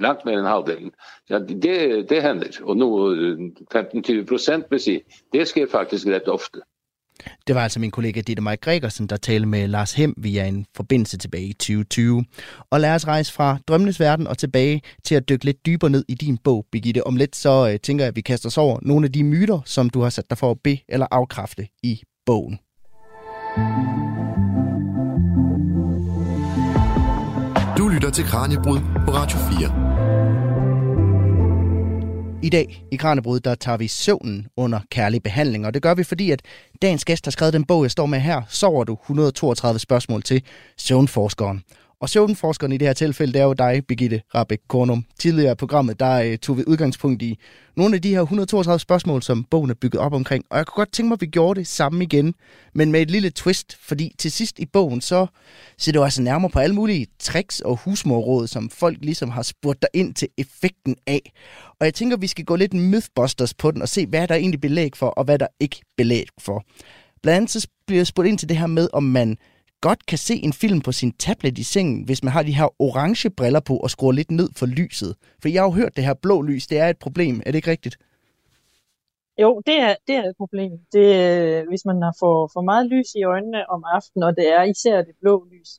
langt 0.00 0.24
mer 0.24 0.38
enn 0.38 0.48
halvdelen, 0.48 0.92
ja, 1.30 1.38
det, 1.38 2.08
det 2.10 2.22
hender. 2.22 2.60
Og 2.62 2.76
noe 2.76 3.12
øh, 3.16 3.38
15-20 3.74 4.64
vil 4.70 4.80
si 4.80 5.00
det 5.32 5.48
sker 5.48 5.68
faktisk 5.70 6.06
rett 6.06 6.28
ofte. 6.28 6.60
Det 7.46 7.54
var 7.54 7.62
altså 7.62 7.80
min 7.80 7.90
kollega 7.90 8.20
Ditte 8.20 8.42
Maj 8.42 8.56
Gregersen, 8.56 9.06
der 9.06 9.16
talte 9.16 9.46
med 9.46 9.68
Lars 9.68 9.92
Hem 9.92 10.14
via 10.16 10.46
en 10.46 10.66
forbindelse 10.76 11.18
tilbage 11.18 11.46
i 11.46 11.52
2020. 11.52 12.24
Og 12.70 12.80
lad 12.80 12.94
os 12.94 13.06
rejse 13.06 13.32
fra 13.32 13.58
drømmenes 13.68 14.00
verden 14.00 14.26
og 14.26 14.38
tilbage 14.38 14.82
til 15.04 15.14
at 15.14 15.28
dykke 15.28 15.44
lidt 15.44 15.66
dybere 15.66 15.90
ned 15.90 16.04
i 16.08 16.14
din 16.14 16.38
bog, 16.44 16.66
Birgitte. 16.72 17.06
Om 17.06 17.16
lidt 17.16 17.36
så 17.36 17.68
øh, 17.72 17.80
tænker 17.80 18.04
jeg, 18.04 18.08
at 18.08 18.16
vi 18.16 18.20
kaster 18.20 18.48
os 18.48 18.58
over 18.58 18.78
nogle 18.82 19.06
af 19.06 19.12
de 19.12 19.24
myter, 19.24 19.60
som 19.64 19.90
du 19.90 20.00
har 20.00 20.10
sat 20.10 20.30
dig 20.30 20.38
for 20.38 20.50
at 20.50 20.56
be- 20.64 20.78
eller 20.88 21.06
afkræfte 21.10 21.68
i 21.82 22.02
bogen. 22.26 22.58
Du 27.78 27.88
lytter 27.88 28.10
til 28.10 28.24
Kranjebrud 28.24 28.78
på 28.78 29.10
Radio 29.10 29.38
4. 29.38 29.85
I 32.42 32.48
dag 32.48 32.84
i 32.92 32.96
Kranjebrud, 32.96 33.40
der 33.40 33.54
tager 33.54 33.78
vi 33.78 33.88
søvnen 33.88 34.46
under 34.56 34.80
kærlig 34.90 35.22
behandling, 35.22 35.66
og 35.66 35.74
det 35.74 35.82
gør 35.82 35.94
vi, 35.94 36.04
fordi 36.04 36.30
at 36.30 36.42
dagens 36.82 37.04
gæst 37.04 37.26
har 37.26 37.30
skrevet 37.30 37.52
den 37.52 37.64
bog, 37.64 37.82
jeg 37.82 37.90
står 37.90 38.06
med 38.06 38.20
her, 38.20 38.42
Sover 38.48 38.84
du 38.84 38.92
132 38.92 39.78
spørgsmål 39.78 40.22
til 40.22 40.42
søvnforskeren. 40.76 41.62
Og 42.00 42.08
søvnforskeren 42.08 42.72
i 42.72 42.76
det 42.76 42.88
her 42.88 42.92
tilfælde, 42.92 43.32
det 43.32 43.40
er 43.40 43.44
jo 43.44 43.52
dig, 43.52 43.82
Birgitte 43.88 44.22
Rabeck 44.34 44.62
Kornum. 44.68 45.04
Tidligere 45.18 45.52
i 45.52 45.54
programmet, 45.54 46.00
der 46.00 46.22
øh, 46.22 46.38
tog 46.38 46.58
vi 46.58 46.64
udgangspunkt 46.66 47.22
i 47.22 47.38
nogle 47.76 47.94
af 47.94 48.02
de 48.02 48.14
her 48.14 48.20
132 48.20 48.80
spørgsmål, 48.80 49.22
som 49.22 49.44
bogen 49.44 49.70
er 49.70 49.74
bygget 49.74 50.00
op 50.00 50.12
omkring. 50.12 50.44
Og 50.50 50.58
jeg 50.58 50.66
kunne 50.66 50.80
godt 50.80 50.92
tænke 50.92 51.08
mig, 51.08 51.16
at 51.16 51.20
vi 51.20 51.26
gjorde 51.26 51.60
det 51.60 51.68
samme 51.68 52.04
igen, 52.04 52.34
men 52.74 52.92
med 52.92 53.02
et 53.02 53.10
lille 53.10 53.30
twist, 53.30 53.78
fordi 53.80 54.14
til 54.18 54.32
sidst 54.32 54.58
i 54.58 54.66
bogen, 54.66 55.00
så 55.00 55.26
ser 55.78 55.92
du 55.92 56.02
altså 56.02 56.22
nærmere 56.22 56.50
på 56.50 56.58
alle 56.58 56.74
mulige 56.74 57.06
tricks 57.18 57.60
og 57.60 57.76
husmorråd, 57.76 58.46
som 58.46 58.70
folk 58.70 58.98
ligesom 59.00 59.30
har 59.30 59.42
spurgt 59.42 59.82
dig 59.82 59.88
ind 59.94 60.14
til 60.14 60.28
effekten 60.38 60.96
af. 61.06 61.32
Og 61.80 61.84
jeg 61.84 61.94
tænker, 61.94 62.16
vi 62.16 62.26
skal 62.26 62.44
gå 62.44 62.56
lidt 62.56 62.74
mythbusters 62.74 63.54
på 63.54 63.70
den 63.70 63.82
og 63.82 63.88
se, 63.88 64.06
hvad 64.06 64.28
der 64.28 64.34
er 64.34 64.38
egentlig 64.38 64.60
belæg 64.60 64.96
for, 64.96 65.06
og 65.06 65.24
hvad 65.24 65.38
der 65.38 65.46
ikke 65.60 65.80
belæg 65.96 66.26
for. 66.40 66.64
Blandt 67.22 67.36
andet 67.36 67.50
så 67.50 67.68
bliver 67.86 67.98
jeg 67.98 68.06
spurgt 68.06 68.28
ind 68.28 68.38
til 68.38 68.48
det 68.48 68.56
her 68.56 68.66
med, 68.66 68.88
om 68.92 69.02
man 69.02 69.36
godt 69.88 70.06
kan 70.10 70.18
se 70.18 70.34
en 70.48 70.52
film 70.52 70.80
på 70.86 70.92
sin 70.92 71.12
tablet 71.12 71.58
i 71.58 71.66
sengen, 71.74 71.98
hvis 72.06 72.22
man 72.24 72.32
har 72.32 72.42
de 72.42 72.58
her 72.60 72.68
orange 72.86 73.30
briller 73.38 73.60
på 73.60 73.74
og 73.84 73.90
skruer 73.90 74.12
lidt 74.12 74.30
ned 74.30 74.48
for 74.58 74.66
lyset. 74.66 75.12
For 75.40 75.48
jeg 75.48 75.60
har 75.62 75.68
jo 75.70 75.74
hørt, 75.80 75.96
det 75.96 76.04
her 76.08 76.14
blå 76.14 76.36
lys, 76.42 76.66
det 76.66 76.78
er 76.78 76.88
et 76.88 76.98
problem. 76.98 77.34
Er 77.46 77.50
det 77.50 77.58
ikke 77.60 77.70
rigtigt? 77.70 77.96
Jo, 79.42 79.50
det 79.66 79.76
er, 79.86 79.94
det 80.06 80.14
er 80.20 80.24
et 80.32 80.36
problem. 80.42 80.72
Det, 80.96 81.08
øh, 81.22 81.68
hvis 81.68 81.84
man 81.90 81.98
har 82.02 82.14
for, 82.22 82.34
for 82.54 82.62
meget 82.70 82.86
lys 82.92 83.08
i 83.20 83.22
øjnene 83.32 83.60
om 83.74 83.80
aftenen, 83.96 84.22
og 84.28 84.32
det 84.38 84.46
er 84.56 84.62
især 84.62 84.96
det 85.08 85.14
blå 85.22 85.34
lys, 85.52 85.70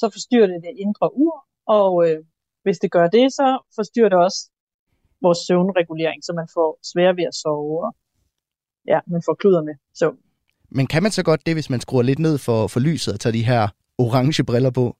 så 0.00 0.06
forstyrrer 0.14 0.46
det 0.52 0.60
det 0.66 0.74
indre 0.84 1.08
ur, 1.24 1.36
og 1.78 1.92
øh, 2.06 2.18
hvis 2.64 2.78
det 2.78 2.90
gør 2.96 3.06
det, 3.16 3.26
så 3.38 3.46
forstyrrer 3.78 4.08
det 4.08 4.18
også 4.26 4.40
vores 5.24 5.38
søvnregulering, 5.46 6.24
så 6.24 6.32
man 6.40 6.48
får 6.56 6.68
svært 6.92 7.16
ved 7.16 7.24
at 7.24 7.34
sove, 7.42 7.76
og 7.86 7.92
ja, 8.92 8.98
man 9.06 9.22
får 9.26 9.34
kluder 9.34 9.62
med 9.68 9.74
søvn. 9.98 10.18
Men 10.70 10.86
kan 10.86 11.02
man 11.02 11.12
så 11.12 11.22
godt 11.22 11.46
det, 11.46 11.54
hvis 11.54 11.70
man 11.70 11.80
skruer 11.80 12.02
lidt 12.02 12.18
ned 12.18 12.38
for, 12.38 12.66
for 12.66 12.80
lyset 12.80 13.14
og 13.14 13.20
tager 13.20 13.32
de 13.32 13.44
her 13.44 13.68
orange 13.98 14.44
briller 14.44 14.70
på? 14.70 14.96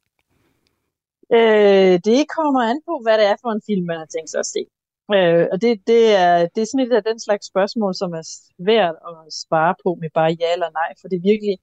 Øh, 1.33 1.95
det 2.09 2.21
kommer 2.37 2.61
an 2.71 2.81
på, 2.89 2.95
hvad 3.03 3.19
det 3.19 3.27
er 3.27 3.37
for 3.43 3.51
en 3.53 3.63
film, 3.67 3.87
man 3.87 3.99
har 3.99 4.11
tænkt 4.15 4.31
sig 4.31 4.39
at 4.39 4.47
se. 4.47 4.63
Øh, 5.15 5.47
og 5.53 5.57
det, 5.63 5.71
det, 5.87 6.03
er, 6.25 6.37
det 6.55 6.61
er 6.61 6.69
sådan 6.69 6.85
lidt 6.85 7.01
af 7.01 7.05
den 7.11 7.19
slags 7.27 7.47
spørgsmål, 7.47 7.95
som 7.95 8.11
er 8.13 8.25
svært 8.59 8.97
at 9.11 9.33
svare 9.43 9.75
på 9.85 9.91
med 10.01 10.11
bare 10.15 10.37
ja 10.41 10.53
eller 10.53 10.71
nej, 10.81 10.91
for 11.01 11.09
det 11.09 11.17
er 11.17 11.29
virkelig 11.31 11.57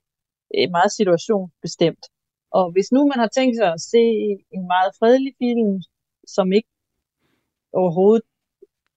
øh, 0.55 0.69
meget 0.77 0.91
situationsbestemt. 0.99 2.05
Og 2.51 2.71
hvis 2.71 2.91
nu 2.91 2.99
man 3.11 3.19
har 3.23 3.31
tænkt 3.37 3.55
sig 3.57 3.73
at 3.73 3.81
se 3.81 4.03
en 4.55 4.65
meget 4.73 4.91
fredelig 4.99 5.33
film, 5.43 5.81
som 6.27 6.53
ikke 6.57 6.69
overhovedet 7.73 8.23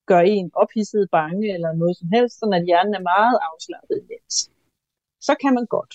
gør 0.05 0.19
en 0.19 0.51
ophidset 0.53 1.07
bange 1.11 1.53
eller 1.53 1.73
noget 1.73 1.97
som 1.97 2.07
helst, 2.15 2.39
sådan 2.39 2.53
at 2.53 2.65
hjernen 2.65 2.93
er 2.93 3.09
meget 3.13 3.37
afslappet 3.49 3.97
imens, 4.03 4.50
så 5.21 5.33
kan 5.41 5.53
man 5.53 5.65
godt. 5.65 5.93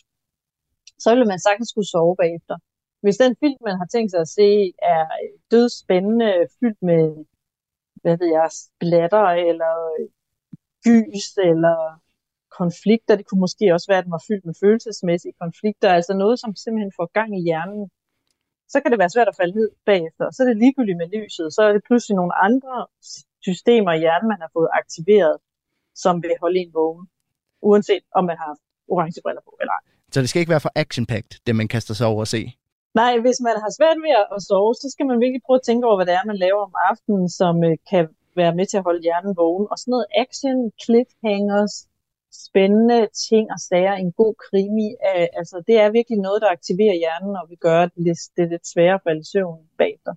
Så 0.99 1.11
ville 1.11 1.31
man 1.33 1.41
sagtens 1.41 1.69
skulle 1.69 1.89
sove 1.89 2.17
bagefter. 2.17 2.57
Hvis 3.03 3.17
den 3.17 3.37
film, 3.43 3.59
man 3.69 3.77
har 3.81 3.89
tænkt 3.95 4.11
sig 4.11 4.21
at 4.21 4.29
se, 4.29 4.73
er 4.95 5.05
dødspændende, 5.51 6.47
fyldt 6.61 6.83
med, 6.83 7.25
hvad 8.03 8.17
ved 8.19 8.31
jeg, 8.39 8.49
splatter 8.63 9.27
eller 9.51 9.75
øh, 9.99 10.09
gys 10.85 11.29
eller 11.51 11.77
konflikter, 12.61 13.17
det 13.17 13.27
kunne 13.27 13.45
måske 13.47 13.75
også 13.75 13.87
være, 13.91 13.99
at 13.99 14.05
den 14.05 14.17
var 14.17 14.25
fyldt 14.29 14.45
med 14.45 14.55
følelsesmæssige 14.63 15.39
konflikter, 15.43 15.89
altså 15.99 16.13
noget, 16.15 16.37
som 16.41 16.55
simpelthen 16.55 16.93
får 16.99 17.09
gang 17.19 17.31
i 17.39 17.43
hjernen, 17.49 17.91
så 18.73 18.77
kan 18.81 18.91
det 18.91 18.99
være 18.99 19.15
svært 19.15 19.29
at 19.29 19.39
falde 19.41 19.59
ned 19.59 19.71
bagefter. 19.91 20.25
Så 20.31 20.39
er 20.43 20.47
det 20.49 20.63
ligegyldigt 20.63 21.01
med 21.03 21.09
lyset, 21.17 21.55
så 21.57 21.63
er 21.63 21.73
det 21.73 21.87
pludselig 21.89 22.15
nogle 22.17 22.35
andre 22.49 22.87
systemer 23.49 23.93
i 23.93 23.99
hjernen, 24.05 24.29
man 24.29 24.41
har 24.45 24.51
fået 24.57 24.71
aktiveret, 24.81 25.37
som 25.95 26.23
vil 26.23 26.35
holde 26.41 26.59
en 26.61 26.75
vågen, 26.75 27.07
uanset 27.69 28.05
om 28.19 28.25
man 28.31 28.39
har 28.45 28.53
orange 28.93 29.21
briller 29.25 29.43
på 29.49 29.53
eller 29.61 29.73
ej. 29.79 29.85
Så 30.13 30.21
det 30.21 30.29
skal 30.29 30.41
ikke 30.41 30.55
være 30.57 30.67
for 30.67 30.73
action 30.85 31.07
det 31.47 31.57
man 31.61 31.69
kaster 31.75 31.95
sig 31.95 32.07
over 32.13 32.23
at 32.23 32.33
se? 32.37 32.43
Nej, 33.01 33.13
hvis 33.25 33.41
man 33.49 33.57
har 33.63 33.71
svært 33.79 33.99
ved 34.05 34.15
at 34.37 34.43
sove, 34.49 34.75
så 34.83 34.87
skal 34.95 35.07
man 35.11 35.21
virkelig 35.25 35.43
prøve 35.47 35.61
at 35.61 35.67
tænke 35.69 35.87
over, 35.87 35.97
hvad 35.99 36.07
det 36.09 36.15
er, 36.19 36.31
man 36.33 36.43
laver 36.47 36.63
om 36.69 36.75
aftenen, 36.91 37.27
som 37.41 37.55
øh, 37.69 37.75
kan 37.91 38.05
være 38.41 38.55
med 38.59 38.67
til 38.67 38.77
at 38.81 38.87
holde 38.89 39.03
hjernen 39.07 39.33
vågen. 39.43 39.67
Og 39.71 39.77
sådan 39.79 39.93
noget 39.95 40.07
action, 40.25 40.59
cliffhangers, 40.83 41.75
spændende 42.47 43.01
ting 43.29 43.45
og 43.55 43.61
sager, 43.69 43.95
en 43.95 44.13
god 44.23 44.35
krimi, 44.47 44.89
øh, 45.11 45.29
altså 45.41 45.57
det 45.69 45.77
er 45.83 45.97
virkelig 45.99 46.19
noget, 46.27 46.43
der 46.43 46.51
aktiverer 46.57 46.97
hjernen 47.03 47.35
og 47.41 47.45
vil 47.51 47.61
gøre 47.69 47.85
det 47.93 48.01
lidt, 48.07 48.23
det 48.37 48.45
lidt 48.53 48.67
sværere 48.73 48.99
at 48.99 49.05
falde 49.07 49.23
i 49.25 49.31
søvn 49.33 49.59
bagefter. 49.81 50.13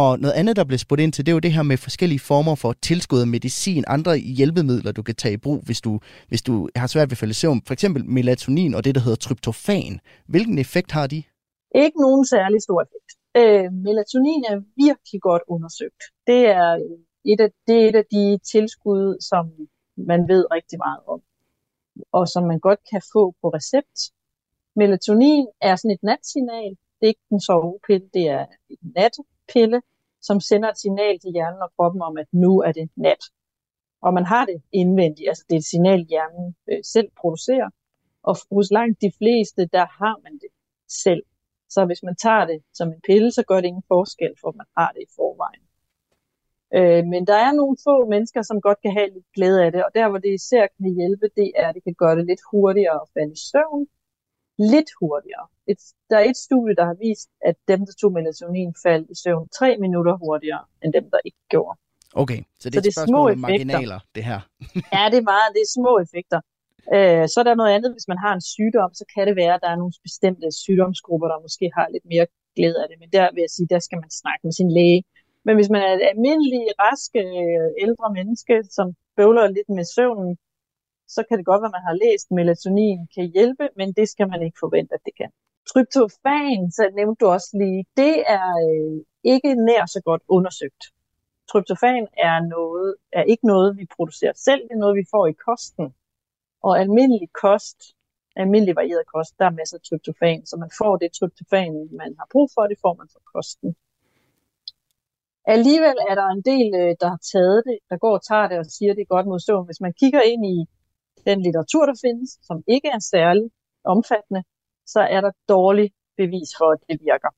Og 0.00 0.18
noget 0.18 0.34
andet, 0.34 0.56
der 0.56 0.64
blev 0.64 0.78
spurgt 0.78 1.00
ind 1.00 1.12
til, 1.12 1.26
det 1.26 1.32
er 1.32 1.34
jo 1.34 1.38
det 1.46 1.52
her 1.52 1.62
med 1.62 1.76
forskellige 1.76 2.18
former 2.18 2.54
for 2.54 2.72
tilskud 2.72 3.20
af 3.20 3.26
medicin, 3.26 3.84
andre 3.86 4.16
hjælpemidler, 4.16 4.92
du 4.92 5.02
kan 5.02 5.14
tage 5.14 5.34
i 5.34 5.36
brug, 5.36 5.60
hvis 5.66 5.80
du, 5.80 6.00
hvis 6.28 6.42
du 6.42 6.68
har 6.76 6.86
svært 6.86 7.08
ved 7.10 7.12
at 7.12 7.18
falde 7.18 7.30
i 7.30 7.34
søvn. 7.42 7.62
For 7.66 7.72
eksempel 7.72 8.04
melatonin 8.04 8.74
og 8.74 8.84
det, 8.84 8.94
der 8.94 9.00
hedder 9.00 9.16
tryptofan. 9.16 10.00
Hvilken 10.26 10.58
effekt 10.58 10.90
har 10.92 11.06
de? 11.06 11.22
Ikke 11.74 11.98
nogen 12.00 12.26
særlig 12.26 12.62
stor 12.62 12.82
effekt. 12.86 13.10
Øh, 13.40 13.72
melatonin 13.72 14.44
er 14.52 14.56
virkelig 14.86 15.20
godt 15.20 15.42
undersøgt. 15.48 16.02
Det 16.26 16.40
er, 16.46 16.70
øh, 16.74 17.32
et 17.32 17.40
af, 17.40 17.50
det 17.66 17.76
er 17.82 17.88
et 17.88 17.96
af 18.02 18.06
de 18.16 18.38
tilskud, 18.52 19.20
som 19.30 19.44
man 19.96 20.20
ved 20.28 20.44
rigtig 20.56 20.78
meget 20.86 21.00
om, 21.06 21.20
og 22.12 22.28
som 22.28 22.42
man 22.50 22.60
godt 22.68 22.80
kan 22.90 23.02
få 23.12 23.22
på 23.40 23.46
recept. 23.48 23.98
Melatonin 24.76 25.46
er 25.60 25.76
sådan 25.76 25.94
et 25.96 26.02
natsignal. 26.02 26.72
Det 26.96 27.04
er 27.06 27.12
ikke 27.14 27.28
en 27.30 27.40
sovepille, 27.40 28.08
det 28.14 28.24
er 28.28 28.44
nat 28.98 29.16
pille, 29.52 29.82
som 30.20 30.40
sender 30.40 30.68
et 30.70 30.78
signal 30.78 31.18
til 31.18 31.30
hjernen 31.32 31.62
og 31.62 31.72
kroppen 31.76 32.02
om, 32.02 32.16
at 32.16 32.26
nu 32.32 32.60
er 32.60 32.72
det 32.72 32.90
nat. 32.96 33.22
Og 34.02 34.14
man 34.14 34.24
har 34.24 34.44
det 34.46 34.62
indvendigt, 34.72 35.28
altså 35.28 35.44
det 35.48 35.54
er 35.54 35.58
et 35.58 35.72
signal, 35.74 36.06
hjernen 36.12 36.56
øh, 36.70 36.78
selv 36.84 37.08
producerer. 37.20 37.70
Og 38.22 38.36
hos 38.50 38.70
langt 38.70 39.00
de 39.00 39.12
fleste, 39.18 39.66
der 39.66 39.86
har 40.00 40.16
man 40.24 40.32
det 40.32 40.50
selv. 40.88 41.22
Så 41.68 41.84
hvis 41.84 42.02
man 42.02 42.16
tager 42.16 42.44
det 42.44 42.62
som 42.74 42.88
en 42.88 43.00
pille, 43.06 43.30
så 43.32 43.42
gør 43.48 43.60
det 43.60 43.68
ingen 43.68 43.88
forskel, 43.88 44.32
for 44.40 44.52
man 44.60 44.66
har 44.78 44.90
det 44.94 45.02
i 45.02 45.12
forvejen. 45.16 45.64
Øh, 46.78 47.04
men 47.12 47.26
der 47.26 47.38
er 47.46 47.52
nogle 47.52 47.76
få 47.86 47.96
mennesker, 48.14 48.42
som 48.42 48.60
godt 48.60 48.80
kan 48.82 48.92
have 48.92 49.10
lidt 49.14 49.32
glæde 49.36 49.64
af 49.64 49.72
det, 49.72 49.84
og 49.84 49.90
der 49.94 50.08
hvor 50.08 50.18
det 50.18 50.34
især 50.40 50.66
kan 50.76 50.94
hjælpe, 50.98 51.26
det 51.36 51.52
er, 51.56 51.68
at 51.68 51.74
det 51.74 51.84
kan 51.84 51.94
gøre 51.94 52.16
det 52.16 52.26
lidt 52.26 52.40
hurtigere 52.50 52.98
at 53.02 53.08
falde 53.14 53.32
i 53.32 53.42
søvn. 53.50 53.86
Lidt 54.58 54.90
hurtigere. 55.00 55.46
Et, 55.66 55.78
der 56.10 56.16
er 56.16 56.24
et 56.30 56.36
studie, 56.36 56.74
der 56.76 56.84
har 56.84 56.96
vist, 57.06 57.28
at 57.40 57.56
dem, 57.68 57.80
der 57.86 57.92
tog 58.00 58.12
melatonin, 58.12 58.74
faldt 58.82 59.10
i 59.10 59.14
søvn 59.22 59.48
tre 59.58 59.76
minutter 59.84 60.14
hurtigere, 60.16 60.64
end 60.82 60.92
dem, 60.92 61.10
der 61.10 61.18
ikke 61.24 61.38
gjorde. 61.48 61.78
Okay, 62.14 62.40
så 62.60 62.70
det 62.70 62.76
er 62.76 62.82
så 62.82 62.88
et 62.88 62.94
spørgsmål 62.94 63.32
om 63.32 63.38
marginaler, 63.38 64.00
det 64.14 64.24
her. 64.24 64.40
ja, 64.96 65.02
det 65.12 65.18
er 65.22 65.28
meget, 65.34 65.48
det 65.56 65.62
er 65.66 65.70
små 65.78 65.92
effekter. 66.04 66.40
Øh, 66.96 67.24
så 67.32 67.36
er 67.40 67.46
der 67.48 67.60
noget 67.60 67.72
andet, 67.76 67.90
hvis 67.94 68.08
man 68.12 68.18
har 68.24 68.32
en 68.34 68.44
sygdom, 68.54 68.90
så 69.00 69.04
kan 69.14 69.26
det 69.28 69.36
være, 69.42 69.54
at 69.54 69.62
der 69.64 69.70
er 69.74 69.78
nogle 69.82 69.94
bestemte 70.06 70.46
sygdomsgrupper, 70.64 71.28
der 71.28 71.44
måske 71.46 71.66
har 71.76 71.86
lidt 71.94 72.06
mere 72.12 72.26
glæde 72.56 72.78
af 72.82 72.86
det. 72.90 72.96
Men 73.02 73.08
der 73.16 73.26
vil 73.34 73.40
jeg 73.46 73.52
sige, 73.56 73.68
der 73.74 73.80
skal 73.86 73.98
man 74.02 74.10
snakke 74.20 74.42
med 74.46 74.54
sin 74.60 74.70
læge. 74.78 75.00
Men 75.46 75.54
hvis 75.56 75.70
man 75.74 75.82
er 75.86 75.92
et 75.98 76.04
almindeligt, 76.12 76.72
raske, 76.84 77.22
øh, 77.44 77.68
ældre 77.84 78.06
menneske, 78.18 78.54
som 78.76 78.86
bøvler 79.16 79.54
lidt 79.56 79.70
med 79.78 79.84
søvnen, 79.94 80.32
så 81.14 81.20
kan 81.28 81.38
det 81.38 81.46
godt 81.46 81.62
være, 81.62 81.72
at 81.72 81.78
man 81.78 81.88
har 81.90 81.96
læst, 82.04 82.26
at 82.30 82.34
melatonin 82.38 83.00
kan 83.14 83.24
hjælpe, 83.34 83.64
men 83.76 83.88
det 83.98 84.06
skal 84.08 84.28
man 84.32 84.42
ikke 84.42 84.58
forvente, 84.64 84.94
at 84.94 85.04
det 85.06 85.14
kan. 85.20 85.30
Tryptofan, 85.70 86.62
så 86.76 86.82
nævnte 86.98 87.20
du 87.20 87.26
også 87.36 87.50
lige, 87.62 87.84
det 87.96 88.14
er 88.38 88.48
øh, 88.66 88.98
ikke 89.32 89.50
nær 89.54 89.86
så 89.86 90.00
godt 90.04 90.22
undersøgt. 90.28 90.82
Tryptofan 91.50 92.06
er, 92.28 92.36
noget, 92.54 92.94
er 93.12 93.22
ikke 93.22 93.46
noget, 93.46 93.78
vi 93.78 93.86
producerer 93.96 94.32
selv, 94.36 94.62
det 94.62 94.74
er 94.74 94.84
noget, 94.84 94.96
vi 94.96 95.06
får 95.10 95.26
i 95.26 95.32
kosten. 95.48 95.94
Og 96.62 96.80
almindelig 96.80 97.28
kost, 97.42 97.78
almindelig 98.36 98.76
varieret 98.76 99.06
kost, 99.14 99.38
der 99.38 99.44
er 99.46 99.58
masser 99.60 99.76
af 99.76 99.82
tryptofan, 99.88 100.46
så 100.46 100.56
man 100.56 100.70
får 100.78 100.96
det 100.96 101.12
tryptofan, 101.12 101.88
man 102.00 102.10
har 102.18 102.26
brug 102.32 102.48
for, 102.54 102.62
det 102.66 102.78
får 102.84 102.94
man 103.00 103.08
fra 103.12 103.20
kosten. 103.34 103.76
Alligevel 105.46 105.96
er 106.10 106.14
der 106.14 106.28
en 106.36 106.42
del, 106.52 106.68
øh, 106.80 106.96
der 107.00 107.08
har 107.08 107.20
taget 107.32 107.62
det, 107.68 107.78
der 107.90 107.96
går 107.96 108.14
og 108.18 108.22
tager 108.30 108.48
det 108.48 108.58
og 108.58 108.66
siger, 108.66 108.90
at 108.90 108.96
det 108.96 109.02
er 109.02 109.14
godt 109.16 109.26
mod 109.26 109.40
søvn. 109.40 109.66
Hvis 109.66 109.80
man 109.80 109.92
kigger 109.92 110.20
ind 110.20 110.46
i 110.46 110.56
den 111.26 111.42
litteratur, 111.42 111.86
der 111.86 111.96
findes, 112.06 112.30
som 112.42 112.64
ikke 112.66 112.88
er 112.88 112.98
særlig 112.98 113.50
omfattende, 113.84 114.42
så 114.86 115.00
er 115.00 115.20
der 115.20 115.32
dårlig 115.48 115.90
bevis 116.16 116.50
for, 116.58 116.68
at 116.74 116.80
det 116.88 116.98
virker. 117.08 117.30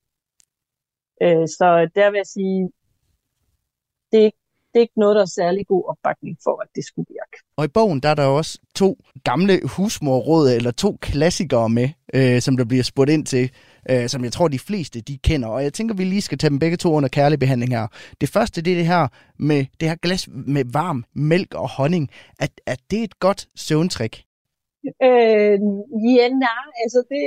Øh, 1.23 1.47
så 1.57 1.67
der 1.95 2.11
vil 2.11 2.17
jeg 2.17 2.31
sige, 2.37 2.71
det 4.11 4.19
er 4.19 4.25
ikke 4.25 4.45
det 4.75 4.79
er 4.79 4.87
ikke 4.89 4.99
noget, 4.99 5.15
der 5.15 5.21
er 5.21 5.35
særlig 5.41 5.67
god 5.67 5.83
opbakning 5.91 6.37
for, 6.43 6.61
at 6.61 6.67
det 6.75 6.85
skulle 6.85 7.05
virke. 7.09 7.43
Og 7.57 7.65
i 7.65 7.67
bogen, 7.67 7.99
der 7.99 8.09
er 8.09 8.15
der 8.15 8.25
også 8.25 8.59
to 8.75 8.97
gamle 9.23 9.59
husmorråd, 9.77 10.49
eller 10.49 10.71
to 10.71 10.97
klassikere 11.01 11.69
med, 11.69 11.89
øh, 12.13 12.41
som 12.41 12.57
der 12.57 12.65
bliver 12.65 12.83
spurgt 12.83 13.09
ind 13.09 13.25
til, 13.25 13.51
øh, 13.89 14.09
som 14.09 14.23
jeg 14.23 14.31
tror, 14.31 14.47
de 14.47 14.59
fleste 14.59 15.01
de 15.01 15.17
kender. 15.17 15.47
Og 15.47 15.63
jeg 15.63 15.73
tænker, 15.73 15.95
vi 15.95 16.03
lige 16.03 16.21
skal 16.21 16.37
tage 16.37 16.49
dem 16.49 16.59
begge 16.59 16.77
to 16.77 16.93
under 16.93 17.09
kærlig 17.09 17.39
behandling 17.39 17.71
her. 17.77 17.87
Det 18.21 18.29
første, 18.29 18.61
det 18.61 18.73
er 18.73 18.77
det 18.77 18.85
her 18.85 19.07
med 19.39 19.65
det 19.79 19.89
her 19.89 19.95
glas 19.95 20.27
med 20.31 20.65
varm 20.73 21.05
mælk 21.13 21.53
og 21.53 21.69
honning. 21.69 22.09
Er, 22.39 22.47
er 22.65 22.75
det 22.91 23.03
et 23.03 23.19
godt 23.19 23.47
søvntrik? 23.55 24.25
Øh, 25.07 25.57
ja, 26.17 26.25
nej, 26.47 26.65
altså 26.83 26.99
det, 27.11 27.25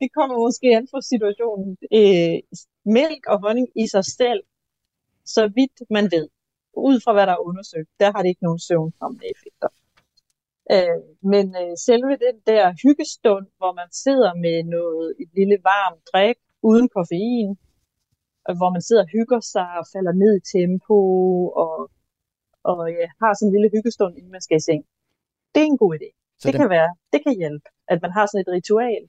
det 0.00 0.08
kommer 0.16 0.36
måske 0.46 0.66
an 0.76 0.86
på 0.94 0.98
situationen. 1.12 1.70
Øh, 1.98 2.36
mælk 2.84 3.22
og 3.32 3.38
honning 3.44 3.68
i 3.82 3.86
sig 3.94 4.04
selv, 4.04 4.42
så 5.24 5.42
vidt 5.54 5.78
man 5.90 6.04
ved, 6.14 6.28
ud 6.76 7.00
fra 7.04 7.12
hvad 7.12 7.26
der 7.26 7.32
er 7.32 7.46
undersøgt, 7.48 7.90
der 8.00 8.12
har 8.12 8.22
det 8.22 8.28
ikke 8.28 8.44
nogen 8.44 8.58
søvnfremmende 8.58 9.26
effekter. 9.34 9.68
Øh, 10.74 10.98
men 11.32 11.46
øh, 11.62 11.74
selve 11.88 12.12
den 12.26 12.36
der 12.50 12.62
hyggestund, 12.82 13.46
hvor 13.58 13.72
man 13.80 13.88
sidder 14.04 14.32
med 14.44 14.56
noget, 14.76 15.08
et 15.22 15.30
lille 15.38 15.58
varmt 15.70 16.02
drik 16.12 16.38
uden 16.68 16.88
koffein, 16.94 17.50
og 18.48 18.52
hvor 18.58 18.70
man 18.76 18.82
sidder 18.82 19.02
og 19.06 19.12
hygger 19.16 19.40
sig 19.54 19.70
og 19.80 19.84
falder 19.94 20.14
ned 20.22 20.32
i 20.40 20.46
tempo 20.56 20.98
og, 21.64 21.76
og 22.70 22.78
ja, 22.98 23.06
har 23.22 23.32
sådan 23.34 23.48
en 23.48 23.54
lille 23.56 23.70
hyggestund, 23.74 24.12
inden 24.18 24.32
man 24.36 24.44
skal 24.46 24.56
i 24.60 24.66
seng. 24.68 24.82
Det 25.52 25.60
er 25.62 25.68
en 25.72 25.82
god 25.84 25.92
idé. 25.98 26.08
Så 26.38 26.44
det, 26.46 26.52
det 26.52 26.60
kan 26.60 26.70
være, 26.76 26.90
det 27.12 27.20
kan 27.24 27.34
hjælpe, 27.40 27.66
at 27.92 27.98
man 28.04 28.12
har 28.16 28.24
sådan 28.26 28.44
et 28.44 28.54
ritual, 28.56 29.02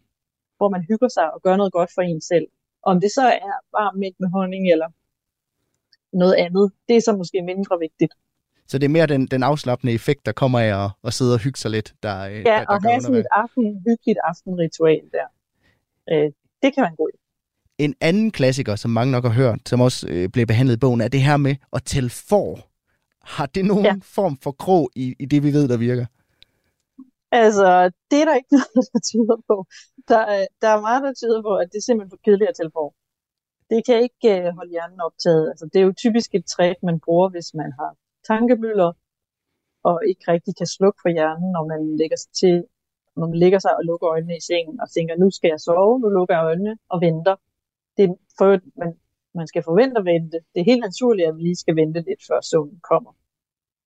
hvor 0.57 0.69
man 0.75 0.83
hygger 0.89 1.09
sig 1.17 1.27
og 1.33 1.39
gør 1.45 1.55
noget 1.57 1.73
godt 1.77 1.91
for 1.95 2.01
en 2.01 2.21
selv. 2.21 2.47
Om 2.83 2.95
det 3.03 3.11
så 3.11 3.25
er 3.47 3.55
varm 3.77 3.95
mælk 4.01 4.15
med 4.19 4.29
honning, 4.35 4.63
eller 4.73 4.89
noget 6.21 6.35
andet. 6.45 6.71
Det 6.87 6.95
er 6.95 7.01
så 7.01 7.13
måske 7.21 7.41
mindre 7.41 7.79
vigtigt. 7.79 8.13
Så 8.69 8.77
det 8.77 8.85
er 8.85 8.89
mere 8.89 9.07
den, 9.07 9.25
den 9.25 9.43
afslappende 9.43 9.93
effekt, 9.93 10.25
der 10.25 10.31
kommer 10.31 10.59
af 10.59 10.85
at, 10.85 10.91
at 11.03 11.13
sidde 11.13 11.33
og 11.33 11.39
hygge 11.39 11.59
sig 11.59 11.71
lidt, 11.71 11.93
der, 12.03 12.25
ja, 12.25 12.37
der, 12.37 12.43
der 12.43 12.65
og 12.65 12.81
have 12.81 13.01
sådan 13.01 13.17
et 13.17 13.25
aften, 13.31 13.83
hyggeligt 13.87 14.19
aftenritual 14.23 15.03
der. 15.11 15.27
Øh, 16.11 16.31
det 16.61 16.73
kan 16.73 16.81
være 16.81 16.89
en 16.89 16.95
god 16.95 17.09
idé. 17.13 17.19
En 17.77 17.95
anden 18.01 18.31
klassiker, 18.31 18.75
som 18.75 18.91
mange 18.91 19.11
nok 19.11 19.23
har 19.23 19.31
hørt, 19.31 19.59
som 19.65 19.81
også 19.81 20.07
øh, 20.09 20.29
blev 20.29 20.45
behandlet 20.45 20.75
i 20.75 20.79
bogen, 20.79 21.01
er 21.01 21.07
det 21.07 21.21
her 21.21 21.37
med 21.37 21.55
at 21.73 21.83
tælle 21.83 22.09
for. 22.09 22.59
Har 23.21 23.45
det 23.45 23.65
nogen 23.65 23.85
ja. 23.85 23.95
form 24.03 24.37
for 24.43 24.51
krog 24.51 24.89
i, 24.95 25.15
i 25.19 25.25
det, 25.25 25.43
vi 25.43 25.53
ved, 25.53 25.67
der 25.67 25.77
virker? 25.77 26.05
Altså, 27.31 27.91
det 28.11 28.17
er 28.21 28.25
der 28.25 28.35
ikke 28.35 28.53
noget, 28.55 28.87
der 28.93 29.01
tyder 29.09 29.37
på. 29.47 29.65
Der, 30.07 30.21
er, 30.35 30.47
der 30.61 30.69
er 30.75 30.81
meget, 30.81 31.03
der 31.03 31.13
tyder 31.13 31.41
på, 31.41 31.55
at 31.55 31.67
det 31.71 31.77
er 31.77 31.85
simpelthen 31.87 32.11
for 32.13 32.21
kedeligt 32.25 32.49
at 32.49 32.55
tælle 32.55 32.71
for. 32.79 32.87
Det 33.69 33.79
kan 33.87 33.97
ikke 34.05 34.21
uh, 34.33 34.55
holde 34.57 34.71
hjernen 34.71 35.01
optaget. 35.07 35.45
Altså, 35.51 35.65
det 35.71 35.79
er 35.79 35.85
jo 35.89 35.93
typisk 36.03 36.29
et 36.35 36.45
trick, 36.53 36.77
man 36.83 36.99
bruger, 37.05 37.29
hvis 37.29 37.49
man 37.53 37.71
har 37.79 37.91
tankemøller, 38.31 38.91
og 39.89 39.95
ikke 40.09 40.23
rigtig 40.33 40.53
kan 40.59 40.67
slukke 40.75 40.99
for 41.03 41.09
hjernen, 41.17 41.49
når 41.55 41.63
man 41.71 41.81
lægger 41.99 42.17
sig 42.23 42.31
til, 42.41 42.55
når 43.17 43.27
man 43.31 43.39
lægger 43.43 43.59
sig 43.59 43.73
og 43.77 43.83
lukker 43.89 44.07
øjnene 44.09 44.37
i 44.37 44.47
sengen, 44.49 44.75
og 44.83 44.87
tænker, 44.95 45.13
nu 45.23 45.27
skal 45.37 45.49
jeg 45.53 45.59
sove, 45.59 45.99
nu 45.99 46.07
lukker 46.17 46.35
jeg 46.35 46.45
øjnene 46.51 46.73
og 46.93 46.97
venter. 47.01 47.35
Det 47.97 48.03
er 48.05 48.13
for, 48.37 48.47
man, 48.81 48.89
man 49.39 49.47
skal 49.47 49.63
forvente 49.69 49.95
at 49.99 50.05
vente. 50.05 50.37
Det 50.51 50.59
er 50.61 50.71
helt 50.71 50.83
naturligt, 50.87 51.27
at 51.27 51.35
vi 51.37 51.41
lige 51.41 51.63
skal 51.63 51.75
vente 51.81 51.99
lidt, 52.09 52.21
før 52.29 52.39
søvnen 52.41 52.79
kommer. 52.91 53.11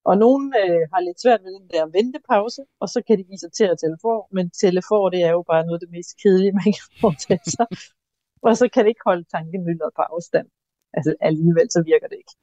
Og 0.09 0.17
nogen 0.23 0.45
øh, 0.61 0.81
har 0.93 1.01
lidt 1.07 1.21
svært 1.21 1.41
ved 1.43 1.51
den 1.59 1.67
der 1.73 1.85
ventepause, 1.97 2.61
og 2.81 2.87
så 2.93 2.99
kan 3.07 3.17
de 3.17 3.23
give 3.23 3.41
sig 3.43 3.51
til 3.59 3.67
at 3.71 3.79
tælle 3.81 3.97
for, 4.05 4.17
men 4.35 4.45
telefon, 4.49 5.11
det 5.11 5.21
er 5.27 5.31
jo 5.37 5.43
bare 5.51 5.65
noget 5.65 5.79
af 5.79 5.83
det 5.85 5.91
mest 5.97 6.11
kedelige, 6.21 6.57
man 6.61 6.69
kan 6.77 6.87
foretage 7.01 7.49
sig. 7.57 7.67
og 8.47 8.53
så 8.59 8.65
kan 8.73 8.81
det 8.83 8.89
ikke 8.93 9.07
holde 9.09 9.25
tankemølleret 9.35 9.91
på 9.97 10.01
afstand. 10.13 10.47
Altså 10.97 11.11
alligevel, 11.29 11.67
så 11.75 11.79
virker 11.91 12.07
det 12.11 12.17
ikke. 12.23 12.35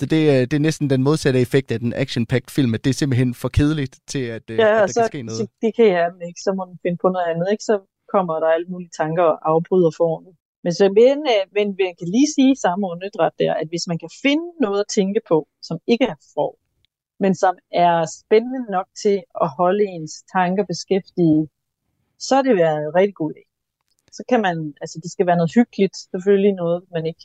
Så 0.00 0.06
det, 0.06 0.22
øh, 0.32 0.40
det 0.48 0.52
er 0.52 0.64
næsten 0.68 0.90
den 0.90 1.02
modsatte 1.02 1.40
effekt 1.40 1.68
af 1.70 1.78
den 1.80 1.92
action-packed 2.04 2.50
film, 2.56 2.74
at 2.74 2.84
det 2.84 2.90
er 2.90 2.94
simpelthen 2.94 3.34
for 3.34 3.48
kedeligt 3.48 3.94
til, 4.06 4.24
at, 4.36 4.50
øh, 4.50 4.58
ja, 4.58 4.68
at 4.74 4.80
der 4.80 4.86
så, 4.86 5.00
kan 5.00 5.06
ske 5.06 5.22
noget. 5.22 5.38
Så 5.38 5.46
det 5.62 5.70
kan 5.76 5.86
jeg 5.86 6.04
ikke, 6.28 6.40
så 6.46 6.52
må 6.56 6.62
den 6.70 6.78
finde 6.82 6.98
på 7.04 7.08
noget 7.08 7.26
andet, 7.32 7.46
ikke? 7.52 7.64
Så 7.64 7.74
kommer 8.14 8.34
der 8.42 8.48
alle 8.54 8.66
mulige 8.72 8.94
tanker 9.00 9.22
og 9.22 9.38
afbryder 9.52 9.90
formen. 10.00 10.32
Men, 10.64 10.72
så, 10.78 10.84
men, 11.00 11.18
øh, 11.34 11.44
men 11.56 11.66
vi 11.78 11.84
kan 12.00 12.08
lige 12.16 12.30
sige 12.36 12.56
samme 12.56 12.82
åndedræt 12.92 13.34
der, 13.38 13.54
at 13.54 13.68
hvis 13.68 13.86
man 13.90 13.98
kan 13.98 14.10
finde 14.22 14.46
noget 14.60 14.80
at 14.80 14.88
tænke 14.98 15.20
på, 15.28 15.38
som 15.68 15.76
ikke 15.92 16.04
er 16.04 16.18
for, 16.34 16.50
men 17.22 17.34
som 17.34 17.54
er 17.72 17.96
spændende 18.20 18.62
nok 18.76 18.88
til 19.02 19.16
at 19.42 19.48
holde 19.58 19.84
ens 19.84 20.14
tanker 20.36 20.64
beskæftige, 20.72 21.48
så 22.18 22.32
er 22.38 22.42
det 22.42 22.56
været 22.56 22.78
en 22.84 22.94
rigtig 22.94 23.14
god 23.14 23.30
idé. 23.34 23.44
Så 24.16 24.22
kan 24.28 24.40
man, 24.46 24.74
altså 24.82 24.96
det 25.02 25.10
skal 25.12 25.26
være 25.26 25.36
noget 25.36 25.54
hyggeligt, 25.54 25.96
selvfølgelig 26.12 26.52
noget, 26.52 26.84
man 26.94 27.06
ikke 27.06 27.24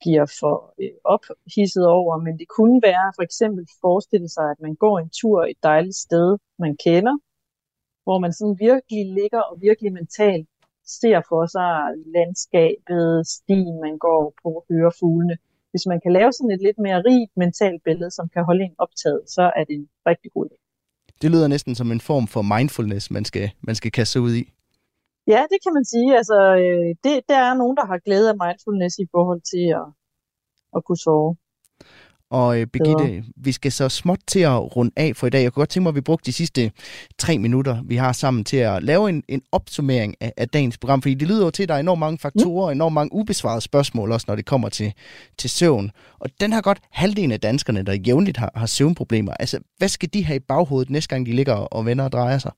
bliver 0.00 0.26
for 0.40 0.56
øh, 0.82 0.96
ophidset 1.14 1.86
over, 1.98 2.12
men 2.26 2.38
det 2.40 2.48
kunne 2.56 2.78
være 2.82 3.06
for 3.16 3.22
eksempel 3.28 3.62
forestille 3.80 4.28
sig, 4.28 4.46
at 4.50 4.60
man 4.66 4.74
går 4.74 4.98
en 4.98 5.10
tur 5.20 5.44
et 5.44 5.60
dejligt 5.62 5.96
sted, 6.06 6.38
man 6.58 6.76
kender, 6.84 7.16
hvor 8.04 8.18
man 8.24 8.32
sådan 8.32 8.56
virkelig 8.68 9.02
ligger 9.20 9.40
og 9.50 9.54
virkelig 9.60 9.92
mentalt 9.92 10.48
ser 10.86 11.20
for 11.28 11.42
sig 11.54 11.72
landskabet, 12.16 13.26
stien 13.36 13.74
man 13.86 13.98
går 14.06 14.22
på, 14.42 14.50
hører 14.70 14.92
fuglene. 15.00 15.36
Hvis 15.70 15.86
man 15.86 16.00
kan 16.04 16.12
lave 16.12 16.32
sådan 16.32 16.50
et 16.50 16.62
lidt 16.66 16.78
mere 16.78 17.02
rigt 17.08 17.32
mentalt 17.36 17.82
billede, 17.84 18.10
som 18.10 18.28
kan 18.28 18.44
holde 18.44 18.64
en 18.64 18.74
optaget, 18.78 19.22
så 19.26 19.42
er 19.56 19.64
det 19.64 19.74
en 19.74 19.88
rigtig 20.06 20.30
god 20.32 20.46
idé. 20.46 20.56
Det 21.22 21.30
lyder 21.30 21.48
næsten 21.48 21.74
som 21.74 21.92
en 21.92 22.00
form 22.00 22.26
for 22.26 22.42
mindfulness, 22.42 23.10
man 23.10 23.24
skal, 23.24 23.50
man 23.60 23.74
skal 23.74 23.90
kaste 23.90 24.12
sig 24.12 24.20
ud 24.20 24.34
i. 24.34 24.52
Ja, 25.26 25.40
det 25.52 25.58
kan 25.64 25.72
man 25.74 25.84
sige. 25.84 26.16
Altså, 26.16 26.38
øh, 26.62 26.88
det, 27.04 27.14
der 27.28 27.38
er 27.48 27.54
nogen, 27.54 27.76
der 27.76 27.86
har 27.86 27.98
glæde 28.06 28.28
af 28.32 28.36
mindfulness 28.44 28.98
i 28.98 29.06
forhold 29.14 29.40
til 29.52 29.66
at, 29.80 29.86
at 30.76 30.84
kunne 30.84 31.02
sove. 31.06 31.36
Og 32.30 32.60
øh, 32.60 32.66
Birgitte, 32.66 33.24
vi 33.36 33.52
skal 33.52 33.72
så 33.72 33.88
småt 33.88 34.18
til 34.26 34.40
at 34.40 34.76
runde 34.76 34.92
af 34.96 35.16
for 35.16 35.26
i 35.26 35.30
dag. 35.30 35.42
Jeg 35.42 35.52
kunne 35.52 35.60
godt 35.60 35.70
tænke 35.70 35.82
mig, 35.82 35.90
at 35.90 35.94
vi 35.94 36.00
brugte 36.00 36.26
de 36.26 36.32
sidste 36.32 36.72
tre 37.18 37.38
minutter, 37.38 37.82
vi 37.84 37.96
har 37.96 38.12
sammen 38.12 38.44
til 38.44 38.56
at 38.56 38.82
lave 38.82 39.08
en, 39.08 39.22
en 39.28 39.42
opsummering 39.52 40.14
af, 40.20 40.32
af 40.36 40.48
dagens 40.48 40.78
program. 40.78 41.02
Fordi 41.02 41.14
det 41.14 41.28
lyder 41.28 41.44
jo 41.44 41.50
til, 41.50 41.62
at 41.62 41.68
der 41.68 41.74
er 41.74 41.78
enormt 41.78 42.00
mange 42.00 42.18
faktorer, 42.18 42.66
mm. 42.66 42.76
enormt 42.76 42.94
mange 42.94 43.14
ubesvarede 43.14 43.60
spørgsmål, 43.60 44.12
også 44.12 44.24
når 44.28 44.36
det 44.36 44.46
kommer 44.46 44.68
til, 44.68 44.92
til 45.38 45.50
søvn. 45.50 45.90
Og 46.18 46.30
den 46.40 46.52
har 46.52 46.60
godt 46.60 46.78
halvdelen 46.90 47.32
af 47.32 47.40
danskerne, 47.40 47.82
der 47.82 47.92
jævnligt 47.92 48.36
har, 48.36 48.50
har 48.54 48.66
søvnproblemer. 48.66 49.32
Altså, 49.32 49.58
hvad 49.78 49.88
skal 49.88 50.08
de 50.12 50.24
have 50.24 50.36
i 50.36 50.40
baghovedet 50.48 50.90
næste 50.90 51.08
gang, 51.08 51.26
de 51.26 51.32
ligger 51.32 51.54
og 51.54 51.86
vender 51.86 52.04
og 52.04 52.12
drejer 52.12 52.38
sig? 52.38 52.52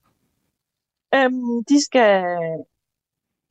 Øhm, 1.14 1.64
de 1.64 1.84
skal 1.84 2.24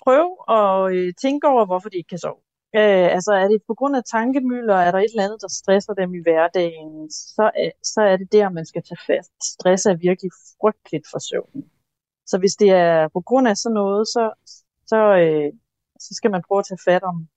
prøve 0.03 0.31
at 0.57 0.95
øh, 0.95 1.13
tænke 1.21 1.47
over, 1.47 1.65
hvorfor 1.65 1.89
de 1.89 1.97
ikke 1.97 2.07
kan 2.07 2.17
sove. 2.17 2.41
Øh, 2.75 3.07
altså 3.15 3.31
er 3.33 3.47
det 3.47 3.61
på 3.67 3.73
grund 3.73 3.95
af 3.95 4.03
tankemøller, 4.03 4.75
er 4.75 4.91
der 4.91 4.99
et 4.99 5.11
eller 5.13 5.23
andet, 5.25 5.41
der 5.41 5.47
stresser 5.47 5.93
dem 5.93 6.15
i 6.15 6.21
hverdagen, 6.21 7.11
så 7.11 7.51
er, 7.55 7.71
så 7.83 8.01
er 8.01 8.17
det 8.17 8.31
der, 8.31 8.49
man 8.49 8.65
skal 8.65 8.83
tage 8.83 9.03
fast. 9.07 9.31
Stress 9.53 9.85
er 9.85 9.95
virkelig 9.95 10.31
frygteligt 10.61 11.07
for 11.11 11.19
søvnen. 11.19 11.71
Så 12.25 12.37
hvis 12.37 12.55
det 12.55 12.69
er 12.69 13.07
på 13.07 13.21
grund 13.21 13.47
af 13.47 13.57
sådan 13.57 13.73
noget, 13.73 14.07
så, 14.07 14.23
så, 14.85 14.99
øh, 15.23 15.53
så 15.99 16.11
skal 16.15 16.31
man 16.31 16.41
prøve 16.47 16.59
at 16.59 16.65
tage 16.65 16.85
fat 16.89 17.03
om, 17.03 17.27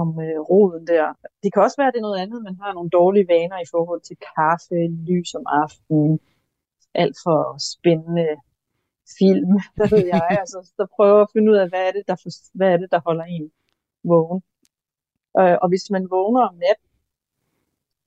om 0.00 0.08
øh, 0.20 0.40
roden 0.50 0.86
der. 0.86 1.06
Det 1.42 1.52
kan 1.52 1.62
også 1.62 1.76
være, 1.78 1.88
at 1.88 1.94
det 1.94 2.00
er 2.00 2.08
noget 2.08 2.20
andet, 2.20 2.42
man 2.42 2.56
har 2.62 2.72
nogle 2.72 2.90
dårlige 2.90 3.28
vaner 3.28 3.58
i 3.60 3.70
forhold 3.70 4.00
til 4.00 4.16
kaffe, 4.36 4.78
lys 5.08 5.34
om 5.34 5.44
aftenen, 5.46 6.20
alt 6.94 7.16
for 7.24 7.40
spændende 7.72 8.28
film, 9.18 9.52
hvad 9.76 9.88
ved 9.94 10.06
jeg. 10.14 10.28
Altså, 10.42 10.58
så 10.76 10.86
prøver 10.96 11.20
at 11.22 11.32
finde 11.32 11.50
ud 11.52 11.56
af, 11.56 11.68
hvad 11.68 11.82
er 11.88 11.92
det, 11.92 12.04
der, 12.08 12.16
for, 12.22 12.30
hvad 12.58 12.68
er 12.72 12.76
det, 12.76 12.90
der 12.90 13.00
holder 13.06 13.24
en 13.24 13.52
vågen. 14.10 14.40
Øh, 15.40 15.56
og 15.62 15.68
hvis 15.68 15.90
man 15.94 16.04
vågner 16.10 16.42
om 16.50 16.54
natten, 16.54 16.88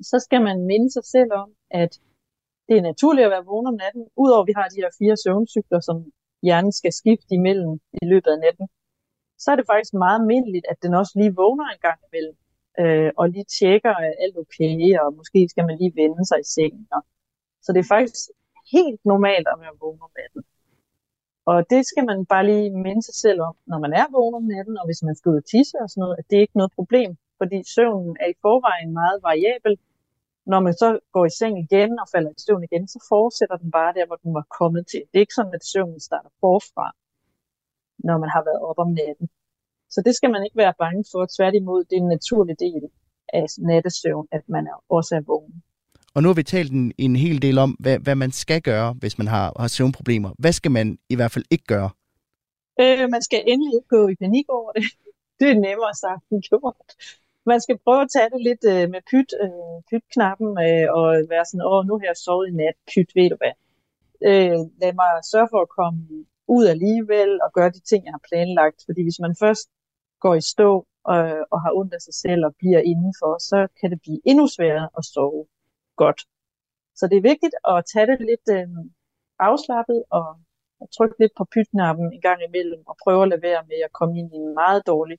så 0.02 0.18
skal 0.26 0.42
man 0.42 0.58
minde 0.72 0.90
sig 0.92 1.06
selv 1.16 1.32
om, 1.34 1.50
at 1.70 1.92
det 2.68 2.78
er 2.78 2.82
naturligt 2.92 3.26
at 3.26 3.32
være 3.32 3.50
vågen 3.52 3.68
om 3.68 3.78
natten, 3.84 4.04
udover 4.24 4.44
at 4.44 4.48
vi 4.48 4.54
har 4.60 4.68
de 4.68 4.82
her 4.84 4.92
fire 5.00 5.18
søvncykler, 5.24 5.80
som 5.80 5.98
hjernen 6.46 6.72
skal 6.80 6.94
skifte 7.02 7.32
imellem 7.40 7.74
i 8.02 8.06
løbet 8.12 8.32
af 8.36 8.40
natten, 8.46 8.68
så 9.44 9.48
er 9.52 9.56
det 9.58 9.72
faktisk 9.74 9.94
meget 9.94 10.20
almindeligt, 10.20 10.66
at 10.72 10.78
den 10.84 10.94
også 10.94 11.14
lige 11.20 11.36
vågner 11.42 11.68
en 11.70 11.82
gang 11.88 12.00
imellem, 12.08 12.36
øh, 12.82 13.12
og 13.20 13.26
lige 13.30 13.48
tjekker, 13.60 13.94
at 14.06 14.14
alt 14.24 14.38
okay, 14.44 14.74
og 15.02 15.08
måske 15.20 15.40
skal 15.50 15.66
man 15.66 15.78
lige 15.82 15.96
vende 16.02 16.26
sig 16.30 16.40
i 16.40 16.48
sengen. 16.56 16.88
Og, 16.96 17.02
så 17.64 17.70
det 17.74 17.80
er 17.80 17.94
faktisk 17.98 18.26
helt 18.74 19.02
normalt 19.06 19.48
at 19.54 19.58
være 19.64 19.80
vågen 19.82 20.02
om 20.08 20.12
natten. 20.20 20.42
Og 21.46 21.70
det 21.70 21.82
skal 21.86 22.06
man 22.06 22.26
bare 22.26 22.46
lige 22.46 22.70
minde 22.86 23.02
sig 23.02 23.16
selv 23.16 23.42
om, 23.42 23.56
når 23.66 23.80
man 23.80 23.94
er 23.94 24.06
vågen 24.12 24.36
om 24.36 24.44
natten, 24.44 24.78
og 24.78 24.86
hvis 24.86 25.04
man 25.04 25.16
skal 25.16 25.30
ud 25.30 25.38
og 25.38 25.46
tisse 25.46 25.78
og 25.84 25.90
sådan 25.90 26.02
noget, 26.02 26.16
at 26.20 26.26
det 26.30 26.36
er 26.38 26.42
ikke 26.42 26.58
noget 26.58 26.72
problem, 26.80 27.18
fordi 27.38 27.58
søvnen 27.76 28.18
er 28.20 28.30
i 28.30 28.40
forvejen 28.42 28.94
meget 28.94 29.20
variabel. 29.24 29.78
Når 30.46 30.60
man 30.60 30.74
så 30.74 31.00
går 31.12 31.26
i 31.26 31.34
seng 31.40 31.60
igen 31.66 32.00
og 32.00 32.08
falder 32.14 32.32
i 32.32 32.42
søvn 32.46 32.64
igen, 32.64 32.88
så 32.88 33.06
fortsætter 33.10 33.58
den 33.58 33.72
bare 33.72 33.94
der, 33.94 34.06
hvor 34.06 34.16
den 34.16 34.34
var 34.34 34.46
kommet 34.60 34.88
til. 34.88 35.02
Det 35.10 35.16
er 35.18 35.26
ikke 35.26 35.40
sådan, 35.40 35.54
at 35.54 35.66
søvnen 35.66 36.00
starter 36.00 36.30
forfra, 36.40 36.88
når 38.08 38.18
man 38.18 38.30
har 38.30 38.44
været 38.44 38.62
op 38.70 38.80
om 38.86 38.92
natten. 39.02 39.30
Så 39.90 40.02
det 40.06 40.16
skal 40.16 40.32
man 40.32 40.44
ikke 40.44 40.58
være 40.58 40.74
bange 40.84 41.04
for. 41.12 41.26
Tværtimod, 41.38 41.84
det 41.84 41.96
er 41.96 42.02
en 42.02 42.08
naturlig 42.08 42.60
del 42.60 42.84
af 43.34 43.46
nattesøvn, 43.60 44.28
at 44.32 44.44
man 44.50 44.68
også 44.90 45.16
er 45.16 45.22
vågen. 45.22 45.64
Og 46.16 46.22
nu 46.22 46.28
har 46.30 46.34
vi 46.34 46.44
talt 46.44 46.72
en, 46.72 46.94
en 46.98 47.16
hel 47.16 47.42
del 47.42 47.58
om, 47.58 47.72
hvad, 47.80 48.00
hvad 48.00 48.16
man 48.16 48.32
skal 48.32 48.62
gøre, 48.62 48.94
hvis 48.94 49.18
man 49.18 49.28
har, 49.28 49.54
har 49.60 49.68
søvnproblemer. 49.68 50.32
Hvad 50.40 50.54
skal 50.60 50.72
man 50.72 50.98
i 51.10 51.16
hvert 51.16 51.32
fald 51.32 51.46
ikke 51.52 51.66
gøre? 51.66 51.90
Øh, 52.82 53.10
man 53.16 53.22
skal 53.28 53.42
endelig 53.48 53.74
ikke 53.78 53.92
gå 53.98 54.08
i 54.08 54.16
panik 54.16 54.46
over 54.50 54.72
det. 54.72 54.84
Det 55.40 55.50
er 55.50 55.60
nemmere 55.68 55.94
sagt 56.04 56.24
end 56.32 56.42
gjort. 56.50 56.90
Man 57.46 57.62
skal 57.62 57.78
prøve 57.86 58.02
at 58.02 58.12
tage 58.16 58.30
det 58.34 58.42
lidt 58.50 58.64
øh, 58.74 58.86
med 58.94 59.02
pyt, 59.12 59.32
øh, 59.44 59.78
pytknappen 59.90 60.52
øh, 60.68 60.88
og 60.98 61.08
være 61.34 61.46
sådan, 61.46 61.68
åh, 61.72 61.82
nu 61.88 61.94
har 62.00 62.06
jeg 62.12 62.18
sovet 62.26 62.48
i 62.48 62.54
nat, 62.62 62.78
pyt, 62.92 63.10
ved 63.18 63.30
du 63.34 63.38
hvad. 63.42 63.56
Øh, 64.30 64.60
lad 64.82 64.94
mig 65.02 65.12
sørge 65.32 65.50
for 65.54 65.62
at 65.64 65.74
komme 65.80 66.00
ud 66.56 66.66
alligevel 66.76 67.32
og 67.46 67.50
gøre 67.58 67.72
de 67.76 67.82
ting, 67.90 68.02
jeg 68.06 68.14
har 68.18 68.24
planlagt. 68.30 68.80
Fordi 68.88 69.02
hvis 69.08 69.20
man 69.26 69.34
først 69.44 69.66
går 70.24 70.36
i 70.42 70.44
stå 70.54 70.72
og, 71.12 71.20
og 71.54 71.58
har 71.64 71.72
ondt 71.80 71.94
af 71.98 72.02
sig 72.08 72.16
selv 72.24 72.42
og 72.48 72.54
bliver 72.62 72.82
indenfor, 72.92 73.32
så 73.50 73.58
kan 73.80 73.88
det 73.92 74.00
blive 74.02 74.20
endnu 74.30 74.46
sværere 74.56 74.90
at 74.98 75.06
sove 75.14 75.46
godt. 75.96 76.22
Så 76.96 77.08
det 77.08 77.18
er 77.18 77.30
vigtigt 77.32 77.56
at 77.72 77.84
tage 77.94 78.08
det 78.12 78.20
lidt 78.32 78.48
øh, 78.58 78.68
afslappet 79.40 80.04
og, 80.10 80.28
og 80.82 80.88
trykke 80.96 81.16
lidt 81.20 81.34
på 81.38 81.46
pytknappen 81.54 82.14
en 82.14 82.22
gang 82.22 82.40
imellem 82.48 82.82
og 82.86 82.96
prøve 83.04 83.24
at 83.24 83.30
lade 83.30 83.42
være 83.42 83.64
med 83.72 83.80
at 83.86 83.92
komme 84.00 84.20
ind 84.20 84.30
i 84.34 84.38
en 84.38 84.54
meget 84.54 84.82
dårlig 84.88 85.18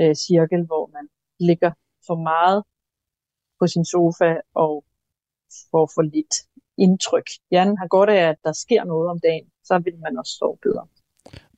øh, 0.00 0.14
cirkel, 0.14 0.62
hvor 0.70 0.84
man 0.96 1.04
ligger 1.48 1.72
for 2.06 2.16
meget 2.32 2.60
på 3.58 3.66
sin 3.66 3.84
sofa 3.84 4.30
og 4.54 4.84
får 5.70 5.86
for 5.94 6.02
lidt 6.02 6.34
indtryk. 6.78 7.28
Hjernen 7.50 7.78
har 7.78 7.88
godt 7.96 8.10
af, 8.10 8.22
at 8.32 8.38
der 8.44 8.52
sker 8.52 8.84
noget 8.84 9.10
om 9.10 9.20
dagen, 9.20 9.46
så 9.64 9.78
vil 9.78 9.98
man 9.98 10.18
også 10.18 10.32
sove 10.38 10.58
bedre. 10.62 10.86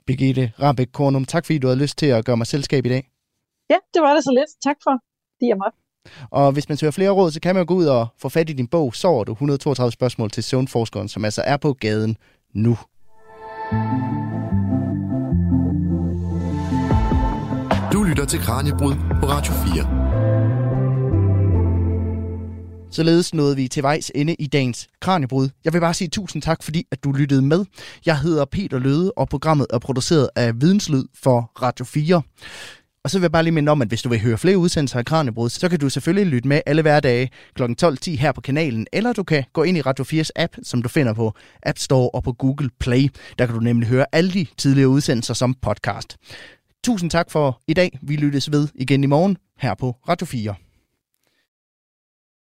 Birgitte 0.06 0.52
Rabeck 0.62 0.92
Kornum, 0.92 1.24
tak 1.24 1.46
fordi 1.46 1.58
du 1.58 1.66
havde 1.66 1.82
lyst 1.84 1.98
til 1.98 2.06
at 2.06 2.24
gøre 2.24 2.36
mig 2.36 2.46
selskab 2.46 2.86
i 2.86 2.88
dag. 2.88 3.10
Ja, 3.70 3.78
det 3.94 4.02
var 4.02 4.14
det 4.14 4.24
så 4.24 4.32
lidt. 4.38 4.50
Tak 4.62 4.78
for, 4.84 4.94
det 5.40 5.46
jeg 5.52 5.58
måtte. 5.62 5.78
Og 6.30 6.52
hvis 6.52 6.68
man 6.68 6.78
søger 6.78 6.90
flere 6.90 7.10
råd, 7.10 7.30
så 7.30 7.40
kan 7.40 7.54
man 7.54 7.66
gå 7.66 7.74
ud 7.74 7.86
og 7.86 8.06
få 8.18 8.28
fat 8.28 8.50
i 8.50 8.52
din 8.52 8.66
bog, 8.66 8.94
Sover 8.94 9.24
du 9.24 9.32
132 9.32 9.92
spørgsmål 9.92 10.30
til 10.30 10.42
søvnforskeren, 10.42 11.08
som 11.08 11.24
altså 11.24 11.42
er 11.42 11.56
på 11.56 11.72
gaden 11.72 12.16
nu. 12.54 12.78
Du 17.92 18.02
lytter 18.02 18.24
til 18.28 18.38
Kranjebrud 18.38 18.94
på 19.20 19.26
Radio 19.26 19.52
4. 19.52 20.10
Således 22.92 23.34
nåede 23.34 23.56
vi 23.56 23.68
til 23.68 23.82
vejs 23.82 24.12
ende 24.14 24.34
i 24.34 24.46
dagens 24.46 24.88
Kranjebrud. 25.00 25.48
Jeg 25.64 25.72
vil 25.72 25.80
bare 25.80 25.94
sige 25.94 26.08
tusind 26.08 26.42
tak, 26.42 26.62
fordi 26.62 26.86
at 26.90 27.04
du 27.04 27.12
lyttede 27.12 27.42
med. 27.42 27.64
Jeg 28.06 28.18
hedder 28.18 28.44
Peter 28.44 28.78
Løde, 28.78 29.12
og 29.16 29.28
programmet 29.28 29.66
er 29.70 29.78
produceret 29.78 30.28
af 30.36 30.60
Videnslyd 30.60 31.04
for 31.22 31.52
Radio 31.62 31.84
4. 31.84 32.22
Og 33.04 33.10
så 33.10 33.18
vil 33.18 33.22
jeg 33.24 33.32
bare 33.32 33.42
lige 33.42 33.52
minde 33.52 33.72
om, 33.72 33.82
at 33.82 33.88
hvis 33.88 34.02
du 34.02 34.08
vil 34.08 34.20
høre 34.20 34.38
flere 34.38 34.58
udsendelser 34.58 34.98
af 34.98 35.04
Kranjebrud, 35.04 35.50
så 35.50 35.68
kan 35.68 35.78
du 35.78 35.88
selvfølgelig 35.88 36.26
lytte 36.26 36.48
med 36.48 36.60
alle 36.66 36.82
hverdage 36.82 37.30
kl. 37.54 37.62
12.10 37.62 38.10
her 38.10 38.32
på 38.32 38.40
kanalen, 38.40 38.86
eller 38.92 39.12
du 39.12 39.22
kan 39.22 39.44
gå 39.52 39.62
ind 39.62 39.76
i 39.76 39.80
Radio 39.80 40.04
4's 40.04 40.30
app, 40.36 40.56
som 40.62 40.82
du 40.82 40.88
finder 40.88 41.12
på 41.14 41.32
App 41.62 41.78
Store 41.78 42.10
og 42.10 42.22
på 42.22 42.32
Google 42.32 42.70
Play. 42.80 43.08
Der 43.38 43.46
kan 43.46 43.54
du 43.54 43.60
nemlig 43.60 43.88
høre 43.88 44.06
alle 44.12 44.30
de 44.32 44.46
tidligere 44.56 44.88
udsendelser 44.88 45.34
som 45.34 45.54
podcast. 45.54 46.16
Tusind 46.84 47.10
tak 47.10 47.30
for 47.30 47.60
i 47.68 47.74
dag. 47.74 47.98
Vi 48.02 48.16
lyttes 48.16 48.52
ved 48.52 48.68
igen 48.74 49.04
i 49.04 49.06
morgen 49.06 49.36
her 49.58 49.74
på 49.74 49.96
Radio 50.08 50.26
4. 50.26 50.54